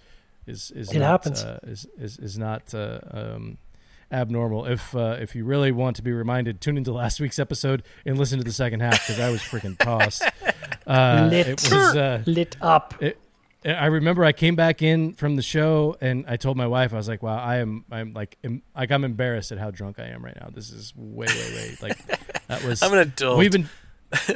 [0.46, 1.42] is is It not, happens.
[1.42, 3.58] Uh, is, is is not uh, um,
[4.10, 4.66] abnormal.
[4.66, 8.18] If uh, if you really want to be reminded, tune into last week's episode and
[8.18, 10.22] listen to the second half because I was freaking tossed.
[10.86, 11.46] Uh, Lit.
[11.48, 11.96] it was.
[11.96, 12.94] Uh, Lit up.
[13.02, 13.20] it,
[13.62, 16.96] I remember I came back in from the show and I told my wife I
[16.96, 20.04] was like, "Wow, I am I'm like em, like I'm embarrassed at how drunk I
[20.04, 20.48] am right now.
[20.50, 21.98] This is way way way like
[22.46, 23.36] that was I'm an adult.
[23.38, 23.68] We've been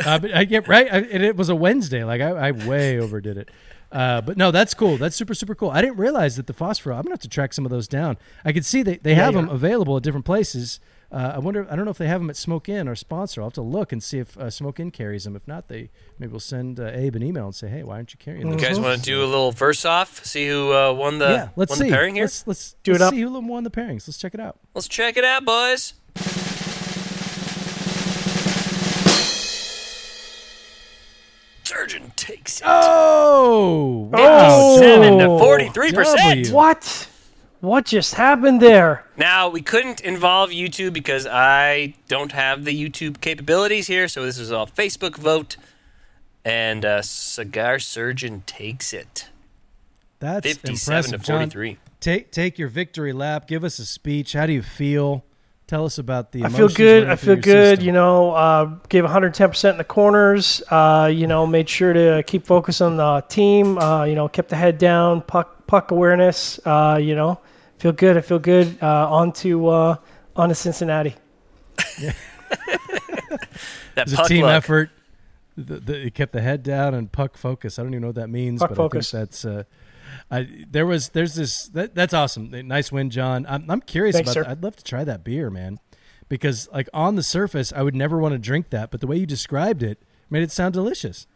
[0.04, 2.04] uh, but I get right I, and it was a Wednesday.
[2.04, 3.50] Like I, I way overdid it.
[3.92, 4.96] Uh, but no, that's cool.
[4.96, 5.70] That's super super cool.
[5.70, 6.92] I didn't realize that the phosphor.
[6.92, 8.16] I'm gonna have to track some of those down.
[8.44, 9.42] I could see they they have yeah.
[9.42, 10.80] them available at different places.
[11.12, 11.66] Uh, I wonder.
[11.70, 13.42] I don't know if they have them at Smoke Inn, our sponsor.
[13.42, 15.36] I'll have to look and see if uh, Smoke Inn carries them.
[15.36, 18.14] If not, they maybe we'll send uh, Abe an email and say, "Hey, why aren't
[18.14, 18.58] you carrying them?
[18.58, 20.24] You guys want to do a little verse off?
[20.24, 21.84] See who uh, won the yeah, let's won see.
[21.84, 22.24] the pairing here.
[22.24, 23.12] Let's let's Do it let's up.
[23.12, 24.08] See who won the pairings.
[24.08, 24.58] Let's check it out.
[24.74, 25.92] Let's check it out, boys.
[31.82, 32.64] Surgeon takes it.
[32.66, 34.78] Oh, Oh!
[34.78, 36.50] Seven to forty-three percent.
[36.50, 37.08] What?
[37.58, 39.04] What just happened there?
[39.16, 44.38] Now we couldn't involve YouTube because I don't have the YouTube capabilities here, so this
[44.38, 45.56] is all Facebook vote,
[46.44, 49.28] and uh, Cigar Surgeon takes it,
[50.20, 51.36] That's fifty-seven impressive, to John.
[51.38, 51.78] forty-three.
[52.00, 53.48] Take take your victory lap.
[53.48, 54.34] Give us a speech.
[54.34, 55.24] How do you feel?
[55.66, 56.44] Tell us about the.
[56.44, 57.08] I feel good.
[57.08, 57.78] I feel good.
[57.78, 57.86] system.
[57.86, 60.62] You know, uh, gave 110% in the corners.
[60.68, 63.78] Uh, you know, made sure to keep focus on the team.
[63.78, 66.60] Uh, you know, kept the head down, puck puck awareness.
[66.66, 67.40] Uh, you know,
[67.78, 68.16] feel good.
[68.18, 68.76] I feel good.
[68.82, 69.96] Uh, on to uh,
[70.36, 71.14] on to Cincinnati.
[73.94, 74.56] That It was a team luck.
[74.56, 74.90] effort.
[75.56, 77.78] The, the, it kept the head down and puck focus.
[77.78, 79.12] I don't even know what that means, Puck but focus.
[79.12, 79.44] I think that's.
[79.44, 79.64] Uh,
[80.32, 82.50] I there was there's this that, that's awesome.
[82.66, 83.44] Nice win, John.
[83.48, 84.44] I'm I'm curious Thanks, about.
[84.46, 84.50] That.
[84.50, 85.78] I'd love to try that beer, man,
[86.30, 89.18] because like on the surface, I would never want to drink that, but the way
[89.18, 91.26] you described it made it sound delicious.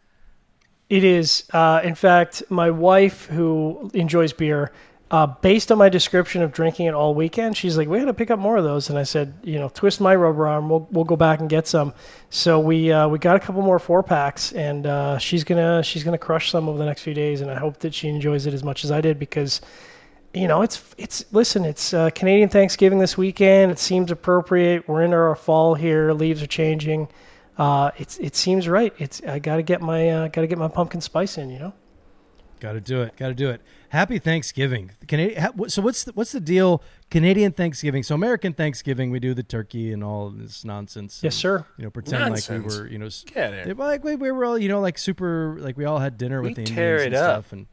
[0.89, 1.43] It is.
[1.53, 4.71] Uh, in fact, my wife, who enjoys beer,
[5.09, 8.13] uh, based on my description of drinking it all weekend, she's like, "We got to
[8.13, 10.69] pick up more of those." And I said, "You know, twist my rubber arm.
[10.69, 11.93] We'll we'll go back and get some."
[12.29, 16.03] So we uh, we got a couple more four packs, and uh, she's gonna she's
[16.03, 17.39] gonna crush some over the next few days.
[17.39, 19.61] And I hope that she enjoys it as much as I did because.
[20.33, 21.65] You know, it's it's listen.
[21.65, 23.71] It's uh, Canadian Thanksgiving this weekend.
[23.71, 24.87] It seems appropriate.
[24.87, 26.11] We're in our fall here.
[26.11, 27.07] Leaves are changing.
[27.57, 28.93] Uh, it's it seems right.
[28.99, 31.49] It's I got to get my uh, got to get my pumpkin spice in.
[31.49, 31.73] You know.
[32.59, 33.15] Got to do it.
[33.17, 33.61] Got to do it.
[33.89, 35.69] Happy Thanksgiving, Canadian.
[35.69, 36.81] So what's the, what's the deal?
[37.09, 38.03] Canadian Thanksgiving.
[38.03, 41.21] So American Thanksgiving, we do the turkey and all this nonsense.
[41.23, 41.65] Yes, and, sir.
[41.77, 43.67] You know, pretend like we were, you know, s- Get it.
[43.67, 46.41] it- like we, we were all, you know, like super, like we all had dinner
[46.41, 47.43] We with the tear Indians and up.
[47.45, 47.67] stuff, and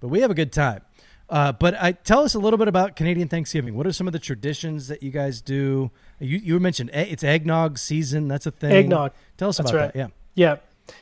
[0.00, 0.82] but we have a good time.
[1.30, 3.74] Uh, but I tell us a little bit about Canadian Thanksgiving.
[3.74, 5.90] What are some of the traditions that you guys do?
[6.20, 8.28] You you mentioned it's eggnog season.
[8.28, 8.72] That's a thing.
[8.72, 9.12] Eggnog.
[9.36, 9.92] Tell us That's about right.
[9.92, 9.98] that.
[9.98, 10.06] Yeah.
[10.34, 10.56] Yeah.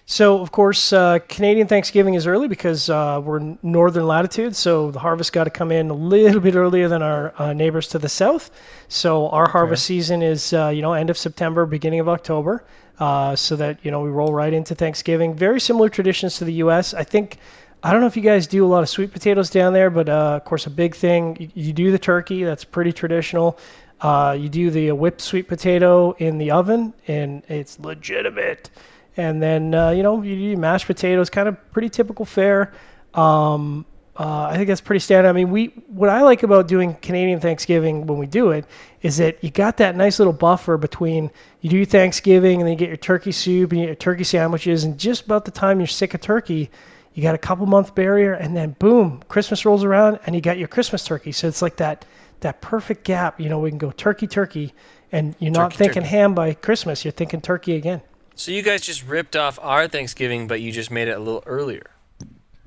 [0.04, 4.90] So of course, uh, Canadian Thanksgiving is early because uh, we're in northern latitude, so
[4.90, 7.98] the harvest got to come in a little bit earlier than our uh, neighbors to
[7.98, 8.50] the south.
[8.88, 12.64] So our harvest season is uh, you know end of September, beginning of October,
[13.00, 15.34] uh, so that you know we roll right into Thanksgiving.
[15.34, 16.94] Very similar traditions to the U.S.
[16.94, 17.38] I think.
[17.82, 20.08] I don't know if you guys do a lot of sweet potatoes down there, but
[20.08, 22.42] uh, of course, a big thing you, you do the turkey.
[22.42, 23.58] That's pretty traditional.
[24.00, 28.70] Uh, you do the whipped sweet potato in the oven, and it's legitimate.
[29.16, 32.72] And then uh, you know you do mashed potatoes, kind of pretty typical fare.
[33.14, 33.86] Um,
[34.18, 35.28] uh, I think that's pretty standard.
[35.28, 38.64] I mean, we what I like about doing Canadian Thanksgiving when we do it
[39.02, 41.30] is that you got that nice little buffer between
[41.60, 44.24] you do Thanksgiving and then you get your turkey soup and you get your turkey
[44.24, 46.70] sandwiches, and just about the time you're sick of turkey,
[47.12, 50.56] you got a couple month barrier, and then boom, Christmas rolls around and you got
[50.58, 51.32] your Christmas turkey.
[51.32, 52.06] So it's like that
[52.40, 53.38] that perfect gap.
[53.38, 54.72] You know, we can go turkey, turkey,
[55.12, 56.10] and you're not Turkey, thinking turkey.
[56.10, 57.04] ham by Christmas.
[57.04, 58.00] You're thinking turkey again.
[58.36, 61.42] So you guys just ripped off our Thanksgiving, but you just made it a little
[61.46, 61.90] earlier,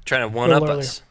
[0.05, 1.03] trying to one up Little us.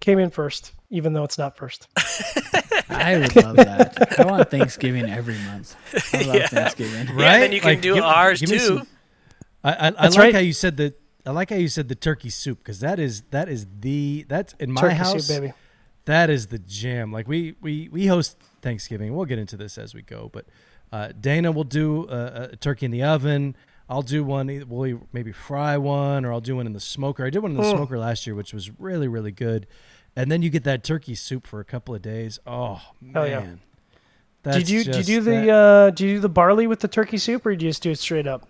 [0.00, 1.88] Came in first, even though it's not first.
[2.88, 4.18] I would love that.
[4.20, 5.74] I want Thanksgiving every month.
[6.14, 6.46] I love Yeah.
[6.46, 7.08] Thanksgiving.
[7.18, 8.58] Yeah, and then you can Like, do give- ours give too.
[8.58, 8.86] some-
[9.64, 10.34] I, I, I That's like right.
[10.34, 10.94] how you said the
[11.26, 14.54] I like how you said the turkey soup because that is that is the that's
[14.60, 15.52] in my Turkey house soup, baby.
[16.04, 17.12] that is the jam.
[17.12, 19.14] Like we we we host Thanksgiving.
[19.16, 20.46] We'll get into this as we go, but
[20.92, 23.56] uh, Dana will do a, a turkey in the oven.
[23.88, 24.64] I'll do one.
[24.68, 27.24] We'll maybe fry one, or I'll do one in the smoker.
[27.24, 27.76] I did one in the Mm.
[27.76, 29.66] smoker last year, which was really really good.
[30.16, 32.38] And then you get that turkey soup for a couple of days.
[32.46, 33.46] Oh man, Hell yeah.
[34.42, 36.80] That's did you did you do that- the uh, did you do the barley with
[36.80, 38.46] the turkey soup, or did you just do it straight up?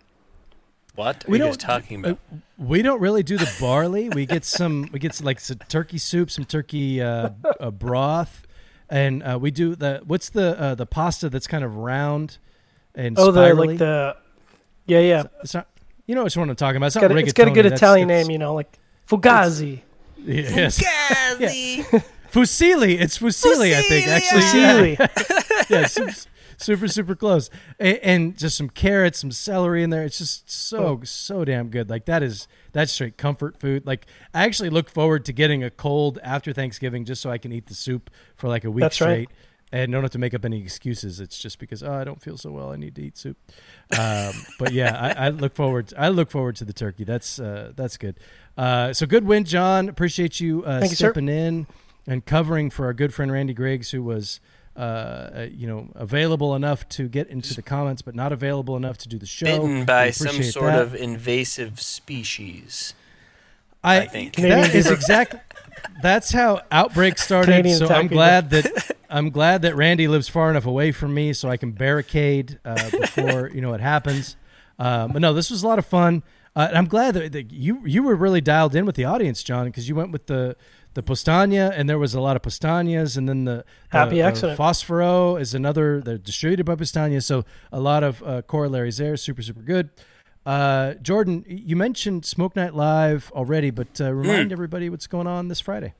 [0.94, 2.18] What are We you guys don't- talking about?
[2.56, 4.08] We don't really do the barley.
[4.08, 4.88] We get some.
[4.92, 8.46] We get some, like some turkey soup, some turkey uh, uh, broth,
[8.90, 12.38] and uh, we do the what's the uh, the pasta that's kind of round
[12.96, 13.68] and Oh, the spirally?
[13.68, 14.16] like the
[14.88, 15.24] yeah yeah.
[15.42, 15.68] It's not.
[16.06, 16.86] You know which one I'm talking about.
[16.86, 18.54] It's, It's not got, a, it's got a good that's- Italian that's- name, you know,
[18.54, 18.78] like
[19.08, 19.82] Fugazi.
[20.16, 20.82] Yes.
[21.38, 22.00] Yeah.
[22.32, 23.00] Fusilli.
[23.00, 24.06] It's Fusilli, I think.
[24.06, 24.98] Actually, Fusilli.
[24.98, 26.12] Yeah, yeah super,
[26.56, 27.48] super super close.
[27.78, 30.04] And, and just some carrots, some celery in there.
[30.04, 31.00] It's just so oh.
[31.04, 31.88] so damn good.
[31.88, 33.86] Like that is that's straight comfort food.
[33.86, 37.52] Like I actually look forward to getting a cold after Thanksgiving just so I can
[37.52, 39.28] eat the soup for like a week That's right.
[39.68, 39.82] Straight.
[39.82, 41.20] And don't have to make up any excuses.
[41.20, 42.72] It's just because oh I don't feel so well.
[42.72, 43.36] I need to eat soup.
[43.98, 45.92] Um, but yeah, I, I look forward.
[45.96, 47.04] I look forward to the turkey.
[47.04, 48.16] That's uh, that's good.
[48.56, 49.88] Uh, so good win, John.
[49.88, 51.06] Appreciate you uh, Thank you, sir.
[51.10, 51.66] stepping in
[52.06, 54.40] and covering for our good friend Randy Griggs, who was
[54.78, 59.08] uh, you know, available enough to get into the comments, but not available enough to
[59.08, 59.44] do the show.
[59.44, 60.80] Bitten by some sort that.
[60.80, 62.94] of invasive species.
[63.82, 64.36] I, I think.
[64.36, 65.40] that is exactly
[66.02, 67.50] that's how outbreak started.
[67.50, 68.16] Canadian so I'm people.
[68.16, 71.72] glad that I'm glad that Randy lives far enough away from me so I can
[71.72, 74.36] barricade uh, before you know it happens.
[74.78, 76.22] Um, but no, this was a lot of fun.
[76.54, 79.42] Uh, and I'm glad that, that you you were really dialed in with the audience,
[79.42, 80.56] John, because you went with the
[80.94, 84.58] the Powstanie, and there was a lot of Powstanies, and then the, Happy accident.
[84.58, 86.00] Fosforo is another.
[86.00, 89.16] They're distributed by Powstanie, so a lot of uh, corollaries there.
[89.16, 89.90] Super super good.
[90.48, 95.48] Uh, Jordan, you mentioned Smoke Night Live already, but uh, remind everybody what's going on
[95.48, 95.92] this Friday.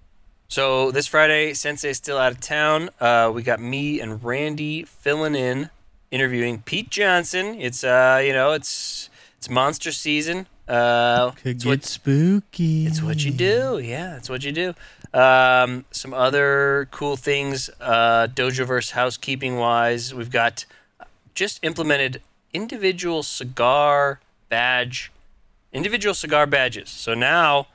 [0.48, 2.88] So this Friday, Sensei's still out of town.
[2.98, 5.68] Uh, we got me and Randy filling in,
[6.10, 7.60] interviewing Pete Johnson.
[7.60, 10.46] It's uh, you know, it's it's monster season.
[10.66, 12.86] Uh, Could it's get what, spooky.
[12.86, 13.78] it's what you do.
[13.78, 14.72] Yeah, it's what you do.
[15.12, 20.64] Um, some other cool things, uh, Dojoverse housekeeping wise, we've got
[21.34, 22.22] just implemented
[22.54, 25.12] individual cigar badge,
[25.72, 26.88] individual cigar badges.
[26.88, 27.68] So now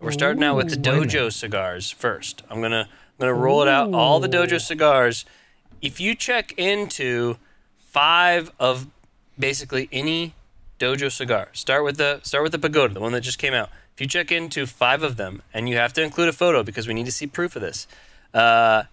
[0.00, 2.42] we're starting out with the Dojo cigars first.
[2.50, 5.24] I'm gonna I'm gonna roll it out all the Dojo cigars.
[5.80, 7.36] If you check into
[7.78, 8.86] five of
[9.38, 10.34] basically any
[10.78, 13.70] Dojo cigar, start with the start with the Pagoda, the one that just came out.
[13.94, 16.88] If you check into five of them, and you have to include a photo because
[16.88, 17.86] we need to see proof of this.
[18.32, 18.84] Uh,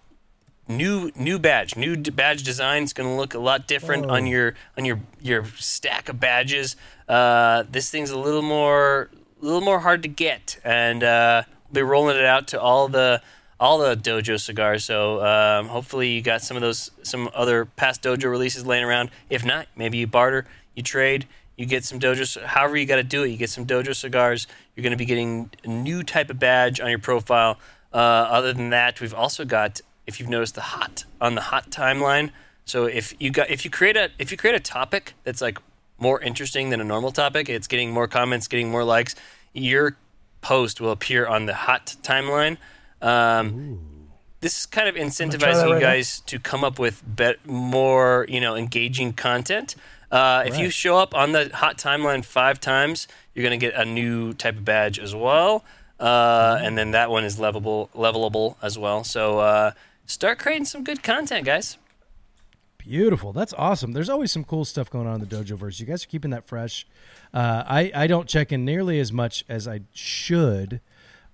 [0.68, 4.26] new new badge, new d- badge design is going to look a lot different on
[4.26, 6.76] your on your your stack of badges.
[7.08, 9.10] Uh, this thing's a little more
[9.40, 12.88] a little more hard to get, and uh, we'll be rolling it out to all
[12.88, 13.20] the
[13.58, 14.84] all the dojo cigars.
[14.84, 19.10] So um, hopefully you got some of those some other past dojo releases laying around.
[19.30, 21.26] If not, maybe you barter, you trade.
[21.56, 23.28] You get some dojo, however you got to do it.
[23.28, 24.46] You get some dojo cigars.
[24.74, 27.58] You're going to be getting a new type of badge on your profile.
[27.92, 29.82] Uh, other than that, we've also got,
[30.12, 32.30] if you've noticed, the hot on the hot timeline.
[32.64, 35.58] So if you got, if you create a, if you create a topic that's like
[35.98, 39.14] more interesting than a normal topic, it's getting more comments, getting more likes.
[39.52, 39.96] Your
[40.40, 42.56] post will appear on the hot timeline.
[43.00, 44.08] Um,
[44.40, 45.90] this is kind of incentivizing you right now.
[45.92, 49.76] guys to come up with bet- more, you know, engaging content.
[50.10, 53.74] Uh, If you show up on the hot timeline five times, you're going to get
[53.74, 55.64] a new type of badge as well,
[55.98, 59.04] uh, and then that one is levelable, levelable as well.
[59.04, 59.70] So uh,
[60.06, 61.78] start creating some good content, guys.
[62.78, 63.32] Beautiful.
[63.32, 63.92] That's awesome.
[63.92, 65.78] There's always some cool stuff going on in the dojo verse.
[65.78, 66.86] You guys are keeping that fresh.
[67.32, 70.80] Uh, I I don't check in nearly as much as I should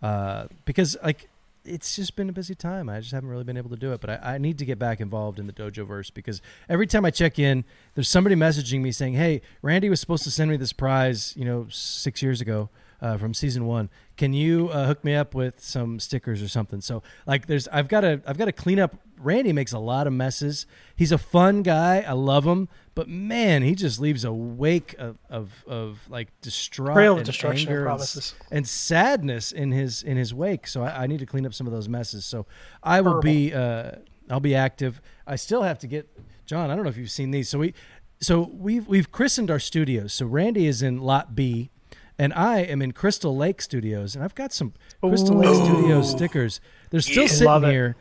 [0.02, 1.28] uh, because like
[1.64, 2.88] it's just been a busy time.
[2.88, 4.00] I just haven't really been able to do it.
[4.00, 7.04] But I, I need to get back involved in the dojo verse because every time
[7.04, 7.64] I check in,
[7.94, 11.44] there's somebody messaging me saying, "Hey, Randy was supposed to send me this prize, you
[11.44, 12.68] know, six years ago."
[13.00, 16.80] Uh, from season one, can you uh, hook me up with some stickers or something?
[16.80, 18.96] So, like, there's I've got to I've got to clean up.
[19.20, 20.66] Randy makes a lot of messes.
[20.96, 22.04] He's a fun guy.
[22.06, 26.94] I love him, but man, he just leaves a wake of of, of like distraught
[26.94, 30.66] Trail of and destruction, anger and and sadness in his in his wake.
[30.66, 32.24] So I, I need to clean up some of those messes.
[32.24, 32.46] So
[32.82, 33.92] I will be uh,
[34.30, 35.00] I'll be active.
[35.26, 36.08] I still have to get
[36.46, 36.70] John.
[36.70, 37.48] I don't know if you've seen these.
[37.48, 37.74] So we
[38.20, 40.12] so we've we've christened our studios.
[40.12, 41.70] So Randy is in Lot B,
[42.18, 46.60] and I am in Crystal Lake Studios, and I've got some Crystal Lake Studios stickers.
[46.90, 47.30] They're still Love
[47.62, 47.72] sitting it.
[47.72, 47.96] here.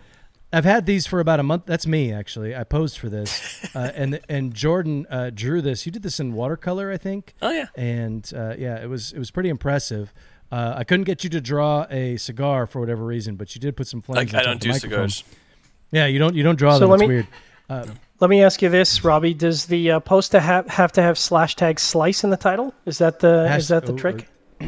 [0.54, 1.66] I've had these for about a month.
[1.66, 2.56] That's me actually.
[2.56, 5.86] I posed for this, uh, and and Jordan uh, drew this.
[5.86, 7.34] You did this in watercolor, I think.
[7.42, 7.66] Oh, yeah.
[7.76, 10.14] And uh, yeah, it was it was pretty impressive.
[10.50, 13.76] Uh, I couldn't get you to draw a cigar for whatever reason, but you did
[13.76, 14.32] put some flames.
[14.32, 15.10] Like on I don't the do microphone.
[15.10, 15.24] cigars.
[15.92, 16.90] Yeah, you don't you don't draw So them.
[16.92, 17.16] let It's me-
[17.70, 17.88] weird.
[18.20, 21.18] Let me ask you this, Robby: Does the uh, post to have have to have
[21.18, 22.74] slash tag slice in the title?
[22.86, 24.28] Is that the Has- is that the trick?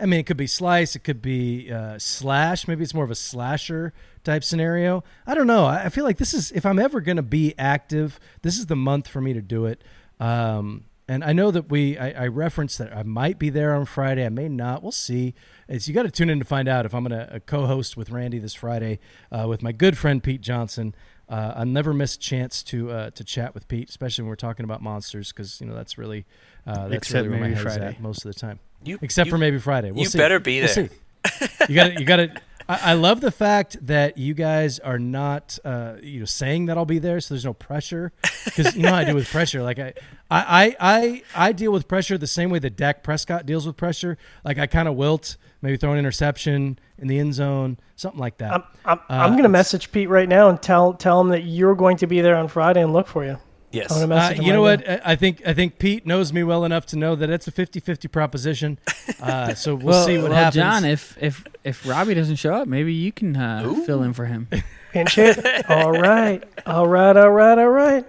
[0.00, 2.66] I mean, it could be slice, it could be uh, slash.
[2.66, 3.94] Maybe it's more of a slasher
[4.24, 5.04] type scenario.
[5.26, 5.66] I don't know.
[5.66, 8.66] I I feel like this is if I'm ever going to be active, this is
[8.66, 9.82] the month for me to do it.
[10.20, 13.84] Um, and I know that we, I, I referenced that I might be there on
[13.84, 14.24] Friday.
[14.24, 14.82] I may not.
[14.82, 15.34] We'll see.
[15.68, 17.96] It's you got to tune in to find out if I'm going to uh, co-host
[17.96, 19.00] with Randy this Friday
[19.30, 20.94] uh, with my good friend Pete Johnson.
[21.28, 24.36] Uh, I'll never miss a chance to uh, to chat with Pete, especially when we're
[24.36, 26.26] talking about monsters, because you know that's really
[26.66, 27.86] uh, that's Except really where my head's Friday.
[27.86, 28.58] at most of the time.
[28.84, 29.90] You, Except you- for maybe Friday.
[29.90, 30.18] We'll you see.
[30.18, 30.88] better be We'll there.
[30.88, 31.46] see.
[31.68, 32.00] You got to.
[32.00, 32.30] You got to.
[32.68, 36.78] I, I love the fact that you guys are not, uh, you know, saying that
[36.78, 38.12] I'll be there, so there's no pressure.
[38.44, 39.62] Because you know how I do with pressure.
[39.62, 39.94] Like I,
[40.30, 43.76] I, I, I, I deal with pressure the same way that Dak Prescott deals with
[43.76, 44.16] pressure.
[44.44, 48.38] Like I kind of wilt, maybe throw an interception in the end zone, something like
[48.38, 48.52] that.
[48.52, 51.42] I'm I'm, Uh, I'm going to message Pete right now and tell tell him that
[51.42, 53.38] you're going to be there on Friday and look for you.
[53.74, 53.92] Yes.
[53.92, 55.06] I'm going Uh, you know right what?
[55.06, 57.52] I I think I think Pete knows me well enough to know that it's a
[57.52, 58.78] 50-50 proposition.
[59.20, 60.54] Uh, so we'll well, see what well, happens.
[60.56, 64.26] John, if if if Robby doesn't show up, maybe you can uh, fill in for
[64.26, 64.48] him.
[64.92, 65.70] Pinch hit.
[65.70, 66.42] all right.
[66.66, 67.16] All right.
[67.16, 67.58] All right.
[67.58, 68.04] All right.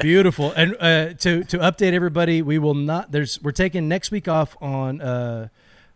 [0.00, 0.52] Beautiful.
[0.52, 3.12] And uh, to to update everybody, we will not.
[3.12, 5.00] There's we're taking next week off on.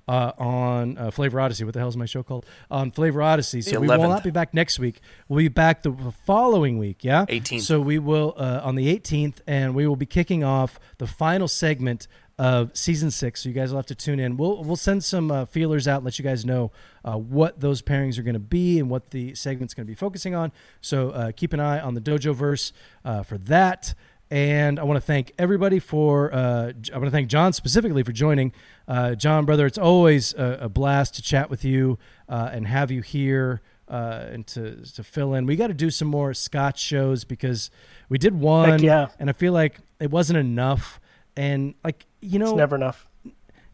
[0.08, 1.64] Uh, on uh, Flavor Odyssey.
[1.64, 2.44] What the hell is my show called?
[2.72, 3.62] On Flavor Odyssey.
[3.62, 5.00] So we will not be back next week.
[5.28, 5.92] We'll be back the
[6.26, 7.04] following week.
[7.04, 7.60] Yeah, 18th.
[7.60, 11.46] So we will uh, on the 18th, and we will be kicking off the final
[11.46, 12.08] segment
[12.38, 13.42] of season six.
[13.42, 14.36] So you guys will have to tune in.
[14.36, 16.72] We'll we'll send some uh, feelers out and let you guys know
[17.04, 19.94] uh, what those pairings are going to be and what the segment's going to be
[19.94, 20.50] focusing on.
[20.80, 22.72] So uh, keep an eye on the Dojo Verse
[23.04, 23.94] uh, for that.
[24.32, 26.32] And I want to thank everybody for.
[26.32, 28.54] Uh, I want to thank John specifically for joining.
[28.88, 31.98] Uh, John, brother, it's always a, a blast to chat with you
[32.30, 35.44] uh, and have you here uh, and to to fill in.
[35.44, 37.70] We got to do some more Scotch shows because
[38.08, 39.08] we did one, yeah.
[39.18, 40.98] and I feel like it wasn't enough.
[41.36, 43.06] And like you know, It's never enough.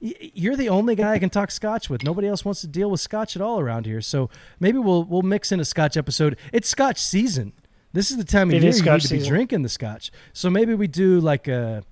[0.01, 2.03] you're the only guy I can talk Scotch with.
[2.03, 4.01] Nobody else wants to deal with Scotch at all around here.
[4.01, 4.29] So
[4.59, 6.37] maybe we'll we'll mix in a Scotch episode.
[6.53, 7.53] It's Scotch season.
[7.99, 10.13] This is the time of It year you need to be drinking the Scotch.
[10.33, 11.83] So maybe we do like a.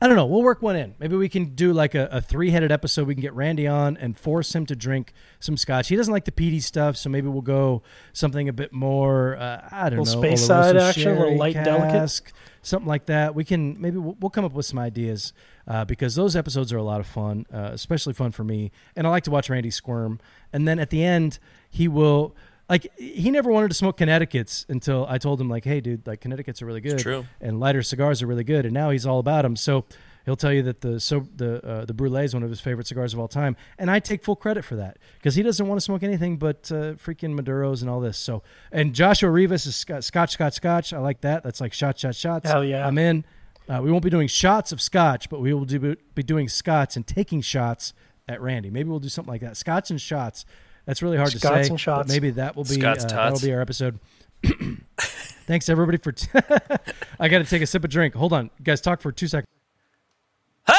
[0.00, 0.24] I don't know.
[0.24, 0.94] We'll work one in.
[0.98, 3.06] Maybe we can do like a, a three-headed episode.
[3.06, 5.88] We can get Randy on and force him to drink some Scotch.
[5.88, 7.82] He doesn't like the peaty stuff, so maybe we'll go
[8.14, 9.36] something a bit more.
[9.36, 12.32] Uh, I don't Little know, Speyside action, a little light delicate.
[12.62, 13.34] something like that.
[13.34, 15.34] We can maybe we'll, we'll come up with some ideas
[15.68, 18.72] uh, because those episodes are a lot of fun, uh, especially fun for me.
[18.96, 20.18] And I like to watch Randy squirm.
[20.50, 21.38] And then at the end,
[21.68, 22.34] he will
[22.70, 26.20] like he never wanted to smoke Connecticut's until I told him like, hey, dude, like
[26.20, 27.26] Connecticut's are really good, true.
[27.40, 28.64] and lighter cigars are really good.
[28.64, 29.56] And now he's all about them.
[29.56, 29.84] So.
[30.26, 32.86] He'll tell you that the so the uh, the Brulee is one of his favorite
[32.86, 35.80] cigars of all time, and I take full credit for that because he doesn't want
[35.80, 38.18] to smoke anything but uh, freaking Maduros and all this.
[38.18, 40.92] So, and Joshua Rivas is Scotch, Scotch, Scotch, Scotch.
[40.92, 41.42] I like that.
[41.42, 42.50] That's like shot, shot, shots.
[42.50, 42.86] Hell yeah.
[42.86, 43.24] I'm in.
[43.66, 46.96] Uh, we won't be doing shots of Scotch, but we will do, be doing Scots
[46.96, 47.94] and taking shots
[48.28, 48.68] at Randy.
[48.68, 49.56] Maybe we'll do something like that.
[49.56, 50.44] Scotch and shots.
[50.90, 51.70] That's really hard to Scots say.
[51.70, 52.08] and shots.
[52.08, 54.00] Maybe that will be Scots uh, that'll be our episode.
[55.46, 56.10] Thanks everybody for.
[56.10, 56.26] T-
[57.20, 58.14] I got to take a sip of drink.
[58.16, 58.80] Hold on, you guys.
[58.80, 59.46] Talk for two seconds.
[60.66, 60.72] Uh,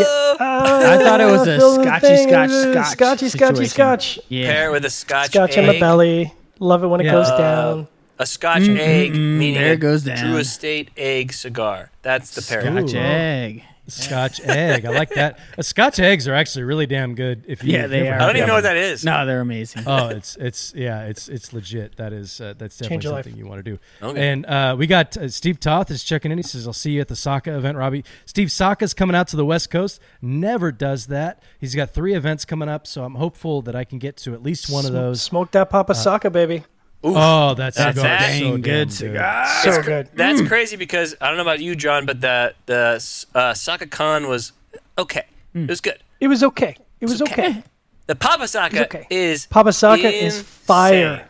[0.00, 0.36] yeah.
[0.38, 2.86] I thought it was a Fill the scotchy thing, scotch uh, scotch.
[2.92, 4.18] Scotchy, scotchy, scotch.
[4.28, 4.52] Yeah.
[4.52, 6.34] Pair with a Scotch, Scotch egg, in the belly.
[6.58, 7.88] Love it when it goes Uh, down.
[8.18, 10.18] a Scotch egg, meaning there a it goes down.
[10.18, 11.90] True Estate egg cigar.
[12.02, 12.86] That's the pairing.
[12.86, 12.98] Scotch Ooh.
[12.98, 13.64] egg.
[13.88, 14.84] Scotch egg.
[14.84, 15.38] I like that.
[15.56, 17.44] Uh, Scotch eggs are actually really damn good.
[17.46, 18.22] If you Yeah, they if you ever are.
[18.22, 18.64] I don't even know them.
[18.64, 19.04] what that is.
[19.04, 19.84] No, they're amazing.
[19.86, 21.96] Oh, it's it's yeah, it's it's legit.
[21.96, 23.24] That is uh, that's definitely Change your life.
[23.24, 23.78] something you want to do.
[24.02, 24.28] Okay.
[24.28, 26.38] And uh, we got uh, Steve Toth is checking in.
[26.38, 29.36] He says, "I'll see you at the Saka event, Robby." Steve Saka's coming out to
[29.36, 30.00] the West Coast.
[30.20, 31.42] Never does that.
[31.58, 34.42] He's got three events coming up, so I'm hopeful that I can get to at
[34.42, 35.22] least one of those.
[35.22, 36.64] Smoke that Papa Saka, baby.
[37.04, 38.16] Oh, that's That's cigar.
[38.16, 39.46] a so dang damn good cigar.
[39.46, 40.08] So It's cr- good.
[40.14, 40.48] That's mm.
[40.48, 42.94] crazy because I don't know about you, John, but the the
[43.34, 44.52] uh, Sakakhan was
[44.98, 45.24] okay.
[45.54, 45.64] Mm.
[45.64, 45.98] It was good.
[46.20, 46.76] It was okay.
[47.00, 47.62] It was okay.
[48.06, 49.06] The Papa Saka okay.
[49.10, 51.28] is Papa Saka is fire.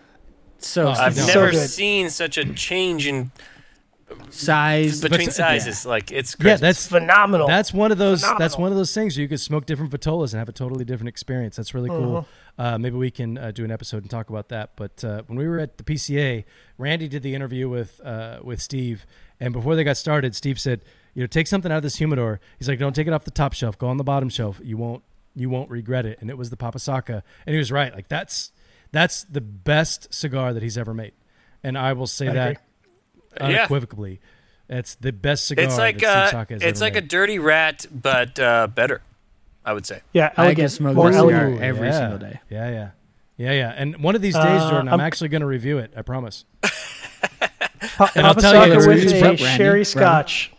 [0.58, 1.22] So oh, I've No.
[1.22, 1.68] So never good.
[1.70, 3.30] seen such a change in
[4.30, 5.84] size between But- sizes.
[5.86, 6.48] Like it's crazy.
[6.50, 7.46] Yeah, that's Phenomenal.
[7.48, 8.22] That's one of those.
[8.38, 10.84] That's one of those things where you could smoke different vitolas and have a totally
[10.84, 11.56] different experience.
[11.56, 12.22] That's really cool.
[12.22, 12.30] Mm-hmm.
[12.58, 14.70] Uh, maybe we can uh, do an episode and talk about that.
[14.76, 16.44] But uh, when we were at the PCA,
[16.78, 19.06] Randy did the interview with uh, with Steve,
[19.38, 20.82] and before they got started, Steve said,
[21.14, 23.30] "You know, take something out of this humidor." He's like, "Don't take it off the
[23.30, 23.76] top shelf.
[23.78, 24.60] Go on the bottom shelf.
[24.62, 25.02] You won't
[25.34, 27.94] you won't regret it." And it was the Papasaka, and he was right.
[27.94, 28.52] Like that's
[28.90, 31.12] that's the best cigar that he's ever made,
[31.62, 32.62] and I will say I that agree.
[33.38, 33.46] Yeah.
[33.46, 34.20] unequivocally.
[34.68, 35.64] It's the best cigar.
[35.64, 39.00] it's like uh, has it's like a dirty rat, but uh, better.
[39.66, 40.00] I would say.
[40.12, 40.70] yeah, I can elegant.
[40.70, 41.60] smoke More this elegant.
[41.60, 41.98] every yeah.
[41.98, 42.40] single day.
[42.48, 42.90] Yeah, yeah,
[43.36, 43.74] yeah, yeah.
[43.76, 45.92] And one of these days, Uh, Jordan, I'm, I'm- actually going to review it.
[45.96, 46.44] I promise.
[46.62, 48.88] Pa- And I'll Papa tell you with a
[49.20, 49.36] Randy.
[49.36, 49.84] sherry Randy.
[49.84, 50.52] scotch.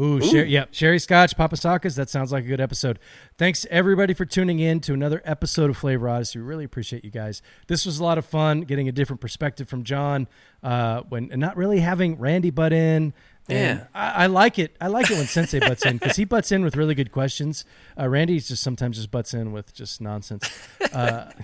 [0.00, 1.94] Ooh, Sher- yeah, sherry scotch, Papa papasakas.
[1.94, 2.98] That sounds like a good episode.
[3.38, 6.40] Thanks everybody for tuning in to another episode of Flavor Odyssey.
[6.40, 7.42] We really appreciate you guys.
[7.68, 10.26] This was a lot of fun, getting a different perspective from John,
[10.64, 13.14] uh, when and not really having Randy butt in.
[13.48, 13.86] And Yeah.
[13.94, 14.74] I, I like it.
[14.80, 17.64] I like it when Sensei butts in because he butts in with really good questions.
[17.98, 20.50] Uh, Randy just sometimes just butts in with just nonsense.
[20.92, 21.30] Uh,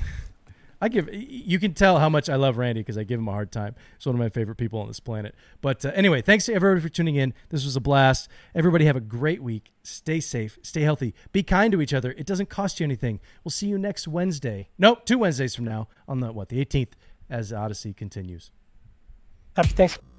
[0.83, 3.33] I give you can tell how much I love Randy because I give him a
[3.33, 3.75] hard time.
[3.99, 5.35] He's one of my favorite people on this planet.
[5.61, 7.35] But uh, anyway, thanks to everybody for tuning in.
[7.51, 8.31] This was a blast.
[8.55, 9.73] Everybody have a great week.
[9.83, 10.59] Stay safe.
[10.63, 11.15] Stay healthy.
[11.33, 12.13] Be kind to each other.
[12.13, 13.21] It doesn't cost you anything.
[13.45, 14.71] We'll see you next Wednesday.
[14.79, 16.93] Nope, two Wednesdays from now on the what the 18th
[17.29, 18.51] as Odyssey continues.
[19.55, 20.10] Happy Thanksgiving.